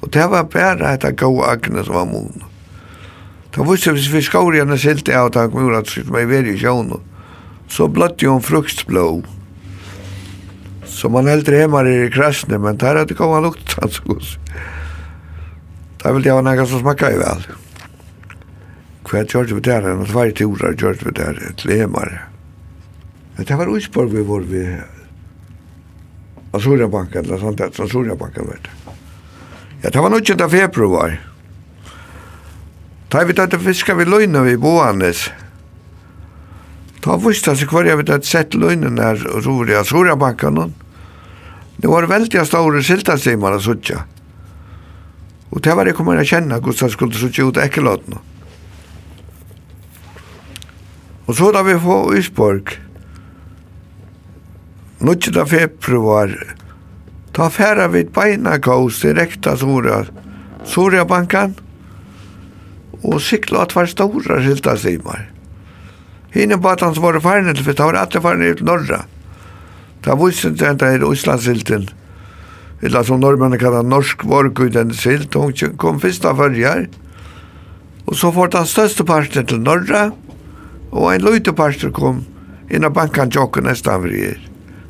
Og 0.00 0.10
det 0.10 0.26
var 0.32 0.50
bare 0.50 0.96
at 0.96 1.06
gåa 1.22 1.52
agne 1.54 1.86
som 1.86 2.00
var 2.00 2.10
mun. 2.10 2.42
Det 3.54 3.62
var 3.62 3.70
visse 3.70 3.94
hvis 3.94 4.10
vi 4.10 4.26
skår 4.26 4.58
igjen 4.58 4.74
og 4.74 4.82
silt 4.82 5.06
i 5.06 5.14
avtak 5.14 5.54
med 5.54 6.50
i 6.50 6.58
så 7.70 7.88
blötte 7.88 8.26
hon 8.26 8.42
fruktsblå. 8.42 9.22
Så 10.84 11.08
man 11.08 11.26
helt 11.26 11.48
hemma 11.48 11.88
i 11.88 12.10
krasne, 12.10 12.58
men 12.58 12.76
där 12.76 12.96
hade 12.96 13.14
det 13.14 13.24
han 13.24 13.42
lukt 13.42 13.72
hans 13.80 13.98
god. 13.98 14.22
Där 16.02 16.12
ville 16.12 16.28
jag 16.28 16.34
ha 16.34 16.42
något 16.42 16.68
som 16.68 16.80
smakade 16.80 17.18
väl. 17.18 17.46
Kvar 19.04 19.24
körde 19.24 19.54
vi 19.54 19.60
där, 19.60 20.00
och 20.00 20.06
två 20.06 20.30
turar 20.30 20.76
körde 20.76 20.98
vi 21.04 21.10
där, 21.10 21.52
till 21.56 21.80
hemma. 21.80 22.08
Men 23.36 23.44
det 23.44 23.54
var 23.54 23.76
utspår 23.76 24.06
vi 24.06 24.22
var 24.22 24.40
vi 24.40 24.76
Asuriabanken, 26.52 27.24
eller 27.24 27.38
sånt 27.38 27.58
där, 27.58 27.84
Asuriabanken 27.84 28.46
vet. 28.46 28.94
Ja, 29.82 29.90
det 29.90 29.98
var 29.98 30.10
nog 30.10 30.30
inte 30.30 30.48
februari. 30.48 31.18
Tar 33.08 33.24
vi 33.24 33.34
tatt 33.34 33.62
fiska 33.62 33.94
vi 33.94 34.04
løgna 34.04 34.42
vi 34.42 34.56
boanes. 34.56 35.30
Ta 37.00 37.16
vust 37.16 37.48
altså 37.48 37.66
hver 37.70 37.88
jeg 37.88 38.00
vet 38.02 38.12
at 38.12 38.28
sett 38.28 38.54
løgnen 38.54 38.98
der 39.00 39.20
roer 39.44 39.72
jeg 39.72 39.88
sora 39.88 40.16
bankan 40.20 40.74
Det 41.80 41.88
var 41.88 42.08
veldig 42.10 42.44
store 42.44 42.82
siltastimar 42.84 43.56
å 43.56 43.60
sutja. 43.60 44.04
Og 45.50 45.62
det 45.64 45.74
var 45.74 45.88
jeg 45.88 45.96
kommer 45.96 46.20
å 46.20 46.26
kjenne 46.26 46.60
hvordan 46.60 46.86
jeg 46.86 46.94
skulle 46.94 47.16
sutja 47.16 47.46
ut 47.48 47.56
ekkelåten. 47.56 48.18
Og 51.26 51.36
så 51.38 51.50
da 51.54 51.62
vi 51.62 51.78
få 51.78 52.12
Øysborg, 52.12 52.76
Nuttje 55.00 55.32
da 55.32 55.46
februar, 55.48 56.34
ta 57.32 57.46
færa 57.48 57.86
vid 57.88 58.10
beina 58.12 58.58
gaus 58.60 58.98
direkta 59.00 59.54
sora, 59.56 60.02
sora 60.68 61.06
bankan, 61.08 61.54
og 63.00 63.22
sikla 63.24 63.62
at 63.64 63.72
var 63.72 63.88
stora 63.88 64.42
siltastimar. 64.44 65.39
Hina 66.34 66.56
batan 66.56 66.94
som 66.94 67.02
var 67.02 67.18
farne 67.20 67.54
til, 67.54 67.64
for 67.66 67.74
det 67.74 67.86
var 67.86 67.98
alle 67.98 68.22
farne 68.22 68.52
til 68.54 68.66
norra. 68.66 69.04
Det 70.04 70.16
var 70.16 70.30
til 70.36 70.66
enda 70.66 70.90
her 70.92 71.04
Íslandsilten, 71.04 71.88
eller 72.82 73.02
som 73.04 73.20
norrmennene 73.20 73.58
kallar 73.60 73.82
norsk 73.84 74.24
vorguden 74.24 74.94
silt, 74.94 75.34
hun 75.34 75.76
kom 75.76 76.00
fyrst 76.00 76.24
av 76.24 76.38
fyrjar, 76.40 76.86
og 78.06 78.16
så 78.16 78.30
fort 78.32 78.54
han 78.56 78.66
største 78.66 79.04
parten 79.04 79.46
til 79.46 79.60
norra, 79.60 80.10
og 80.90 81.10
en 81.12 81.26
løyte 81.26 81.52
parten 81.52 81.92
kom 81.92 82.24
inn 82.70 82.86
av 82.86 82.94
bankan 82.94 83.30
tjokken 83.30 83.66
nestan 83.66 84.06
fyrir, 84.06 84.38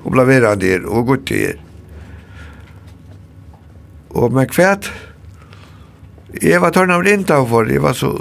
og 0.04 0.14
blaverande 0.14 0.68
her, 0.68 0.86
og 0.86 1.08
gutt 1.08 1.32
her. 1.32 1.58
Og 4.10 4.32
med 4.34 4.50
kvæt, 4.52 4.90
jeg 6.42 6.60
var 6.62 6.74
tørna 6.74 7.00
av 7.00 7.06
rinta 7.06 7.40
for, 7.48 7.66
jeg 7.66 7.82
var 7.82 7.96
så, 7.96 8.12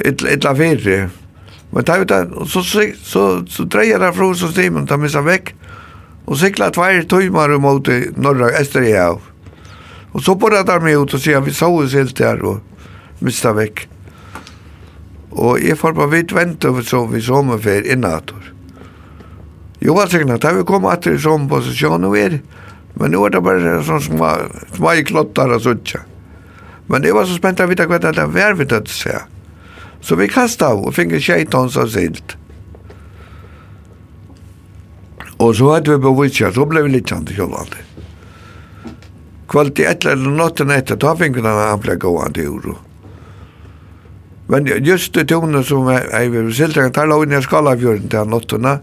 etla 0.00 0.54
fyrir, 0.56 1.10
Men 1.70 1.86
tar 1.86 2.02
vi 2.02 2.08
det, 2.10 2.20
så, 2.50 2.62
så, 2.66 2.84
så, 3.02 3.24
så 3.46 3.64
dreier 3.70 4.02
jeg 4.02 4.16
fra 4.16 4.30
systemet, 4.34 4.88
tar 4.90 4.98
vi 4.98 5.10
seg 5.12 5.26
vekk, 5.26 5.52
og 6.26 6.38
sikla 6.40 6.70
tvær 6.74 7.04
tøymar 7.10 7.54
mot 7.62 7.86
norra 8.18 8.50
Østerhav. 8.58 9.20
Og 10.10 10.24
så 10.26 10.34
borra 10.34 10.64
der 10.66 10.82
med 10.82 10.98
ut 10.98 11.14
og 11.14 11.22
sier, 11.22 11.42
vi 11.46 11.54
så 11.54 11.70
oss 11.70 11.94
helt 11.94 12.16
der, 12.18 12.42
og 12.42 13.22
mista 13.22 13.54
vekk. 13.54 13.86
Og 15.30 15.62
jeg 15.62 15.78
får 15.78 15.94
bare 15.94 16.10
vidt 16.16 16.34
vente 16.34 16.70
over 16.70 16.82
så 16.82 17.04
vi 17.06 17.22
sommerfer 17.22 17.86
innator. 17.86 18.50
Jo, 19.80 19.94
var 19.94 20.10
sikkert, 20.10 20.42
da 20.42 20.52
vi 20.52 20.66
kom 20.66 20.88
atter 20.90 21.14
i 21.14 21.22
sånn 21.22 21.46
posisjon 21.48 22.04
og 22.04 22.18
er, 22.18 22.40
men 22.98 23.14
nå 23.14 23.22
er 23.24 23.36
det 23.36 23.44
bare 23.46 23.78
sånn 23.86 24.02
små, 24.02 24.32
små 24.74 24.96
klottar 25.08 25.54
og 25.54 25.62
sånt. 25.64 25.94
Men 26.90 27.06
det 27.06 27.14
var 27.14 27.30
så 27.30 27.38
spent 27.38 27.62
av 27.62 27.70
å 27.70 27.72
vite 27.72 27.86
hva 27.86 28.02
det 28.02 28.26
var 28.34 28.58
vi 28.58 28.66
at 28.66 28.90
seg. 28.90 28.96
sier. 28.98 29.39
Så 30.00 30.16
vi 30.16 30.28
kasta 30.28 30.72
av 30.72 30.84
og 30.86 30.94
fikk 30.96 31.16
20 31.18 31.50
tons 31.52 31.76
av 31.76 31.90
silt. 31.92 32.36
Og 35.40 35.54
så 35.56 35.70
hadde 35.72 35.94
vi 35.94 36.04
bevisat, 36.04 36.54
så 36.54 36.66
ble 36.68 36.82
vi 36.84 36.96
litt 36.96 37.08
kjent 37.08 37.30
i 37.32 37.36
kjølvandet. 37.38 37.86
Kvalt 39.50 39.80
i 39.82 39.86
ett 39.88 40.04
eller 40.06 40.36
natten 40.36 40.70
etter, 40.70 41.00
da 41.00 41.16
fikk 41.16 41.36
vi 41.36 41.42
denne 41.42 41.70
här 41.72 41.96
gående 41.96 42.40
i 42.40 42.46
uro. 42.46 42.76
Men 44.50 44.66
just 44.66 45.14
det 45.14 45.24
tonen 45.24 45.64
som 45.64 45.88
är 45.88 46.28
vid 46.28 46.54
siltringen, 46.54 46.92
där 46.92 47.06
låg 47.06 47.24
inn 47.24 47.38
i 47.38 47.42
skalafjorden 47.42 48.08
til 48.08 48.26
nattorna. 48.26 48.78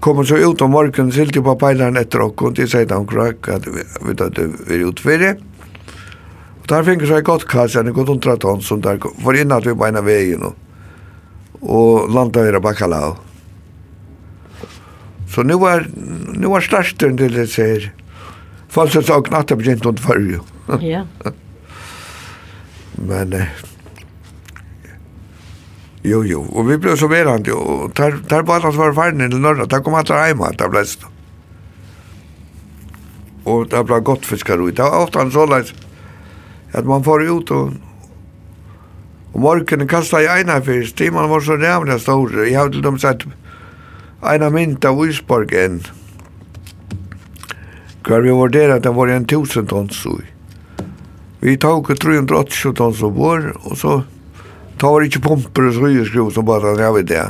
Kommer 0.00 0.24
så 0.24 0.36
ut 0.36 0.62
om 0.62 0.70
morgenen, 0.70 1.12
silt 1.12 1.34
på 1.34 1.56
pejlaren 1.56 1.96
etter 1.96 2.20
och 2.20 2.36
kom 2.36 2.54
till 2.54 2.68
sidan 2.68 2.98
och 2.98 3.10
krack, 3.10 3.48
att 3.48 3.66
vi 3.66 4.08
hade 4.08 4.24
varit 4.24 4.68
utfärdigt. 4.68 5.42
Og 6.62 6.68
der 6.70 6.84
fikk 6.86 7.02
jeg 7.08 7.26
godt 7.26 7.48
kass, 7.50 7.74
en 7.74 7.90
gott 7.94 8.10
undra 8.12 8.36
tonn, 8.38 8.62
som 8.62 8.82
der 8.84 9.00
var 9.02 9.34
innan 9.34 9.58
at 9.58 9.66
vi 9.66 9.74
beina 9.74 10.02
veien, 10.06 10.44
og, 10.46 10.54
og 11.58 12.12
landa 12.14 12.44
her 12.46 12.60
bakalau. 12.62 13.16
Så 15.32 15.42
nu 15.42 15.58
var, 15.58 15.88
nu 16.38 16.52
var 16.52 16.62
starten 16.62 17.16
til 17.18 17.34
det 17.34 17.48
sier, 17.50 17.88
falset 18.70 19.10
og 19.10 19.26
knatta 19.26 19.58
begynt 19.58 19.86
ond 19.90 20.02
farju. 20.02 20.42
Ja. 20.92 21.02
Men, 23.02 23.32
eh, 23.34 23.48
jo, 26.06 26.20
jo, 26.22 26.44
og 26.52 26.68
vi 26.68 26.76
ble 26.78 26.94
så 27.00 27.08
verand, 27.10 27.48
og 27.50 27.90
der, 27.98 28.20
der 28.30 28.44
bare 28.46 28.70
var 28.76 28.94
farne 28.94 29.26
til 29.32 29.42
norra, 29.42 29.66
der 29.66 29.82
kom 29.82 29.96
atter 29.98 30.20
heima, 30.20 30.52
der 30.58 30.70
ble 30.70 30.84
stå. 30.86 31.10
Og 33.50 33.66
der 33.72 33.82
ble 33.82 33.98
godt 34.06 34.28
fiskar 34.28 34.62
ut, 34.62 34.76
det 34.76 34.84
var 34.86 35.02
ofta 35.02 35.26
så 35.34 35.48
leis, 35.50 35.74
At 36.72 36.86
man 36.88 37.04
får 37.04 37.26
ut 37.28 37.50
og 37.52 37.72
og 39.32 39.40
morgenen 39.40 39.88
kastet 39.88 40.26
i 40.26 40.28
eina 40.28 40.58
fyrst, 40.60 40.96
timan 40.98 41.30
var 41.30 41.40
så 41.40 41.56
rævlig 41.56 41.98
stor. 42.00 42.34
Jeg 42.44 42.58
har 42.58 42.68
til 42.68 42.84
dem 42.84 42.98
sett 43.00 43.24
eina 44.28 44.50
mynt 44.52 44.84
av 44.84 44.98
Uisborgen. 45.00 45.80
Hver 48.04 48.20
vi 48.26 48.34
vurderer 48.36 48.76
at 48.76 48.84
det 48.84 48.92
var 48.94 49.08
en 49.08 49.26
tusen 49.28 49.66
tons 49.70 50.04
ui. 50.06 50.24
Vi 51.40 51.56
tok 51.56 51.94
380 51.96 52.76
tons 52.76 53.00
av 53.02 53.16
vår, 53.16 53.48
og 53.64 53.78
så 53.78 54.02
tar 54.78 55.00
vi 55.00 55.08
ikke 55.08 55.24
pumper 55.24 55.70
og 55.70 55.78
skrøyeskriv 55.78 56.30
som 56.34 56.46
bare 56.46 56.76
jeg 56.76 56.96
vet 56.98 57.08
det. 57.08 57.26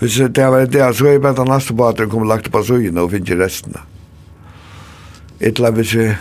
Hvis 0.00 0.18
det 0.18 0.50
var 0.50 0.66
det, 0.66 0.84
så 0.96 1.06
er 1.06 1.16
jeg 1.16 1.22
bare 1.22 1.38
den 1.38 1.52
neste 1.54 1.76
baten 1.78 2.10
kom 2.10 2.26
lagt 2.28 2.50
på 2.52 2.64
søyene 2.66 3.04
og 3.04 3.14
finner 3.14 3.38
resten. 3.44 3.78
Etla 5.38 5.70
hvis 5.76 5.94
jeg 5.94 6.16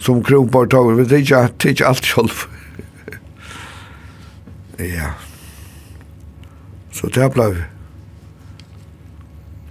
som 0.00 0.22
kronpartager, 0.24 0.94
men 0.94 1.08
det 1.08 1.30
är 1.30 1.68
inte 1.68 1.86
allt 1.86 2.06
själv. 2.06 2.46
ja. 4.96 5.10
Så 6.92 7.06
det 7.06 7.32
blev 7.34 7.64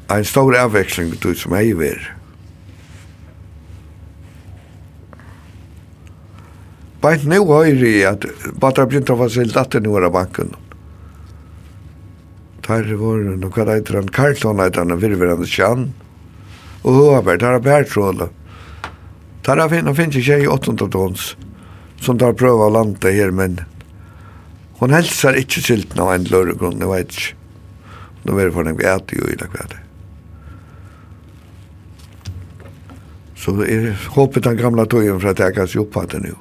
en 0.08 0.26
stor 0.26 0.58
avveksling 0.58 1.14
det 1.22 1.36
som 1.38 1.54
jag 1.54 1.76
var. 1.76 2.16
Bænt 7.02 7.24
nu 7.24 7.38
høyr 7.48 7.84
i 7.88 7.94
at 8.04 8.26
Batra 8.60 8.86
Brinta 8.86 9.16
var 9.16 9.30
silt 9.32 9.58
atter 9.58 9.80
nu 9.80 9.94
av 9.96 10.12
banken. 10.12 10.52
Der 12.68 12.90
var 13.00 13.22
det 13.24 13.38
noen 13.40 13.72
eitir 13.72 13.96
han 14.02 14.10
Karlsson 14.12 14.60
eitir 14.60 14.84
han 14.84 15.00
virverande 15.00 15.48
kjann. 15.48 15.94
Og 16.84 16.98
høyver, 16.98 17.40
der 17.40 17.56
er 17.56 17.64
bærtråla. 17.64 18.28
Tar 19.42 19.58
jag 19.58 19.70
finnes 19.70 19.98
finns 19.98 20.16
inte 20.16 20.34
i 20.34 20.48
800 20.48 20.88
tons 20.88 21.36
som 22.00 22.20
tar 22.20 22.34
prøve 22.34 22.68
å 22.68 22.70
lande 22.70 23.12
her, 23.12 23.32
men 23.32 23.60
hon 24.80 24.94
hälsar 24.96 25.36
ikke 25.36 25.62
sylten 25.62 26.00
av 26.00 26.14
en 26.14 26.24
lörgrund, 26.24 26.82
jeg 26.82 26.90
vet 26.90 27.12
inte. 27.12 27.36
De 28.24 28.38
är 28.38 28.52
för 28.52 28.64
den 28.64 28.78
vi 28.78 28.84
äter 28.84 29.18
jo 29.18 29.28
i 29.28 29.36
det 29.36 29.48
kväll. 29.48 29.78
Så 33.36 33.56
jeg 33.66 33.96
håper 34.16 34.42
den 34.42 34.58
gamla 34.58 34.86
tojen 34.86 35.20
for 35.20 35.32
at 35.32 35.40
jeg 35.40 35.56
kan 35.56 35.68
se 35.68 35.80
opp 35.80 35.98
att 35.98 36.10
det 36.10 36.20
nå. 36.20 36.36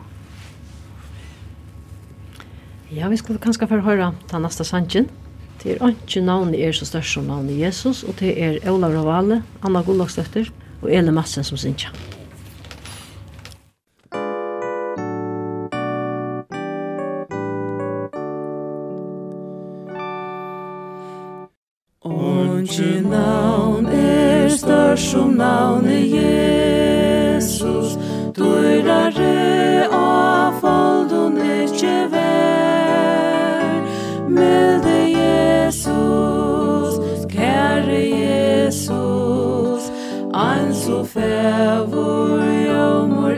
Ja, 2.91 3.09
vi 3.09 3.17
skulle 3.17 3.39
kanskje 3.39 3.69
få 3.69 3.79
høre 3.79 4.13
den 4.31 4.43
neste 4.43 4.65
sannsyn. 4.65 5.07
Det 5.63 5.77
er 5.77 5.95
ikke 5.95 6.23
navnet 6.27 6.61
er 6.61 6.73
så 6.73 6.87
størst 6.87 7.15
som 7.15 7.27
navnet 7.31 7.59
Jesus, 7.59 8.03
og 8.03 8.19
det 8.19 8.35
er 8.39 8.59
Olav 8.71 8.95
Ravale, 8.95 9.43
Anna 9.63 9.83
Gullagstøtter 9.83 10.51
og 10.83 10.91
Ele 10.91 11.13
Madsen 11.13 11.45
som 11.45 11.59
synger. 11.59 11.95
Jesu 22.79 23.09
navn 23.09 23.87
er 23.87 24.49
størst 24.49 25.11
som 25.11 25.29
navnet 25.35 26.13
Jesus. 26.15 27.99
Døyrare 28.39 29.89
av 29.91 30.61
foldun 30.63 31.41
ikkje 31.43 31.97
vær. 32.13 33.83
Melde 34.31 34.95
Jesus, 35.11 37.03
kære 37.35 37.99
Jesus. 38.23 39.91
Ein 40.31 40.71
så 40.71 41.03
fævor 41.03 42.47
jomor 42.69 43.35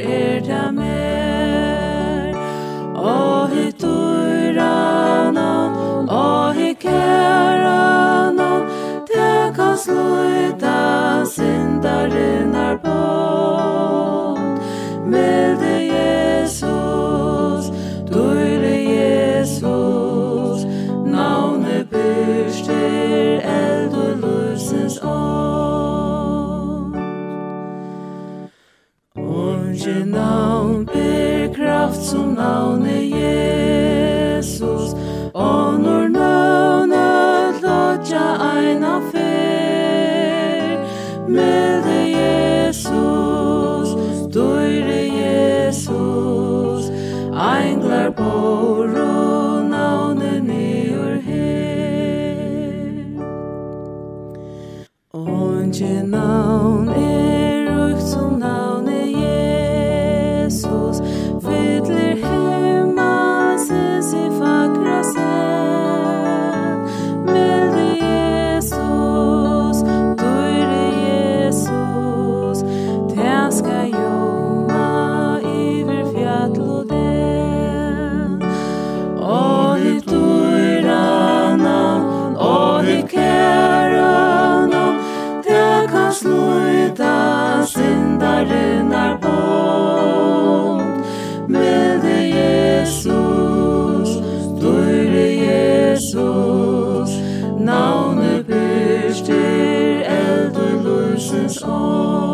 sorg 101.61 102.30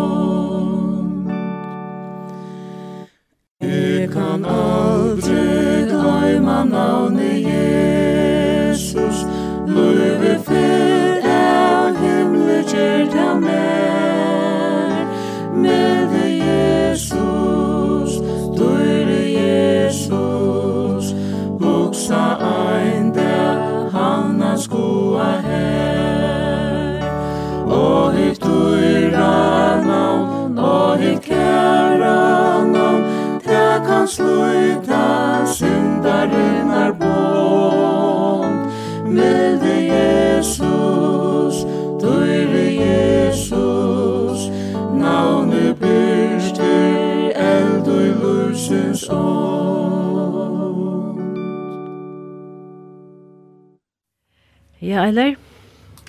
Ja, 54.96 55.04
eller? 55.06 55.36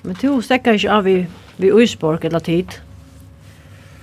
Men 0.02 0.16
du 0.16 0.42
stekker 0.42 0.78
ikke 0.78 0.92
av 0.96 1.08
i, 1.10 1.18
i 1.60 1.68
Øysborg 1.68 2.24
eller 2.24 2.40
tid. 2.40 2.78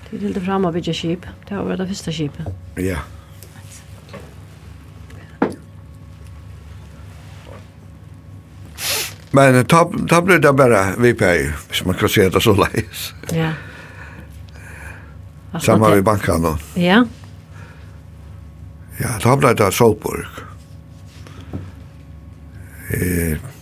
Tid 0.10 0.19
til 0.19 0.34
det 0.36 0.43
fremme 0.45 0.69
å 0.69 0.76
bygge 0.76 0.93
skip. 0.93 1.24
Det 1.50 1.58
var 1.58 1.80
det 1.80 1.88
første 1.89 2.13
skipet. 2.13 2.52
Ja. 2.78 3.00
Men 9.34 9.58
ta, 9.65 9.82
ta 10.06 10.21
blir 10.21 10.38
det 10.45 10.54
bare 10.54 10.84
VPI, 11.02 11.50
hvis 11.71 11.82
man 11.89 11.98
kan 11.98 12.13
se 12.13 12.30
det 12.30 12.43
så 12.45 12.54
leis. 12.60 13.08
Ja. 13.34 13.56
Samma 15.65 15.95
vi 15.95 16.06
bankan 16.06 16.45
då. 16.45 16.54
Ja. 16.78 17.02
Ja, 19.02 19.17
ta 19.26 19.34
ble 19.34 19.58
det 19.58 19.74
Solborg. 19.74 20.30
Eh, 22.93 23.55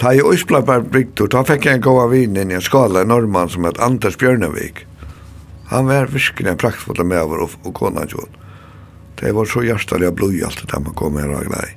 Ta 0.00 0.14
i 0.16 0.22
Øsplappar 0.24 0.80
bygd, 0.88 1.20
ta 1.28 1.42
fikk 1.44 1.66
jeg 1.68 1.76
en 1.76 1.82
gåa 1.84 2.06
vin 2.08 2.38
inn 2.40 2.52
i 2.52 2.56
en 2.56 2.64
skala, 2.64 3.02
i 3.04 3.08
Norrman 3.08 3.50
som 3.52 3.66
het 3.68 3.80
Anders 3.84 4.16
Bjørnevik. 4.16 4.86
Han 5.68 5.90
var 5.90 6.08
virkelig 6.14 6.48
en 6.48 6.60
praktfull 6.60 7.04
med 7.04 7.20
over 7.20 7.44
og, 7.44 7.58
og 7.68 7.74
kona 7.76 8.06
kjål. 8.08 8.30
Det 9.20 9.34
var 9.36 9.50
så 9.50 9.60
hjertelig 9.66 10.08
og 10.08 10.16
blod 10.16 10.38
i 10.38 10.40
alt 10.46 10.64
det 10.64 10.80
man 10.80 10.96
kom 10.96 11.20
her 11.20 11.28
og 11.28 11.44
glad 11.50 11.68
i. 11.68 11.76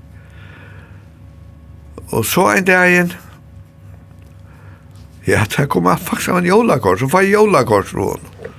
Og 2.13 2.23
så 2.29 2.47
en 2.53 2.69
dag 2.69 2.93
igjen, 2.93 3.13
ja, 5.27 5.43
det 5.57 5.67
kom 5.71 5.91
jeg 5.91 6.07
faktisk 6.07 6.31
av 6.31 6.39
en 6.39 6.47
jolakors, 6.47 7.03
så 7.03 7.11
får 7.11 7.27
jeg 7.27 7.35
jolakors 7.35 7.91
fra 7.91 8.09
henne. 8.13 8.51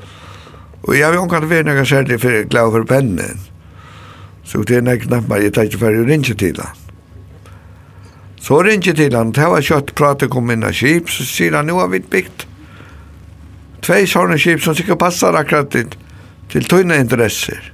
Og 0.85 0.97
jeg 0.99 1.09
vil 1.09 1.25
omkant 1.25 1.49
være 1.49 1.71
når 1.71 1.81
jeg 1.81 1.93
ser 1.95 2.09
det 2.13 2.21
for 2.21 2.49
glad 2.53 2.73
for 2.77 2.85
pennen. 2.89 3.45
Så 4.45 4.61
det 4.69 4.77
er 4.77 4.85
neknapp 4.85 5.31
meg, 5.31 5.49
jeg 5.49 5.57
tar 5.57 5.73
ikke 5.73 5.87
ferdig 5.87 6.05
å 6.05 6.11
ringe 6.13 6.37
til 6.37 6.53
henne. 6.53 6.84
Så 8.45 8.59
ringe 8.61 8.93
til 8.93 9.15
han, 9.17 9.33
det 9.33 9.47
var 9.49 9.65
kjøtt 9.65 9.95
pratet 9.97 10.33
kom 10.33 10.51
inn 10.53 10.67
av 10.67 10.75
skip, 10.77 11.09
så 11.09 11.25
sier 11.25 11.55
han, 11.57 11.71
nå 11.71 11.79
har 11.81 11.89
vi 11.93 12.03
bygd 12.05 12.45
tvei 13.85 14.05
sånne 14.09 14.37
skip 14.41 14.63
som 14.65 14.77
sikkert 14.77 15.01
passer 15.01 15.37
akkurat 15.37 15.71
til, 15.73 15.89
til 16.53 16.69
tøyne 16.69 16.99
interesser. 17.01 17.71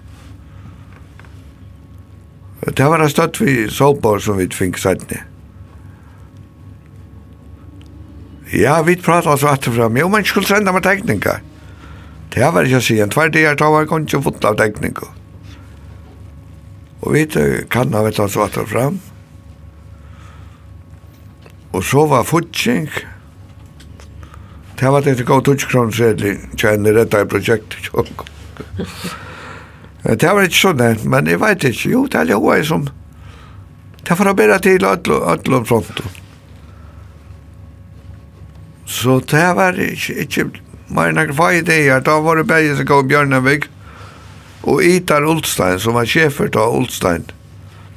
Det 2.67 2.87
var 2.87 3.03
en 3.03 3.11
støtt 3.11 3.41
vi 3.41 3.65
sålbar 3.73 4.23
som 4.23 4.39
vi 4.39 4.49
fikk 4.53 4.79
sett 4.79 5.05
ned. 5.11 5.27
Ja, 8.51 8.81
vi 8.83 8.97
pratet 8.99 9.31
oss 9.31 9.47
vatt 9.47 9.69
fram. 9.71 9.97
Jo, 9.97 10.09
man 10.11 10.27
skulle 10.27 10.51
senda 10.51 10.75
med 10.75 10.83
tekningar. 10.83 11.43
Det 12.35 12.47
var 12.55 12.67
ikke 12.67 12.81
å 12.83 12.85
si, 12.85 12.99
en 13.03 13.11
tverd 13.11 13.39
er 13.39 13.59
tar 13.59 13.71
var 13.75 13.87
ikke 13.87 14.23
fått 14.23 14.47
av 14.47 14.59
tekningar. 14.59 15.15
Og 17.01 17.15
vi 17.15 17.25
kan 17.71 17.95
ha 17.95 18.03
vært 18.07 18.23
oss 18.23 18.39
vatt 18.39 18.59
fram. 18.71 18.99
Og 21.73 21.85
så 21.85 22.07
var 22.07 22.27
futsing. 22.27 22.89
Det 24.81 24.89
var 24.89 25.05
det 25.05 25.27
gav 25.29 25.43
tutskronsedli 25.45 26.37
kjenner 26.57 26.97
dette 26.97 27.21
i 27.21 27.29
prosjektet. 27.29 27.91
det 30.23 30.31
var 30.31 30.47
ikke 30.47 30.61
sånn, 30.63 30.81
men 31.05 31.29
jeg 31.29 31.43
vet 31.43 31.69
ikke. 31.69 31.93
Jo, 31.93 32.07
det 32.09 32.23
er 32.23 32.33
jo 32.35 32.55
jeg 32.55 32.67
som... 32.71 32.89
Det 34.01 34.17
var 34.19 34.33
bare 34.35 34.57
til 34.65 34.87
alle 34.89 35.61
fronten. 35.69 36.17
Så 38.91 39.21
det 39.31 39.45
var 39.55 39.77
ikke, 39.79 40.17
ikke 40.25 40.49
mer 40.91 41.13
enn 41.13 41.37
fag 41.37 41.61
ideer. 41.61 42.01
Da 42.03 42.17
var 42.25 42.41
det 42.41 42.49
bare 42.51 42.75
som 42.75 42.89
kom 42.89 43.07
Bjørnevig 43.13 43.69
og 44.67 44.83
Itar 44.85 45.29
Ulstein, 45.29 45.79
som 45.79 45.95
var 45.95 46.09
sjefer 46.11 46.51
til 46.51 46.81
Ulstein. 46.81 47.29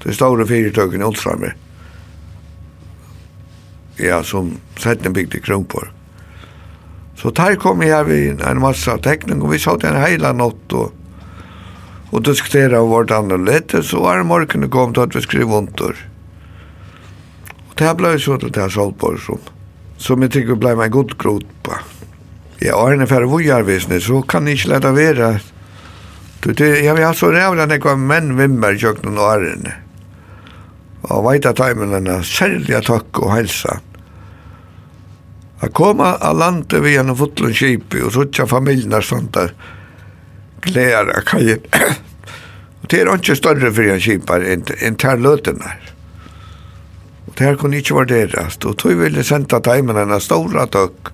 Det 0.04 0.14
store 0.16 0.46
fyrtøkken 0.48 1.02
i 1.02 1.08
Ulsteinberg 1.08 1.62
ja, 3.97 4.23
som 4.23 4.58
sett 4.79 5.06
en 5.06 5.13
bygd 5.13 5.36
i 5.36 5.41
Kronborg. 5.41 5.89
Så 7.17 7.32
der 7.32 7.56
kom 7.56 7.82
jeg 7.82 7.93
her 7.93 8.08
vid 8.08 8.41
en 8.41 8.62
masse 8.62 8.97
teckning 9.06 9.41
og 9.43 9.53
vi 9.53 9.62
satt 9.62 9.86
en 9.88 9.99
hela 10.01 10.34
natt 10.34 10.73
og, 10.73 10.91
och 12.13 12.21
diskuterade 12.21 12.88
vårt 12.88 13.12
andre 13.12 13.36
annorlunda. 13.36 13.84
Så 13.84 13.99
var 13.99 14.17
det 14.17 14.23
morgenen 14.23 14.69
kom 14.69 14.93
til 14.93 15.01
at 15.01 15.15
vi 15.15 15.21
skrev 15.21 15.49
vuntor. 15.49 15.95
Og 17.69 17.73
det 17.79 17.93
ble 17.97 18.12
så 18.19 18.38
til 18.38 18.51
det 18.53 18.62
jeg 18.62 18.71
här 18.71 18.91
på, 18.91 19.17
som, 19.17 19.39
som 19.97 20.21
jeg 20.21 20.32
tykker 20.36 20.60
ble 20.62 20.75
meg 20.77 20.93
god 20.93 21.17
grot 21.17 21.47
på. 21.63 21.73
Ja, 22.60 22.75
och 22.75 22.97
när 22.97 23.08
jag 23.10 23.27
var 23.27 23.41
i 23.41 23.51
arbetsnet 23.51 24.03
så 24.03 24.21
kan 24.21 24.47
være. 24.95 25.39
Du, 26.43 26.53
lätta 26.53 26.65
jeg 26.84 26.95
vil 26.95 27.06
ha 27.06 27.13
så 27.13 27.32
rævlig 27.32 27.63
at 27.63 27.71
jeg 27.71 27.84
var 27.84 27.95
menn 27.95 28.38
vimmer 28.38 28.73
i 28.73 28.79
köknen 28.79 29.17
och 29.17 29.34
ärende 29.34 29.83
og 31.12 31.26
veit 31.28 31.46
at 31.48 31.60
taimen 31.60 31.96
enn 31.98 32.12
særlig 32.24 32.80
takk 32.88 33.20
og 33.20 33.34
helsa. 33.36 33.80
A 35.63 35.70
koma 35.72 36.18
a 36.20 36.34
lande 36.36 36.80
vi 36.84 36.96
gjennom 36.96 37.18
fotlun 37.20 37.56
kipi 37.56 38.04
og 38.04 38.13
suttja 38.16 38.46
familjina 38.48 39.00
der 39.36 39.54
gleder 40.63 41.12
av 41.18 41.24
kajen. 41.28 41.63
og 42.82 42.89
det 42.92 43.00
er 43.00 43.13
ikke 43.16 43.36
større 43.36 43.72
fyrir 43.72 43.96
en 43.96 44.04
kipar 44.04 44.44
enn 44.44 44.63
ter 45.00 45.18
her. 45.18 45.92
Og 47.28 47.36
det 47.38 47.48
her 47.48 47.56
kunne 47.56 47.78
ikke 47.78 47.96
värderast 47.96 48.66
og 48.66 48.78
tog 48.78 49.00
ville 49.00 49.24
senda 49.24 49.60
taimen 49.60 49.98
enn 49.98 50.20
stora 50.20 50.68
takk. 50.68 51.12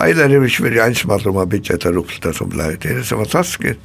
Eilar 0.00 0.32
er 0.32 0.40
vi 0.42 0.48
ikke 0.50 0.64
veri 0.64 0.80
einsmallar 0.82 1.30
om 1.30 1.38
a 1.38 1.46
bytja 1.46 1.76
etter 1.76 1.92
rupsta 1.94 2.32
som 2.34 2.48
blei. 2.50 2.74
Det 2.76 2.90
er 2.90 3.04
så 3.06 3.20
fantastisk 3.20 3.76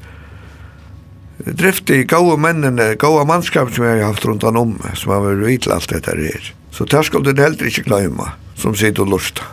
drifte 1.45 1.95
i 1.95 2.03
gode 2.03 2.37
mennene, 2.41 2.95
gode 2.99 3.25
mannskap 3.27 3.71
som 3.73 3.85
jeg 3.85 4.01
har 4.01 4.11
haft 4.11 4.25
rundt 4.27 4.43
om, 4.43 4.75
som 4.93 5.13
har 5.13 5.23
vært 5.23 5.45
vidt 5.45 5.69
alt 5.71 5.91
dette 5.93 6.15
her. 6.17 6.51
Så 6.75 6.85
det 6.89 7.05
skal 7.07 7.23
du 7.23 7.31
heller 7.31 7.69
ikke 7.69 7.87
glemme, 7.87 8.33
som 8.59 8.75
sitter 8.75 9.05
og 9.05 9.15
lusta. 9.15 9.47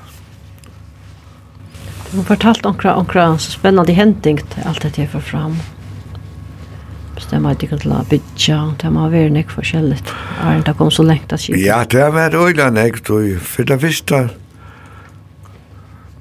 Du 2.10 2.18
har 2.18 2.28
fortalt 2.34 2.66
omkring, 2.66 2.92
omkring 2.92 3.38
så 3.38 3.54
spennende 3.54 3.94
henting 3.94 4.40
alt 4.64 4.82
dette 4.82 5.02
jeg 5.02 5.10
får 5.14 5.24
fram. 5.30 5.56
Bestemmer 7.16 7.54
at 7.54 7.62
de 7.62 7.70
kan 7.70 7.80
la 7.88 8.02
bytja, 8.10 8.58
det 8.82 8.90
må 8.92 9.06
være 9.12 9.32
nek 9.32 9.50
forskjellig. 9.54 10.02
Er 10.44 10.60
det 10.66 10.76
kom 10.76 10.90
så 10.92 11.06
lengt 11.06 11.32
at 11.32 11.40
skipet. 11.40 11.62
Ja, 11.64 11.80
det 11.84 12.02
har 12.02 12.12
vært 12.12 12.36
øyla 12.36 12.68
nek, 12.70 13.00
du. 13.06 13.38
For 13.40 13.64
det 13.64 13.78
visste, 13.82 14.26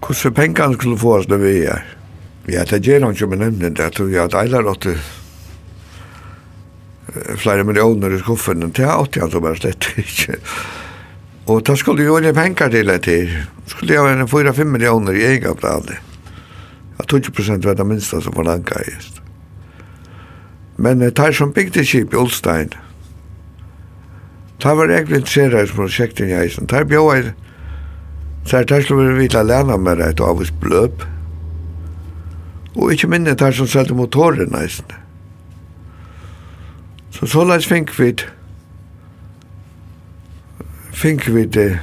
hvordan 0.06 0.38
pengene 0.38 0.80
skulle 0.80 1.02
få 1.02 1.18
oss 1.20 1.30
når 1.30 1.44
vi 1.44 1.58
er. 1.68 1.84
Ja, 2.48 2.64
det 2.70 2.86
gjør 2.86 3.08
han 3.08 3.18
ikke 3.18 3.28
med 3.34 3.42
nevnen, 3.42 3.76
det 3.76 3.92
tror 3.98 4.12
jeg 4.14 4.24
at 4.30 4.38
eiler 4.38 4.68
åtte 4.70 4.96
flere 7.38 7.64
millioner 7.64 8.16
i 8.16 8.20
skuffen, 8.20 8.66
det 8.74 8.88
åtte 8.88 9.22
han 9.22 9.32
så 9.32 9.42
bare 9.44 9.60
slett 9.60 9.88
ikke. 10.04 10.40
Og 11.46 11.62
da 11.66 11.76
skulle 11.78 12.04
jo 12.04 12.18
ikke 12.18 12.34
penger 12.34 12.72
til 12.74 12.90
det 12.90 13.02
til. 13.06 13.36
Skulle 13.70 13.94
jeg 13.94 14.04
være 14.04 14.52
4-5 14.52 14.64
millioner 14.64 15.14
i 15.14 15.22
egen 15.26 15.44
egenplanen. 15.44 16.02
Ja, 16.98 17.06
20 17.06 17.32
prosent 17.32 17.66
var 17.66 17.74
det 17.78 17.86
minste 17.86 18.22
som 18.22 18.34
var 18.36 18.44
langt 18.44 18.72
i. 18.72 18.96
Men 20.78 21.00
det 21.00 21.20
er 21.20 21.32
som 21.32 21.54
bygde 21.54 21.86
skip 21.86 22.14
i 22.14 22.18
Ulstein. 22.18 22.74
Det 24.64 24.78
var 24.78 24.90
egentlig 24.90 25.22
interesseret 25.22 25.70
i 25.70 25.76
prosjekten 25.76 26.30
i 26.30 26.38
eisen. 26.40 26.66
Det 26.66 26.80
er 26.80 26.90
bjøy, 26.90 27.32
så 28.46 28.58
er 28.58 28.64
det 28.64 28.84
skulle 28.84 29.14
vi 29.14 29.24
vite 29.24 29.40
alene 29.40 29.78
med 29.78 29.98
det 29.98 30.20
av 30.20 30.42
oss 30.42 30.52
bløp. 30.52 31.06
Og 32.76 32.92
ikke 32.92 33.08
minne 33.08 33.36
det 33.36 33.42
er 33.42 33.56
som 33.56 33.68
selte 33.68 33.94
motoren 33.94 34.56
i 34.56 34.64
eisen. 34.64 35.05
Så 37.26 37.32
så 37.32 37.44
lais 37.44 37.66
fink 37.66 37.90
vi 38.00 38.14
fink 40.94 41.28
vi 41.28 41.46
det 41.46 41.80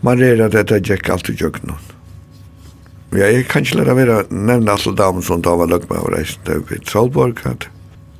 man 0.00 0.22
er 0.24 0.40
at 0.40 0.54
dette 0.54 0.78
gikk 0.80 1.10
alt 1.12 1.28
i 1.28 1.34
jøkken 1.36 1.74
Ja, 3.12 3.28
jeg 3.28 3.44
kan 3.50 3.62
ikke 3.62 3.76
lære 3.76 3.96
være 3.96 4.22
nevne 4.30 4.72
alle 4.72 4.94
damer 4.96 5.20
som 5.20 5.42
da 5.44 5.52
var 5.52 5.68
løgma 5.68 5.98
og 6.00 6.14
reisen 6.14 6.40
til 6.48 6.64
vi 6.70 6.78
Trollborg 6.88 7.44
at 7.44 7.68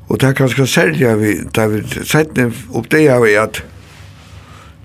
og 0.09 0.20
det 0.20 0.28
er 0.28 0.36
ganske 0.36 0.66
særlig 0.66 1.09
at 1.09 1.20
vi 1.20 1.32
da 1.49 1.66
vi 1.72 1.80
sett 2.05 2.36
opp 2.74 2.90
det 2.90 3.09
av 3.09 3.24
at 3.24 3.62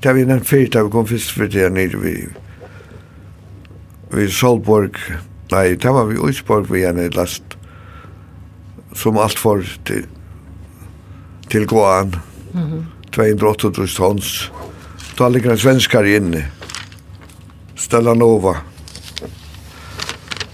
da 0.04 0.16
vi 0.16 0.24
nevnt 0.24 0.48
fyrt 0.48 0.74
da 0.74 0.86
vi 0.88 0.96
kom 0.96 1.12
fyrst 1.12 1.36
for 1.36 1.52
det 1.52 1.74
nere 1.76 2.00
vi 2.00 2.16
vi 4.16 4.32
Solborg 4.32 4.96
nei, 5.52 5.76
da 5.76 5.92
var 5.92 6.08
vi 6.08 6.24
Uisborg 6.24 6.72
vi 6.72 6.86
gjerne 6.86 7.12
last 7.20 7.60
som 8.96 9.20
alt 9.20 9.40
for 9.40 9.68
til 9.84 10.08
til 11.52 11.68
Kvaen, 11.68 12.16
mm 12.54 12.62
-hmm. 12.62 12.84
238 13.12 13.96
tons. 13.96 14.52
Da 15.18 15.28
ligger 15.30 15.52
en 15.52 15.58
svenskar 15.58 16.04
inne, 16.04 16.46
Stella 17.76 18.14
Nova. 18.14 18.56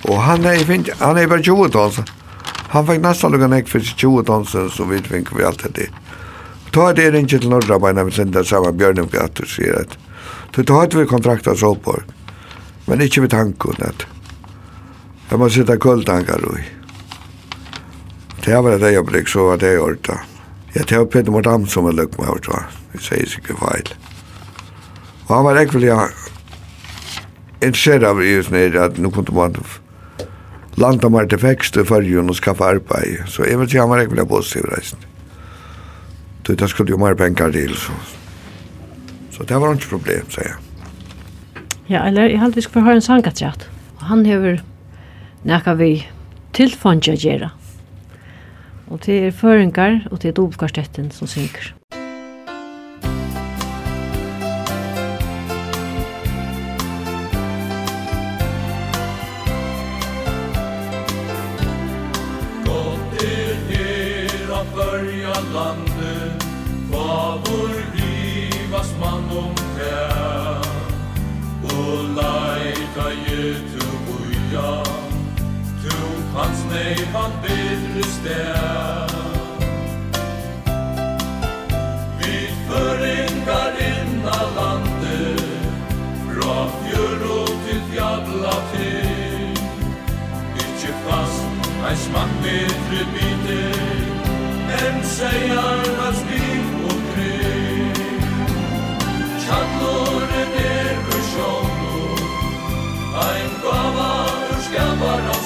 Og 0.02 0.22
han 0.22 0.46
er, 0.46 0.96
han 1.00 1.18
er 1.18 1.28
bare 1.28 1.44
20 1.44 1.70
tons. 1.70 2.00
Han 2.70 2.88
fikk 2.88 3.02
nesten 3.02 3.32
lukka 3.32 3.48
nek 3.48 3.68
for 3.68 3.80
20 3.80 4.24
tons, 4.24 4.50
så 4.50 4.86
vi 4.90 5.02
fikk 5.02 5.38
vi 5.38 5.44
alt 5.44 5.66
det. 5.76 5.90
Ta 6.72 6.94
det 6.94 7.06
er 7.06 7.16
ikke 7.16 7.40
til 7.40 7.50
Norra, 7.50 7.80
bare 7.80 7.94
når 7.94 8.04
vi 8.04 8.12
sender 8.12 8.44
sammen 8.44 8.78
Bjørnum 8.78 9.10
Gatter, 9.10 9.46
sier 9.46 9.80
at 9.82 9.98
det 10.56 10.70
har 10.70 10.88
vi 10.88 11.06
kontrakta 11.06 11.56
Solborg, 11.56 12.04
men 12.88 13.02
ikke 13.02 13.22
vi 13.22 13.28
tanken 13.28 13.84
at 13.86 14.08
jeg 15.30 15.40
må 15.40 15.50
sitte 15.50 15.78
kuldtankar 15.78 16.44
ui. 16.48 16.64
Det 18.46 18.64
var 18.64 18.78
det 18.80 18.94
jeg 18.94 19.06
brygg, 19.06 19.30
så 19.30 19.44
var 19.44 19.58
det 19.58 19.74
jeg 19.74 19.82
ordet. 19.82 20.37
Ja, 20.76 20.84
det 20.84 20.98
var 20.98 21.06
Peter 21.06 21.32
Mordam 21.32 21.68
som 21.68 21.88
var 21.88 21.96
løgmaver, 21.98 22.40
tror 22.44 22.60
jeg. 22.60 22.80
Vi 22.94 23.04
sier 23.06 23.30
sikkert 23.32 23.60
feil. 23.62 23.92
Og 25.28 25.36
han 25.36 25.46
var 25.48 25.60
egentlig 25.60 25.90
ja, 25.90 26.08
interessert 27.62 28.06
av 28.08 28.22
i 28.24 28.38
oss 28.40 28.52
nere, 28.54 28.88
at 28.88 29.00
nå 29.02 29.12
kunne 29.16 29.36
man 29.36 29.58
landa 30.78 31.10
meg 31.12 31.32
til 31.32 31.42
vekst 31.42 31.80
i 31.80 31.86
fyrjun 31.88 32.30
og 32.32 32.38
skaffa 32.38 32.72
arbeid. 32.76 33.26
Så 33.32 33.48
jeg 33.48 33.60
vil 33.60 33.70
si 33.72 33.82
han 33.82 33.90
var 33.92 34.04
egentlig 34.04 34.28
positiv 34.30 34.70
reisen. 34.72 35.04
Så 36.48 36.56
det 36.56 36.70
skulle 36.72 36.94
jo 36.94 37.00
mer 37.02 37.18
penger 37.20 37.52
til, 37.52 37.76
så. 37.76 37.96
Så 39.36 39.44
det 39.44 39.60
var 39.60 39.76
ikke 39.76 39.98
problem, 39.98 40.30
sier 40.32 40.54
jeg. 40.54 40.64
Ja, 41.90 42.06
eller 42.08 42.28
jeg 42.32 42.40
halte 42.40 42.60
vi 42.60 42.64
skulle 42.66 42.82
få 42.82 42.90
høre 42.90 43.02
en 43.02 43.06
sangatrett. 43.06 43.68
Og 44.00 44.08
han 44.10 44.26
hever 44.26 44.62
nekka 45.48 45.76
vi 45.80 45.92
tilfondja 46.56 47.16
gjerra. 47.20 47.52
Ja. 47.52 47.67
Og 48.88 49.06
det 49.06 49.28
er 49.28 49.32
føringar, 49.32 50.08
og 50.12 50.22
det 50.22 50.30
er 50.30 50.34
dobbeltkarstetten 50.34 51.12
som 51.12 51.28
synker. 51.28 51.74
Og 71.64 72.04
leika 72.18 73.08
je 73.28 73.54
til 73.72 73.92
buja 74.06 74.97
Hans 76.38 76.60
nei 76.70 76.94
han 77.14 77.32
bedre 77.42 78.04
sted 78.14 79.14
Vi 82.20 82.36
føringar 82.68 83.80
inna 83.86 84.36
landet 84.58 85.42
Fra 86.28 86.58
fjør 86.76 87.24
og 87.38 87.50
til 87.66 87.82
fjalla 87.90 88.54
til. 88.74 89.58
Ikkje 90.62 90.94
fast 91.08 91.74
ein 91.90 91.98
smak 92.04 92.38
bedre 92.46 93.02
biter 93.16 93.82
En 94.84 95.02
seier 95.16 95.90
hans 96.04 96.22
liv 96.30 96.70
og 96.92 97.02
krig 97.16 98.06
Tjallore 99.42 100.46
der 100.54 100.94
besjånd 101.10 102.24
Ein 103.26 103.60
gava 103.66 104.12
ur 104.52 104.64
skapara 104.70 105.37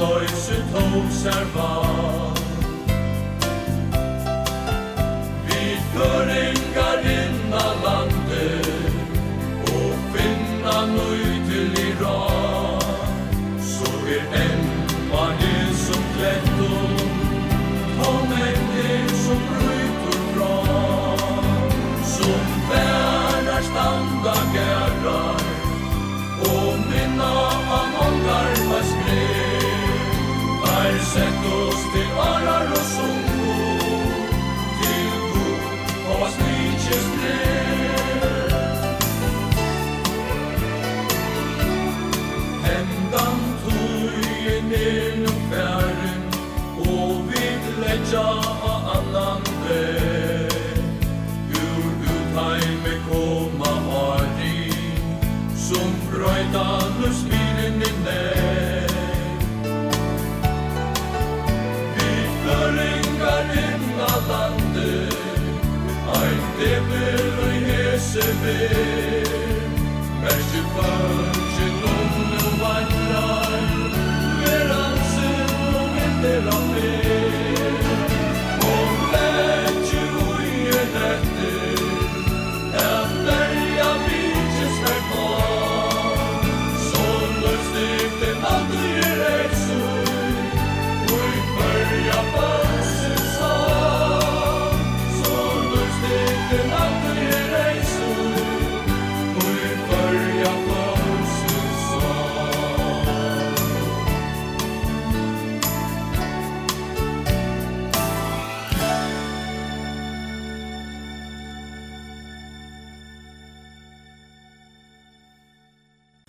loise 0.00 0.64
tog 0.72 1.12
servat 1.12 1.89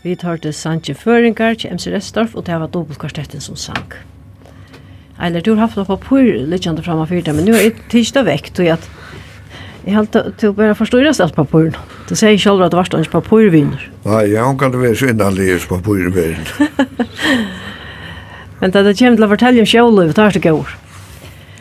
Vi 0.02 0.16
tar 0.16 0.40
til 0.44 0.54
Sanje 0.54 0.96
Føringar 0.98 1.60
til 1.62 1.76
MC 1.76 1.92
Restorff, 1.94 2.36
og 2.36 2.48
det 2.48 2.58
var 2.60 2.72
dobbeltkvartetten 2.74 3.42
som 3.42 3.56
sang. 3.56 3.94
Eller 5.22 5.42
du 5.42 5.54
har 5.54 5.68
haft 5.68 5.78
noe 5.78 5.86
papur 5.86 6.26
liggende 6.50 6.82
framme 6.82 7.06
for 7.06 7.22
det, 7.22 7.36
men 7.38 7.46
nå 7.46 7.54
er 7.54 7.68
jeg 7.68 7.78
tidsdag 7.94 8.26
vekk, 8.26 8.52
og 8.64 8.72
at 8.74 8.90
jeg 9.86 9.96
helt 9.98 10.18
til 10.38 10.52
å 10.52 10.56
bare 10.58 10.78
forstyrres 10.78 11.22
alt 11.22 11.34
papuren. 11.38 11.78
Du 12.10 12.14
sier 12.18 12.38
selv 12.42 12.62
at 12.62 12.74
det 12.74 12.78
var 12.78 12.90
stående 12.90 13.10
papurvinner. 13.10 13.86
Nei, 14.06 14.24
jeg 14.30 14.42
har 14.42 14.54
ikke 14.54 14.82
vært 14.82 15.00
så 15.00 15.10
innanlig 15.10 15.56
papurvinner. 15.70 16.52
men 18.62 18.74
det 18.74 18.84
kommer 18.98 19.18
til 19.18 19.26
å 19.26 19.32
fortelle 19.32 19.64
om 19.64 19.70
sjålivet, 19.70 20.18
det 20.18 20.26
er 20.26 20.38
det 20.38 20.44
gøy. 20.46 20.76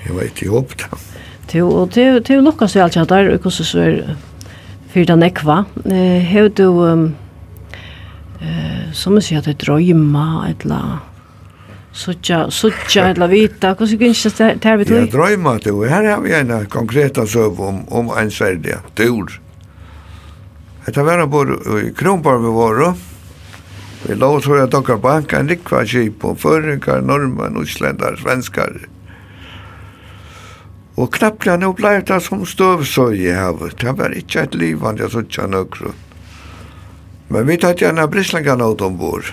Jeg 0.04 0.16
vet 0.16 0.42
ikke 0.44 0.60
opp 0.60 0.76
det. 0.80 0.90
Til, 1.50 1.64
og 1.64 1.90
til, 1.96 2.20
til 2.24 2.44
lukkast 2.44 2.76
vi 2.76 2.84
alt 2.84 2.96
kjent 2.96 3.12
der, 3.12 3.32
og 3.32 3.44
hvordan 3.44 3.68
så 3.72 3.86
er 3.86 3.96
fyrt 4.92 5.16
nekva. 5.16 5.64
ekva. 5.84 5.98
Hva 6.32 6.46
du... 6.56 6.68
Um, 6.84 7.10
eh 8.40 8.92
som 8.92 9.12
man 9.12 9.22
säger 9.22 9.50
att 9.50 9.58
drömma 9.58 10.48
eller 10.48 10.98
Sucha, 11.92 12.50
sucha, 12.50 13.08
eller 13.08 13.28
vita, 13.28 13.74
hur 13.78 13.86
ska 13.86 14.04
inte 14.04 14.54
det 14.54 14.68
här 14.68 14.76
vi 14.76 14.84
tog? 14.84 14.96
Jag 14.96 15.10
drömmer 15.10 15.50
att 15.50 15.62
det 15.62 15.70
har 15.70 16.20
vi 16.20 16.34
en 16.34 16.66
konkreta 16.66 17.26
söv 17.26 17.60
om, 17.60 17.88
om 17.88 18.18
en 18.18 18.30
sverdiga 18.30 18.78
tur. 18.94 19.40
Det 20.86 20.96
var 20.96 21.26
bara 21.26 21.80
i 21.80 21.94
Kronborg 21.94 22.38
vi 22.38 22.46
var 22.46 22.94
Vi 24.06 24.14
låg 24.14 24.42
så 24.42 24.56
jag 24.56 24.70
dockar 24.70 24.96
banka 24.96 25.38
en 25.38 25.48
rikva 25.48 25.86
kip 25.86 26.24
och 26.24 26.40
förrikar, 26.40 27.00
norrmän, 27.00 27.62
isländar, 27.62 28.16
svenskar. 28.16 28.88
Og 30.94 31.12
knappt 31.12 31.46
jag 31.46 31.60
nog 31.60 31.76
blev 31.76 32.04
det 32.04 32.20
som 32.20 32.46
stövsöj 32.46 33.24
i 33.24 33.32
havet. 33.32 33.78
Det 33.78 33.92
var 33.92 34.16
inte 34.16 34.40
ett 34.40 34.54
livande 34.54 35.10
sucha 35.10 35.46
nökrutt. 35.46 36.09
Men 37.30 37.46
vi 37.46 37.56
tar 37.56 37.74
gjerne 37.78 38.08
brislangarna 38.08 38.66
åt 38.66 38.80
ombord. 38.80 39.24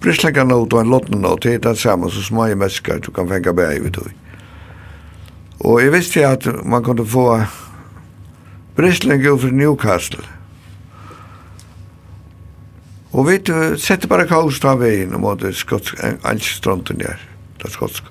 Brislangarna 0.00 0.54
åt 0.54 0.72
och 0.72 0.80
en 0.80 0.90
lotten 0.90 1.24
åt, 1.24 1.42
det 1.42 1.54
er 1.54 1.58
det 1.58 1.76
samme, 1.76 2.10
som 2.10 2.22
små 2.22 2.46
i 2.48 2.54
mäskar, 2.54 2.98
du 2.98 3.12
kan 3.12 3.28
fenga 3.28 3.52
bæg 3.52 3.82
bär 3.82 3.90
tog. 3.90 4.08
Og 5.60 5.82
jeg 5.82 5.92
visste 5.92 6.26
at 6.26 6.46
man 6.64 6.84
kunde 6.84 7.06
få 7.06 7.44
brislangar 8.76 9.36
för 9.36 9.50
Newcastle. 9.50 10.24
Og 13.12 13.28
vi 13.28 13.38
sette 13.76 14.08
bare 14.08 14.26
kaust 14.26 14.64
av 14.64 14.80
veien 14.80 15.12
måtte 15.20 15.52
skotsk, 15.52 16.00
elskstronten 16.24 16.98
der, 16.98 17.20
det 17.60 17.70
skotsk. 17.70 18.04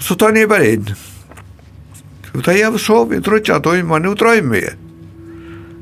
Så 0.00 0.14
tar 0.14 0.36
ni 0.36 0.46
bare 0.46 0.72
inn. 0.76 0.90
Så 2.28 2.42
tar 2.44 2.52
jeg 2.52 2.80
sov, 2.80 3.12
jeg 3.14 3.24
tror 3.24 3.40
ikke 3.40 3.54
at 3.54 3.86
man 3.86 4.02
nu 4.02 4.14
drømmer 4.14 4.60
jeg. 4.60 4.83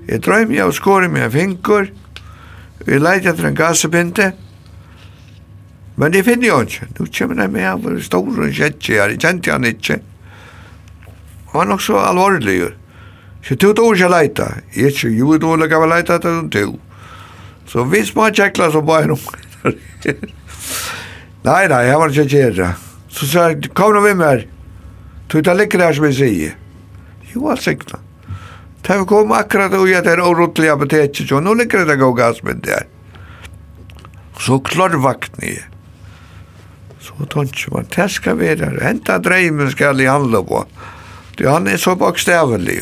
Jeg 0.09 0.23
drøm 0.25 0.53
jeg 0.55 0.67
og 0.67 0.75
skåre 0.75 1.09
med 1.09 1.31
finkur, 1.33 1.91
vi 2.83 2.99
leit 2.99 3.27
etter 3.27 3.47
en 3.47 3.59
gassepinte. 3.59 4.33
men 5.97 6.15
jeg 6.15 6.25
finner 6.25 6.49
jo 6.49 6.61
ikke. 6.65 6.87
Nå 6.99 7.07
kommer 7.19 7.43
jeg 7.43 7.51
med 7.53 7.67
av 7.69 7.83
stor 8.03 8.31
store 8.33 8.53
kjetje, 8.53 8.95
jeg 8.95 9.21
kjente 9.21 9.53
han 9.53 9.65
ikke. 9.65 10.01
Han 11.53 11.59
var 11.59 11.67
nok 11.69 11.83
så 11.83 11.99
alvorlig. 12.01 12.73
Så 13.45 13.55
du 13.55 13.73
tog 13.73 13.95
ikke 13.95 14.09
leita. 14.09 14.47
Jeg 14.75 14.85
er 14.85 14.95
ikke 14.95 15.11
jo 15.13 15.39
dårlig 15.39 15.73
av 15.73 15.85
å 15.85 15.91
leita 15.91 16.17
etter 16.17 16.33
noen 16.33 16.51
to. 16.51 16.79
Så 17.69 17.85
vi 17.91 18.03
små 18.07 18.31
tjekla 18.31 18.71
som 18.73 18.87
bare 18.87 19.11
noen. 19.13 19.43
Nei, 21.43 21.67
nei, 21.67 21.81
jeg 21.89 21.99
var 21.99 22.13
ikke 22.13 22.31
kjera. 22.31 22.67
Så 23.11 23.27
sa 23.27 23.49
jeg, 23.51 23.73
kom 23.75 23.97
nå 23.97 24.03
vi 24.05 24.13
med 24.15 24.21
meg. 24.21 24.45
Du 25.27 25.41
tar 25.43 25.57
ligger 25.59 25.83
her 25.83 25.97
som 25.97 26.07
jeg 26.07 26.15
sier. 26.15 26.53
Jo, 27.33 27.49
alt 27.51 27.65
sikna. 27.65 27.99
Det 28.83 28.97
har 28.97 29.05
kommet 29.07 29.39
akkurat 29.39 29.75
og 29.79 29.87
jeg 29.87 30.03
er 30.11 30.21
orotlige 30.25 30.73
apoteket, 30.75 31.31
og 31.33 31.45
nå 31.47 31.55
ligger 31.61 31.87
det 31.87 32.01
god 32.01 32.17
gasmynd 32.19 32.65
der. 32.67 32.89
Så 34.43 34.59
klar 34.59 34.91
klarvakten 34.91 35.45
jeg. 35.47 35.69
Så 37.03 37.27
tonskje 37.31 37.71
man, 37.75 37.87
det 37.95 38.09
skal 38.11 38.41
være, 38.41 38.73
henta 38.83 39.21
dreimen 39.23 39.71
skal 39.71 40.03
jeg 40.03 40.11
handle 40.11 40.43
på. 40.47 40.65
Det 41.39 41.47
han 41.47 41.71
er 41.71 41.79
så 41.79 41.95
bakstavelig. 41.99 42.81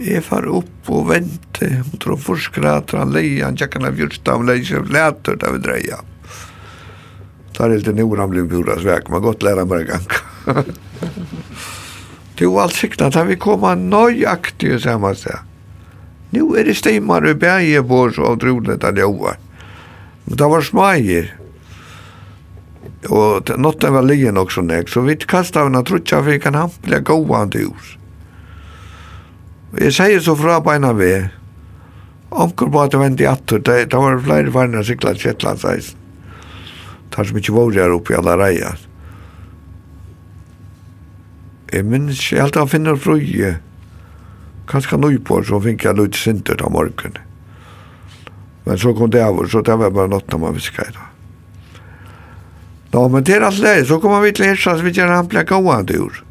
Jeg 0.00 0.24
far 0.26 0.46
opp 0.50 0.90
og 0.90 1.08
vente, 1.10 1.68
og 1.84 1.98
tror 2.02 2.18
forskrater, 2.18 2.98
han 2.98 3.14
leie, 3.14 3.44
han 3.44 3.58
tjekker 3.58 3.84
han 3.84 3.98
fjørsta, 3.98 4.34
han 4.34 4.48
leie 4.48 4.66
seg 4.66 4.86
flæter, 4.88 5.38
da 5.38 5.50
vi 5.54 5.62
dreia. 5.62 6.00
Da 7.54 7.68
er 7.68 7.84
det 7.84 7.94
noe 7.98 8.18
han 8.18 8.32
blir 8.32 8.48
pura 8.50 8.78
svek, 8.80 9.12
man 9.12 9.22
godt 9.22 9.44
lærer 9.46 9.68
meg 9.68 9.86
en 9.86 9.92
gang. 9.94 10.74
Det 12.40 12.46
var 12.46 12.62
alt 12.62 12.72
sikna, 12.74 13.10
da 13.12 13.20
vi 13.28 13.34
koma 13.36 13.74
nøyaktig 13.76 14.78
samme 14.80 15.10
sted. 15.12 15.42
Nå 16.32 16.46
er 16.56 16.70
det 16.70 16.78
stemmer 16.78 17.26
og 17.28 17.36
bæge 17.42 17.82
på 17.84 17.98
oss 18.06 18.16
og 18.16 18.40
at 18.40 18.86
det 18.96 19.04
var. 19.04 19.36
Men 20.24 20.38
det 20.40 20.48
var 20.48 20.64
smager. 20.64 21.28
Og 23.12 23.52
nåtta 23.58 23.90
var 23.92 24.08
liggen 24.08 24.40
også 24.40 24.64
nek, 24.64 24.88
så 24.88 25.04
vi 25.04 25.18
kastet 25.20 25.66
henne 25.66 25.84
trutja 25.84 26.22
for 26.22 26.32
jeg 26.32 26.40
kan 26.40 26.56
hample 26.56 27.04
gåan 27.04 27.52
til 27.52 27.68
hus. 27.68 27.96
Jeg 29.76 29.92
sier 29.92 30.24
så 30.24 30.32
fra 30.34 30.62
beina 30.64 30.96
ved, 30.96 31.28
omkring 32.30 32.72
bare 32.72 32.88
til 32.88 33.20
i 33.20 33.28
attur, 33.28 33.60
det 33.60 33.92
var 33.92 34.24
flere 34.24 34.54
varna 34.54 34.82
sikla 34.82 35.12
kjettlandsreisen. 35.12 35.98
Tar 37.12 37.24
som 37.28 37.36
ikke 37.36 37.52
vore 37.52 37.82
her 37.82 37.92
oppe 37.92 38.14
i 38.14 38.16
alla 38.16 38.40
reier. 38.40 38.89
Jeg 41.72 41.86
minns 41.86 42.18
ikke 42.18 42.42
helt 42.42 42.58
han 42.58 42.70
finner 42.70 42.98
frøye. 42.98 43.58
Kanskje 44.70 44.96
han 44.96 45.18
på, 45.26 45.42
så 45.46 45.60
fikk 45.62 45.84
jeg 45.84 45.98
litt 45.98 46.18
sinter 46.18 46.62
av 46.62 46.72
morgen. 46.74 47.18
Men 48.64 48.78
så 48.78 48.94
kom 48.94 49.10
det 49.10 49.22
av, 49.22 49.38
så 49.50 49.62
det 49.66 49.76
var 49.78 49.90
bare 49.94 50.10
nått 50.10 50.30
når 50.30 50.42
man 50.42 50.54
visker 50.54 50.90
i 50.90 50.94
dag. 50.94 51.06
Nå, 52.90 53.04
men 53.08 53.24
til 53.24 53.44
alt 53.46 53.62
det, 53.62 53.86
så 53.86 54.00
kom 54.02 54.16
vi 54.22 54.32
til 54.34 54.50
Hirsa, 54.50 54.76
så 54.76 54.82
vi 54.82 54.92
gjerne 54.94 55.20
han 55.20 55.30
ble 55.30 55.44
gående 55.46 55.94
ur. 55.94 56.24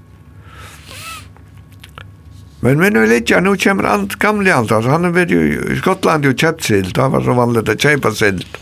Men 2.59 2.79
men 2.79 2.93
nu 2.93 3.05
vet 3.07 3.29
jag, 3.29 3.43
nu 3.43 3.55
kommer 3.57 3.83
allt 3.83 4.15
gamla 4.15 4.53
allt, 4.53 4.71
alltså 4.71 4.91
han 4.91 5.05
är 5.05 5.25
ju 5.25 5.73
i 5.73 5.77
Skottland 5.77 6.25
och 6.25 6.39
köpt 6.39 6.63
silt, 6.63 6.95
det 6.95 7.07
var 7.07 7.21
så 7.21 7.33
vanligt 7.33 7.69
att 7.69 7.81
köpa 7.81 8.11
silt. 8.11 8.57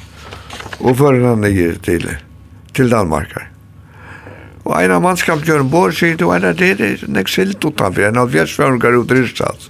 Och 0.78 0.97
före 0.97 1.25
han 1.25 1.43
är 1.43 1.73
till, 1.73 2.09
till 2.73 2.89
Danmark. 2.89 3.28
Og 4.68 4.76
en 4.82 4.91
av 4.97 5.03
mannskap 5.03 5.45
gjør 5.47 5.63
en 5.63 5.70
bor, 5.72 5.93
sier 5.95 6.18
du, 6.20 6.26
en 6.36 6.49
av 6.49 6.57
det 6.59 6.74
er 6.84 7.03
nek 7.07 7.30
silt 7.32 7.63
utanfor, 7.63 8.09
en 8.09 8.20
av 8.20 8.34
fjertsvørngar 8.34 8.97
ut 8.99 9.13
ristat. 9.15 9.70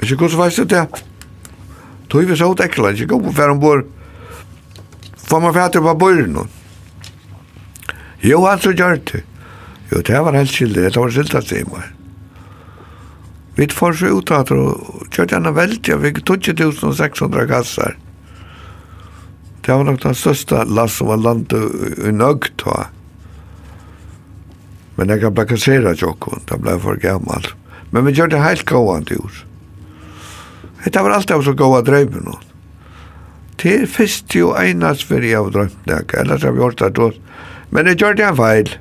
Ikke 0.00 0.16
hvordan 0.22 0.40
veist 0.40 0.62
du 0.62 0.70
det? 0.70 0.86
Tog 2.08 2.24
vi 2.30 2.38
så 2.38 2.48
ut 2.48 2.62
ekla, 2.64 2.94
ikke 2.94 3.10
gå 3.12 3.18
på 3.26 3.34
fer 3.36 3.52
ombord. 3.52 3.84
Får 5.26 5.42
man 5.42 5.52
fætter 5.52 5.82
på 5.84 5.94
borgen 5.98 6.38
Jo, 8.22 8.40
han 8.46 8.60
så 8.62 8.72
gjør 8.72 9.02
det. 9.10 9.22
Jo, 9.92 10.00
det 10.00 10.24
var 10.24 10.32
helt 10.32 10.50
skildig, 10.50 10.88
det 10.88 10.96
var 10.96 11.12
siltast 11.12 11.52
i 11.52 11.62
meg. 11.68 11.92
Vi 13.56 13.68
får 13.68 14.00
så 14.00 14.16
ut 14.16 14.32
at 14.32 14.48
det 14.48 15.12
kjørte 15.12 15.36
han 15.36 15.54
veldig, 15.56 16.00
vi 16.00 16.12
tog 16.22 16.40
2600 16.40 17.46
kassar. 17.52 17.96
Det 19.66 19.74
var 19.74 19.82
nok 19.82 19.98
den 20.04 20.14
største 20.14 20.60
last 20.70 21.00
som 21.00 21.08
var 21.10 21.18
landet 21.18 22.04
i 22.06 22.12
nøgt 22.14 22.62
da. 22.62 22.84
Men 24.94 25.10
jeg 25.10 25.24
kan 25.24 25.34
bare 25.34 25.50
kassere 25.50 25.94
tjokken, 25.98 26.44
det 26.46 26.60
ble 26.62 26.76
for 26.84 27.00
gammel. 27.02 27.48
Men 27.90 28.06
vi 28.06 28.14
gjør 28.14 28.30
det 28.30 28.44
helt 28.44 28.62
gåan 28.68 29.08
til 29.08 29.24
oss. 29.26 29.42
Det 30.86 31.02
var 31.02 31.16
alltid 31.16 31.42
så 31.42 31.56
gåa 31.58 31.82
drøyme 31.82 32.22
nå. 32.22 32.36
Det 33.58 33.72
er 33.74 33.90
først 33.90 34.36
jo 34.38 34.52
einast 34.54 35.02
for 35.08 35.24
jeg 35.24 35.34
har 35.34 35.50
drømt 35.50 35.90
nek, 35.90 36.14
ellers 36.14 36.46
har 36.46 36.54
vi 36.54 36.62
gjort 36.62 36.78
det 36.78 36.92
då. 37.00 37.10
Men 37.74 37.90
jeg 37.90 37.98
gjør 38.04 38.14
det 38.14 38.26
en 38.28 38.38
feil. 38.38 38.72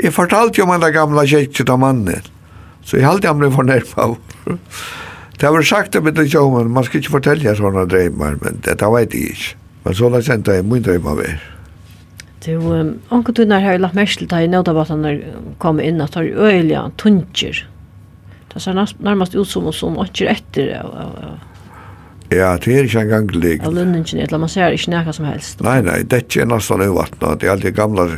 Jeg 0.00 0.16
fortalte 0.16 0.62
jo 0.62 0.64
om 0.64 0.80
den 0.80 0.94
gamla 0.94 1.26
av 1.28 1.78
mannen, 1.78 2.32
så 2.80 2.96
jeg 2.96 3.04
halte 3.04 3.28
han 3.28 3.42
ble 3.42 3.52
fornærmet 3.52 3.98
av. 4.00 4.16
Det 5.36 5.44
har 5.46 5.52
vært 5.54 5.68
sagt 5.68 5.92
det 5.92 6.02
med 6.02 6.16
det, 6.16 6.32
men 6.32 6.72
man 6.72 6.84
skal 6.86 7.02
ikke 7.02 7.18
fortelle 7.18 7.54
sånne 7.54 7.84
drømmer, 7.86 8.38
men 8.40 8.62
det, 8.64 8.78
det 8.80 8.92
vet 8.96 9.14
jeg 9.14 9.34
ikke. 9.36 9.57
Men 9.88 9.96
så 9.96 10.08
la 10.12 10.18
kjente 10.20 10.52
jeg 10.52 10.66
min 10.68 10.82
drøm 10.84 11.06
av 11.08 11.20
er. 11.24 11.38
Du, 12.44 12.50
anker 13.08 13.32
du 13.32 13.46
når 13.48 13.62
jeg 13.62 13.64
har 13.64 13.78
lagt 13.80 13.96
mest 13.96 14.20
til 14.20 14.28
deg 14.28 14.44
i 14.44 14.50
nødabatten 14.52 15.00
når 15.00 15.22
kom 15.64 15.80
inn 15.80 16.04
at 16.04 16.12
det 16.12 16.26
er 16.26 16.42
øyelige 16.44 16.82
tunger. 17.00 17.62
Det 18.52 18.60
ser 18.60 18.76
nærmest 18.76 19.32
ut 19.32 19.48
som 19.48 19.72
om 19.88 19.96
ikke 20.04 20.28
etter 20.34 20.74
Ja, 22.28 22.52
det 22.60 22.68
er 22.68 22.84
ikke 22.84 23.06
engang 23.06 23.32
ligg. 23.32 23.64
Av 23.64 23.72
lønningen, 23.72 24.20
eller 24.20 24.44
man 24.44 24.52
ser 24.52 24.76
ikke 24.76 24.92
noe 24.92 25.16
som 25.16 25.24
helst. 25.24 25.64
Nei, 25.64 25.80
nei, 25.80 26.02
det 26.04 26.20
er 26.20 26.26
ikke 26.26 26.50
nesten 26.52 26.84
uvattnet. 26.84 27.40
Det 27.40 27.48
er 27.48 27.56
alltid 27.56 27.80
gamle 27.80 28.10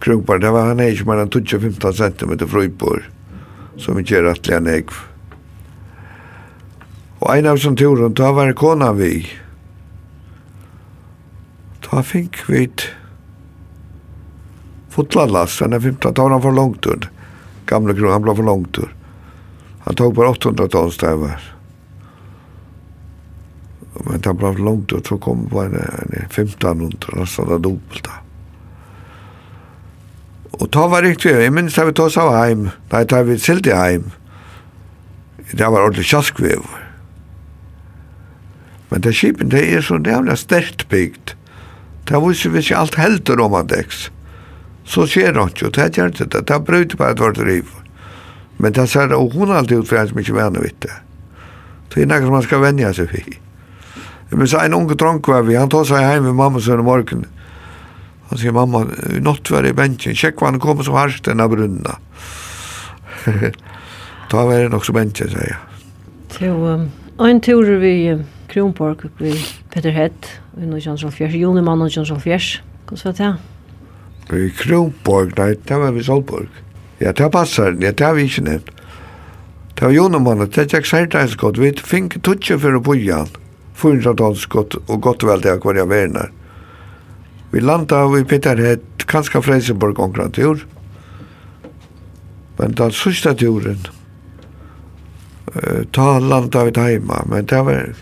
krukbar. 0.00 0.40
Det 0.40 0.56
var 0.56 0.72
han 0.72 0.80
ikke 0.80 1.10
mer 1.12 1.26
enn 1.26 1.32
25 1.36 1.76
cm 2.00 2.38
frøybor 2.48 3.04
som 3.76 4.00
ikke 4.00 4.22
er 4.22 4.30
rettelig 4.30 4.62
enn 4.62 4.76
jeg. 4.78 4.92
Og 7.20 7.34
en 7.34 7.50
av 7.52 7.60
sånne 7.60 7.84
turen, 7.84 8.16
da 8.16 8.32
var 8.32 8.56
kona 8.56 8.96
vi. 8.96 9.18
Ja 9.28 9.42
ta 11.86 12.02
fink 12.02 12.42
vid 12.50 12.82
fotlandlast, 14.90 15.60
han 15.62 15.76
er 15.76 15.84
15 15.84 16.14
tonn, 16.16 16.32
han 16.34 16.42
for 16.42 16.56
langt 16.56 16.86
under. 16.86 17.10
Gamle 17.70 17.94
kron, 17.94 18.14
han 18.14 18.24
ble 18.24 18.34
for 18.34 18.48
langt 18.48 18.80
under. 18.80 18.94
Han 19.86 19.98
tog 19.98 20.16
bare 20.16 20.32
800 20.34 20.68
tons 20.72 20.98
der 20.98 21.18
var. 21.20 21.42
Men 24.06 24.24
han 24.24 24.38
for 24.40 24.62
langt 24.66 24.92
under, 24.92 25.08
så 25.08 25.18
kom 25.22 25.46
bara 25.52 25.68
en, 25.70 25.76
en 25.76 26.26
1500, 26.26 27.20
nästan 27.20 27.52
det 27.52 27.62
dubbelta. 27.68 28.22
Og 30.56 30.70
ta 30.72 30.86
var 30.88 31.04
riktig, 31.04 31.34
jeg 31.36 31.52
minns 31.52 31.76
da 31.76 31.84
vi 31.84 31.94
tog 31.94 32.08
oss 32.08 32.18
av 32.18 32.32
heim, 32.32 32.70
nei, 32.92 33.04
da 33.04 33.20
vi 33.28 33.36
sildi 33.38 33.74
heim. 33.76 34.10
Det 35.52 35.68
var 35.68 35.84
ordentlig 35.84 36.08
kjaskvev. 36.08 36.64
Men 38.88 39.02
det 39.04 39.12
skipen, 39.18 39.52
det 39.52 39.66
er 39.68 39.84
så 39.84 39.98
nämligen 40.00 40.40
sterkt 40.40 40.88
bygd, 40.88 41.35
Det 42.06 42.20
var 42.22 42.32
ikke, 42.32 42.58
ikke 42.58 42.76
alt 42.78 42.98
helter 43.00 43.40
om 43.42 43.56
han 43.58 43.70
deks. 43.70 44.06
Så 44.86 45.06
skjer 45.10 45.34
det 45.34 45.48
ikke, 45.50 45.66
og 45.66 45.74
det 45.74 45.88
gjør 45.98 46.12
det. 46.14 46.28
det. 46.32 46.50
er 46.50 46.62
brøyde 46.62 46.96
på 46.96 47.04
et 47.04 47.16
Edvard 47.16 47.38
Riv. 47.42 47.72
Men 48.58 48.72
det 48.72 48.88
ser 48.88 49.08
det, 49.10 49.16
og 49.16 49.34
hun 49.34 49.50
alltid 49.50 49.82
ut 49.82 49.88
for 49.88 49.98
en 49.98 50.08
som 50.08 50.20
ikke 50.22 50.36
venner 50.36 50.62
vidt 50.62 50.78
det. 50.86 50.94
Det 51.92 52.04
er 52.04 52.08
noe 52.10 52.22
som 52.22 52.34
man 52.36 52.44
skal 52.44 52.62
vennja 52.62 52.92
seg 52.94 53.10
for. 53.10 53.34
Jeg 54.26 54.38
minns 54.38 54.54
en 54.58 54.74
unge 54.74 54.96
dronk 54.98 55.28
var 55.30 55.44
vi, 55.46 55.54
han 55.58 55.70
tar 55.70 55.84
seg 55.86 56.02
hjem 56.02 56.28
med 56.28 56.38
mamma 56.38 56.62
sønne 56.62 56.86
morgen. 56.86 57.26
Han 58.30 58.40
sier, 58.40 58.54
mamma, 58.54 58.82
i 59.14 59.20
natt 59.22 59.50
var 59.54 59.66
i 59.66 59.74
bensjen, 59.76 60.16
sjekk 60.18 60.40
hva 60.40 60.50
han 60.50 60.62
kom 60.62 60.82
som 60.82 60.98
harst 60.98 61.28
enn 61.30 61.42
av 61.42 61.52
brunna. 61.52 61.94
Ta 64.30 64.42
var 64.48 64.64
det 64.64 64.72
nok 64.74 64.86
som 64.86 64.98
bensjen, 64.98 65.30
sier 65.30 65.52
jeg. 65.52 65.60
Så, 66.34 66.50
um, 66.50 66.88
en 67.22 67.40
tur 67.40 67.70
vi 67.80 67.94
Kronborg 68.56 69.04
oppe 69.04 69.28
i 69.28 69.34
Petterhed, 69.68 70.30
i 70.56 70.64
Nordjansson 70.64 71.12
Fjers, 71.12 71.34
Jonemann 71.36 71.82
og 71.84 71.90
Jansson 71.92 72.20
Fjers. 72.20 72.62
Hvordan 72.88 73.02
var 73.04 73.16
det? 73.18 74.38
I 74.38 74.48
Kronborg, 74.56 75.34
nei, 75.36 75.50
det 75.68 75.76
var 75.76 75.92
vi 75.92 76.04
Solborg. 76.06 76.62
Ja, 77.02 77.12
det 77.12 77.28
passer, 77.34 77.76
ja, 77.84 77.90
det 77.92 78.06
har 78.06 78.16
vi 78.16 78.24
ikke 78.24 78.46
nevnt. 78.46 78.70
Det 79.76 79.84
var 79.84 79.92
Jonemann, 79.92 80.46
det 80.46 80.62
er 80.62 80.80
ikke 80.80 80.88
sært 80.88 81.18
en 81.20 81.28
skott, 81.28 81.60
vi 81.60 81.74
fikk 81.76 82.16
tutsi 82.24 82.56
for 82.56 82.78
å 82.78 82.80
boja 82.80 83.26
han. 83.26 83.36
400 83.76 84.16
tons 84.22 84.46
godt, 84.48 84.78
og 84.88 85.04
godt 85.04 85.28
vel 85.28 85.44
det 85.44 85.52
er 85.52 85.60
hver 85.60 85.76
jeg 85.76 85.92
verner. 85.92 86.32
Vi 87.52 87.60
landa 87.60 88.06
i 88.08 88.24
Peter 88.24 88.56
Petterhed, 88.56 88.88
kanskje 89.04 89.44
Freisenborg 89.44 90.00
omkring 90.00 90.32
tur. 90.32 90.64
Men 92.56 92.72
den 92.72 92.96
sista 92.96 93.36
turen, 93.36 93.84
ta 95.92 96.08
landa 96.24 96.64
vi 96.64 96.72
heima, 96.80 97.20
men 97.28 97.44
det 97.44 97.60
var 97.68 97.92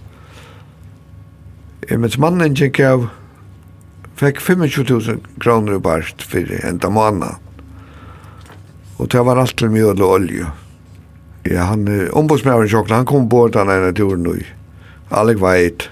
mens 1.90 2.18
mannen 2.18 2.54
gikk 2.56 2.80
av 2.80 3.08
fikk 4.18 4.40
25.000 4.40 5.24
kroner 5.42 5.80
barst 5.82 6.22
for 6.22 6.52
enda 6.64 6.90
måned. 6.90 7.40
Og 8.98 9.10
det 9.10 9.24
var 9.26 9.40
alt 9.42 9.56
til 9.58 9.72
mjøl 9.74 10.02
og 10.02 10.12
olje. 10.20 10.50
Ja, 11.50 11.66
han, 11.72 11.88
ombudsmæren 12.16 12.70
sjokla, 12.70 13.02
han 13.02 13.08
kom 13.10 13.28
bort 13.28 13.58
han 13.58 13.72
ene 13.72 13.92
turen 13.92 14.26
og 14.30 14.40
alle 15.12 15.34
veit. 15.36 15.88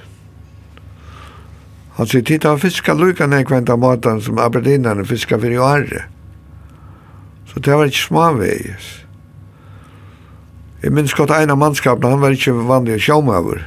Han 1.99 2.09
sier, 2.09 2.25
titta, 2.25 2.55
han 2.55 2.63
fiskar 2.63 2.97
lukan 2.97 3.35
en 3.37 3.45
kventa 3.45 3.77
matan 3.77 4.23
som 4.25 4.41
Aberdeenan 4.41 5.05
fiskar 5.05 5.43
fyrir 5.43 5.59
jo 5.59 5.67
arre. 5.67 6.07
Så 7.53 7.61
det 7.61 7.77
var 7.77 7.91
ikke 7.91 8.07
smaveis. 8.07 8.89
Jeg 10.83 10.95
minns 10.97 11.13
godt 11.15 11.35
en 11.37 11.53
av 11.53 11.61
mannskapene, 11.61 12.15
han 12.15 12.23
var 12.23 12.33
ikke 12.35 12.57
vanlig 12.67 13.03
sjåmaver 13.05 13.67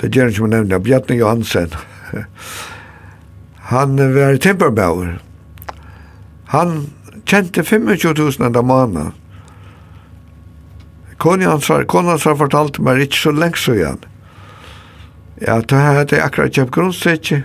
det 0.00 0.12
gjør 0.12 0.32
ikke 0.32 0.46
man 0.46 0.54
nevner, 0.56 0.82
Bjartne 0.82 1.16
Johansen. 1.16 1.72
Han 3.72 3.96
var 4.14 4.36
timperbauer. 4.36 5.16
Han 6.52 6.90
kjente 7.26 7.62
25.000 7.62 8.46
enda 8.46 8.62
måned. 8.62 9.10
Kone 11.18 11.48
hans 11.48 11.68
har, 11.68 11.84
kone 11.88 12.12
hans 12.12 12.26
har 12.28 12.36
fortalt 12.36 12.78
meg 12.78 13.00
ikke 13.06 13.18
så 13.18 13.32
lenge 13.32 13.58
så 13.58 13.74
igjen. 13.74 14.04
Ja, 15.40 15.58
det 15.60 15.80
her 15.80 15.98
hadde 16.00 16.16
jeg 16.16 16.24
akkurat 16.24 16.54
kjøpt 16.54 16.74
grunnstidje, 16.76 17.42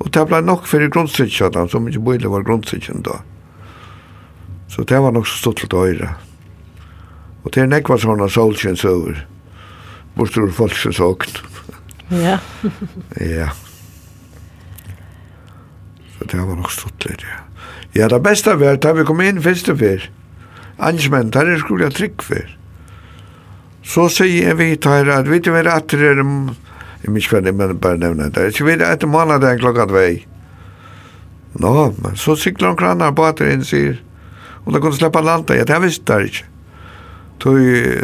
og 0.00 0.12
det 0.14 0.24
ble 0.28 0.40
nok 0.44 0.68
for 0.68 0.84
grunnstidje, 0.92 1.50
som 1.72 1.88
ikke 1.88 2.04
bøyde 2.06 2.32
var 2.32 2.46
grunnstidje 2.46 3.00
da. 3.04 3.18
Så 4.70 4.84
det 4.86 5.00
var 5.02 5.16
nok 5.16 5.26
så 5.26 5.40
stått 5.40 5.64
til 5.64 5.78
øyre. 5.80 6.14
Og 7.42 7.52
det 7.52 7.64
er 7.64 7.72
nekva 7.72 7.96
sånne 7.98 8.28
solskjens 8.30 8.84
over, 8.86 9.24
bortsett 10.14 10.54
folk 10.54 10.76
som 10.76 11.10
åkne. 11.10 11.49
Ja. 12.10 12.38
ja. 13.20 13.50
Så 16.18 16.24
det 16.26 16.40
var 16.40 16.56
nok 16.56 16.72
stått 16.74 17.06
litt, 17.06 17.22
ja. 17.22 17.44
Ja, 17.94 18.08
det 18.08 18.20
beste 18.22 18.54
var 18.58 18.78
da 18.78 18.92
vi 18.94 19.04
kom 19.06 19.20
inn 19.22 19.42
første 19.42 19.74
fyr. 19.78 20.04
Angesmenn, 20.78 21.32
der 21.34 21.48
er 21.50 21.62
skulle 21.62 21.88
jeg 21.88 21.96
trygg 21.96 22.22
fyr. 22.22 22.50
Så 23.82 24.06
sier 24.12 24.54
vi 24.58 24.74
tar 24.76 25.08
at 25.10 25.26
vi 25.26 25.38
vet 25.38 25.48
hva 25.50 25.64
at 25.74 25.88
det 25.90 26.12
er 26.12 26.20
Jeg 27.00 27.10
minns 27.14 27.30
hva 27.32 27.40
det, 27.40 27.54
men 27.56 27.78
bare 27.80 27.96
nevne 27.96 28.28
det. 28.30 28.50
Jeg 28.58 28.66
vet 28.66 28.82
etter 28.84 29.08
måneden 29.08 29.58
klokka 29.58 29.86
tvei. 29.88 30.26
Nå, 31.58 31.94
men 31.96 32.16
så 32.16 32.36
sikler 32.36 32.68
han 32.68 32.76
kranar 32.76 33.14
på 33.16 33.24
at 33.24 33.40
det 33.40 33.52
inn, 33.54 33.64
sier. 33.64 33.96
Og 34.66 34.74
da 34.74 34.82
kunne 34.82 34.98
slippe 34.98 35.22
landa. 35.24 35.56
Ja, 35.56 35.64
det 35.64 35.80
visste 35.82 36.18
jeg 36.20 36.30
ikke. 36.30 36.44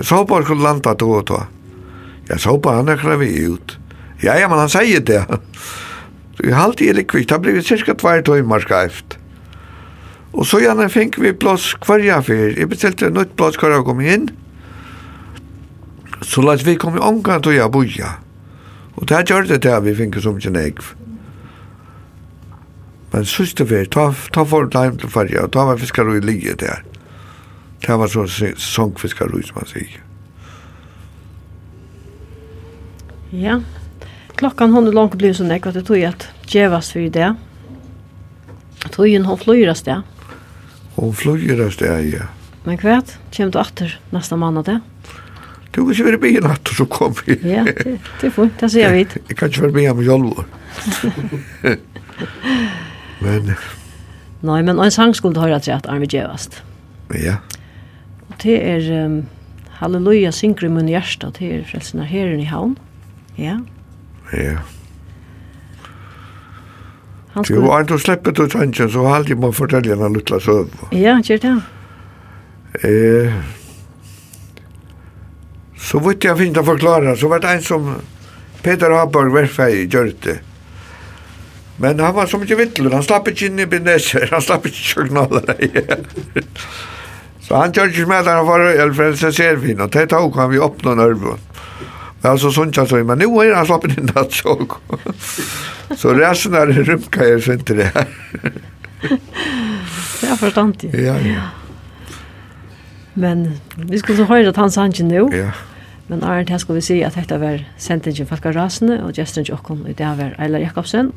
Så 0.03 0.17
hoppar 0.17 0.47
skulle 0.49 0.65
landa 0.65 0.95
to 0.97 1.11
og 1.19 1.27
to. 1.29 1.43
Ja, 2.31 2.39
så 2.39 2.57
hoppar 2.57 2.81
han 2.81 2.89
er 2.89 2.97
kravi 2.97 3.29
ut. 3.45 3.77
Ja. 3.77 3.86
Ja, 4.23 4.37
ja, 4.41 4.49
men 4.49 4.59
han 4.59 4.73
sier 4.73 5.03
det. 5.05 5.23
Så 6.37 6.45
jeg 6.45 6.57
halte 6.57 6.85
i 6.85 6.93
likvikt, 6.97 7.31
det 7.33 7.41
ble 7.45 7.63
cirka 7.65 7.95
tvær 7.97 8.25
tøymar 8.25 8.65
skreift. 8.65 9.19
Og 10.37 10.45
så 10.45 10.61
gjerne 10.61 10.89
fikk 10.93 11.17
vi 11.23 11.33
plås 11.33 11.71
kvarja 11.81 12.21
fyr. 12.25 12.53
Jeg 12.59 12.69
bestilte 12.69 13.09
nytt 13.13 13.33
plass 13.41 13.57
hver 13.61 13.73
jeg 13.73 13.87
kom 13.89 14.03
inn. 14.05 14.29
Så 16.21 16.45
lagt 16.45 16.67
vi 16.67 16.77
kom 16.81 16.97
i 16.97 17.03
omgang 17.03 17.43
til 17.45 17.57
jeg 17.57 17.73
boja. 17.73 18.17
Og 18.97 19.09
det 19.09 19.25
gjør 19.31 19.49
det 19.49 19.63
til 19.65 19.85
vi 19.85 19.97
fikk 19.97 20.21
som 20.25 20.37
ikke 20.41 20.53
egv. 20.61 20.91
Men 23.13 23.25
syste 23.25 23.65
vi, 23.65 23.85
ta, 23.89 24.11
ta 24.33 24.45
for 24.45 24.69
det 24.69 24.83
hjem 24.83 24.99
til 25.01 25.13
farja, 25.13 25.47
og 25.47 25.55
ta 25.55 25.65
var 25.65 25.81
fiskar 25.81 26.11
i 26.13 26.21
lige 26.21 26.57
der. 26.61 26.83
Det 27.81 27.97
var 27.97 28.11
så 28.13 28.27
sesongfiskar 28.29 29.33
som 29.33 29.57
man 29.57 29.73
sier. 29.73 30.03
Ja. 33.33 33.57
Yeah 33.57 33.76
klockan 34.37 34.73
hon 34.73 34.87
är 34.87 34.93
långt 34.93 35.15
blir 35.15 35.33
så 35.33 35.45
nek 35.45 35.67
att 35.67 35.75
det 35.75 35.83
tog 35.83 36.05
att 36.05 36.29
gevas 36.47 36.93
för 36.93 37.01
det. 37.01 37.35
Tog 38.91 39.09
ju 39.09 39.23
hon 39.23 39.39
flyras 39.39 39.83
där. 39.83 40.03
Hon 40.95 41.15
flyras 41.15 41.77
där 41.77 41.99
ja. 41.99 42.23
Men 42.65 42.79
kvart, 42.79 43.11
kommer 43.37 43.51
du 43.51 43.59
åter 43.59 44.01
nästa 44.11 44.37
månad 44.37 44.65
det? 44.65 44.81
Du 45.71 45.85
kan 45.85 45.93
ju 45.93 46.05
vara 46.05 46.19
bi 46.19 46.41
natt 46.41 46.69
så 46.69 46.87
kom 46.87 47.15
vi. 47.27 47.53
Ja, 47.55 47.65
det 47.65 47.99
det 48.21 48.31
får 48.31 48.49
det 48.61 48.71
ser 48.71 48.93
vi. 48.93 49.07
Jag 49.29 49.39
kan 49.39 49.51
ju 49.51 49.61
vara 49.61 49.73
bi 49.73 49.89
om 49.89 50.05
jag 50.05 50.47
Men 53.19 53.55
Nej, 54.41 54.63
men 54.63 54.79
en 54.79 54.91
sang 54.91 55.15
skulle 55.15 55.41
höra 55.41 55.61
till 55.61 55.73
att 55.73 55.87
Arne 55.87 56.07
Gevast. 56.11 56.63
Ja. 57.09 57.37
Och 58.29 58.35
det 58.43 58.71
är 58.71 59.05
um, 59.05 59.27
Halleluja 59.71 60.33
synkrum 60.33 60.89
i 60.89 60.93
hjärsta, 60.93 61.33
det 61.39 61.57
är 61.57 61.63
frälsarna 61.63 62.05
herren 62.05 62.41
i 62.41 62.45
havn. 62.45 62.79
Ja. 63.35 63.61
Ja. 64.33 64.59
Han 67.37 67.45
skulle... 67.45 67.61
Jo, 67.61 67.71
han 67.73 67.87
tog 67.87 68.01
släppet 68.01 68.41
ut 68.41 68.53
hanken 68.53 68.91
så 68.91 69.05
halde 69.07 69.35
jeg 69.35 69.39
må 69.39 69.53
fortelle 69.53 69.93
henne 69.93 70.09
lilla 70.15 70.41
søv. 70.41 70.73
Ja, 70.97 71.19
han 71.19 71.23
det. 71.23 71.55
Eh, 72.87 73.35
så 75.77 76.01
vet 76.01 76.25
jeg 76.25 76.39
fint 76.39 76.57
å 76.59 76.65
forklare, 76.65 77.17
Så 77.17 77.29
var 77.29 77.41
det 77.45 77.51
en 77.51 77.63
som 77.63 77.95
Peter 78.63 78.91
Haberg 78.91 79.33
verfei, 79.35 79.87
gjør 79.87 80.13
det. 80.25 80.39
Men 81.77 82.01
han 82.01 82.15
var 82.15 82.27
så 82.27 82.39
mycket 82.39 82.59
vittler, 82.59 82.91
Han 82.91 83.05
slapp 83.05 83.29
ikke 83.29 83.47
inn 83.51 83.61
i 83.61 83.67
bindeser. 83.67 84.29
Han 84.33 84.43
slapp 84.43 84.67
inte 84.67 84.79
sjögnalare. 84.79 86.01
så 87.47 87.57
han 87.57 87.73
gör 87.73 87.89
ikke 87.89 88.07
med 88.07 88.21
att 88.21 88.27
han 88.27 88.47
var 88.47 88.61
øyelfrelse, 88.61 89.33
ser 89.33 89.57
vi 89.57 89.75
Och 89.75 89.91
det 89.91 90.07
tok 90.07 90.37
han 90.37 90.51
vid 90.51 90.61
öppna 90.61 90.95
nörvån. 90.95 91.39
Alltså 92.23 92.51
sånt 92.51 92.77
jag 92.77 92.89
sa, 92.89 92.97
men 92.97 93.19
nu 93.19 93.25
är 93.25 93.55
han 93.55 93.67
slappit 93.67 93.99
in 93.99 94.11
att 94.15 94.33
så. 94.43 94.67
Så 95.97 96.15
resten 96.15 96.55
är 96.55 96.67
rymka 96.67 97.25
jag 97.25 97.43
så 97.43 97.53
inte 97.53 97.75
det 97.81 97.85
här. 97.95 98.07
Jag 100.23 100.39
förstår 100.39 100.65
inte. 100.65 100.87
Ja, 100.87 101.21
ja. 101.21 101.41
Men 103.15 103.53
vi 103.75 103.99
skulle 103.99 104.19
så 104.19 104.25
höra 104.25 104.49
att 104.49 104.57
han 104.57 104.71
sa 104.71 104.87
inte 104.87 105.03
nu. 105.03 105.29
Ja. 105.33 105.51
Men 106.07 106.25
Arne, 106.25 106.51
her 106.51 106.59
skal 106.59 106.75
vi 106.75 106.83
si 106.83 107.01
at 107.05 107.17
dette 107.19 107.39
var 107.39 107.65
sentingen 107.83 108.27
Falka 108.27 108.53
Rasene, 108.55 109.01
og 109.03 109.17
gesten 109.17 109.45
til 109.45 109.57
åkken 109.57 109.81
i 109.91 109.95
det 109.99 110.07
var 110.19 110.37
Eilar 110.39 110.63
Jakobsen. 110.63 111.11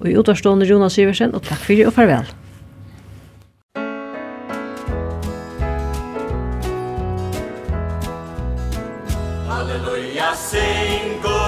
Og 0.00 0.08
i 0.10 0.16
utavstående 0.18 0.66
Jonas 0.66 0.98
Iversen, 0.98 1.34
og 1.34 1.44
takk 1.46 1.60
for 1.62 1.78
det 1.78 1.86
og 1.86 1.94
farvel. 1.94 2.26
Halleluja, 9.70 10.34
sing 10.34 11.22
god 11.22 11.39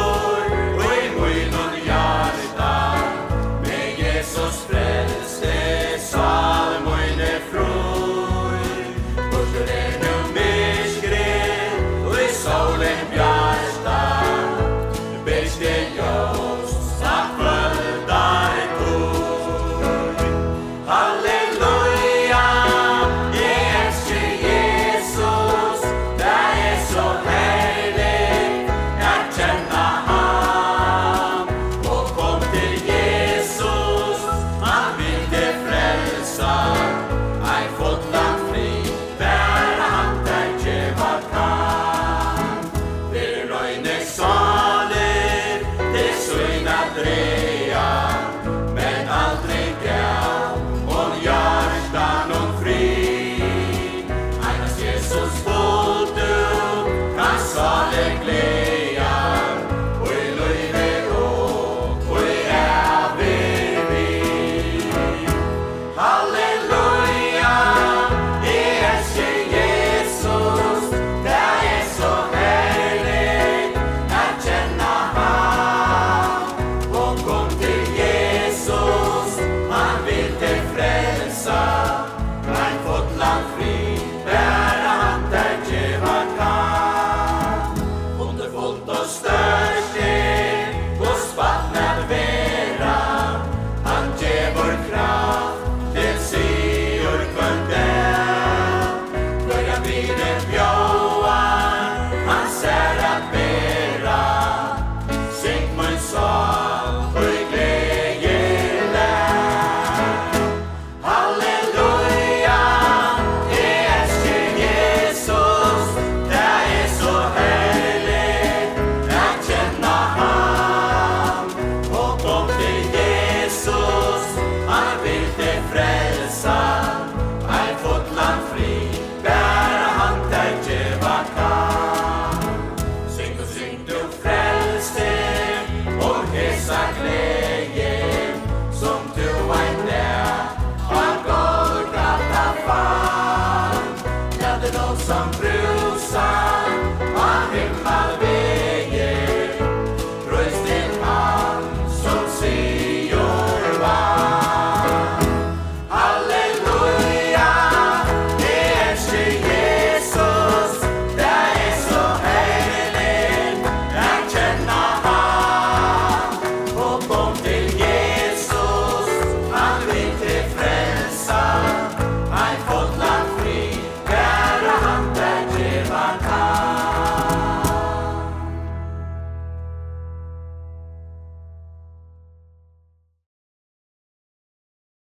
og 88.92 89.06
større 89.08 89.41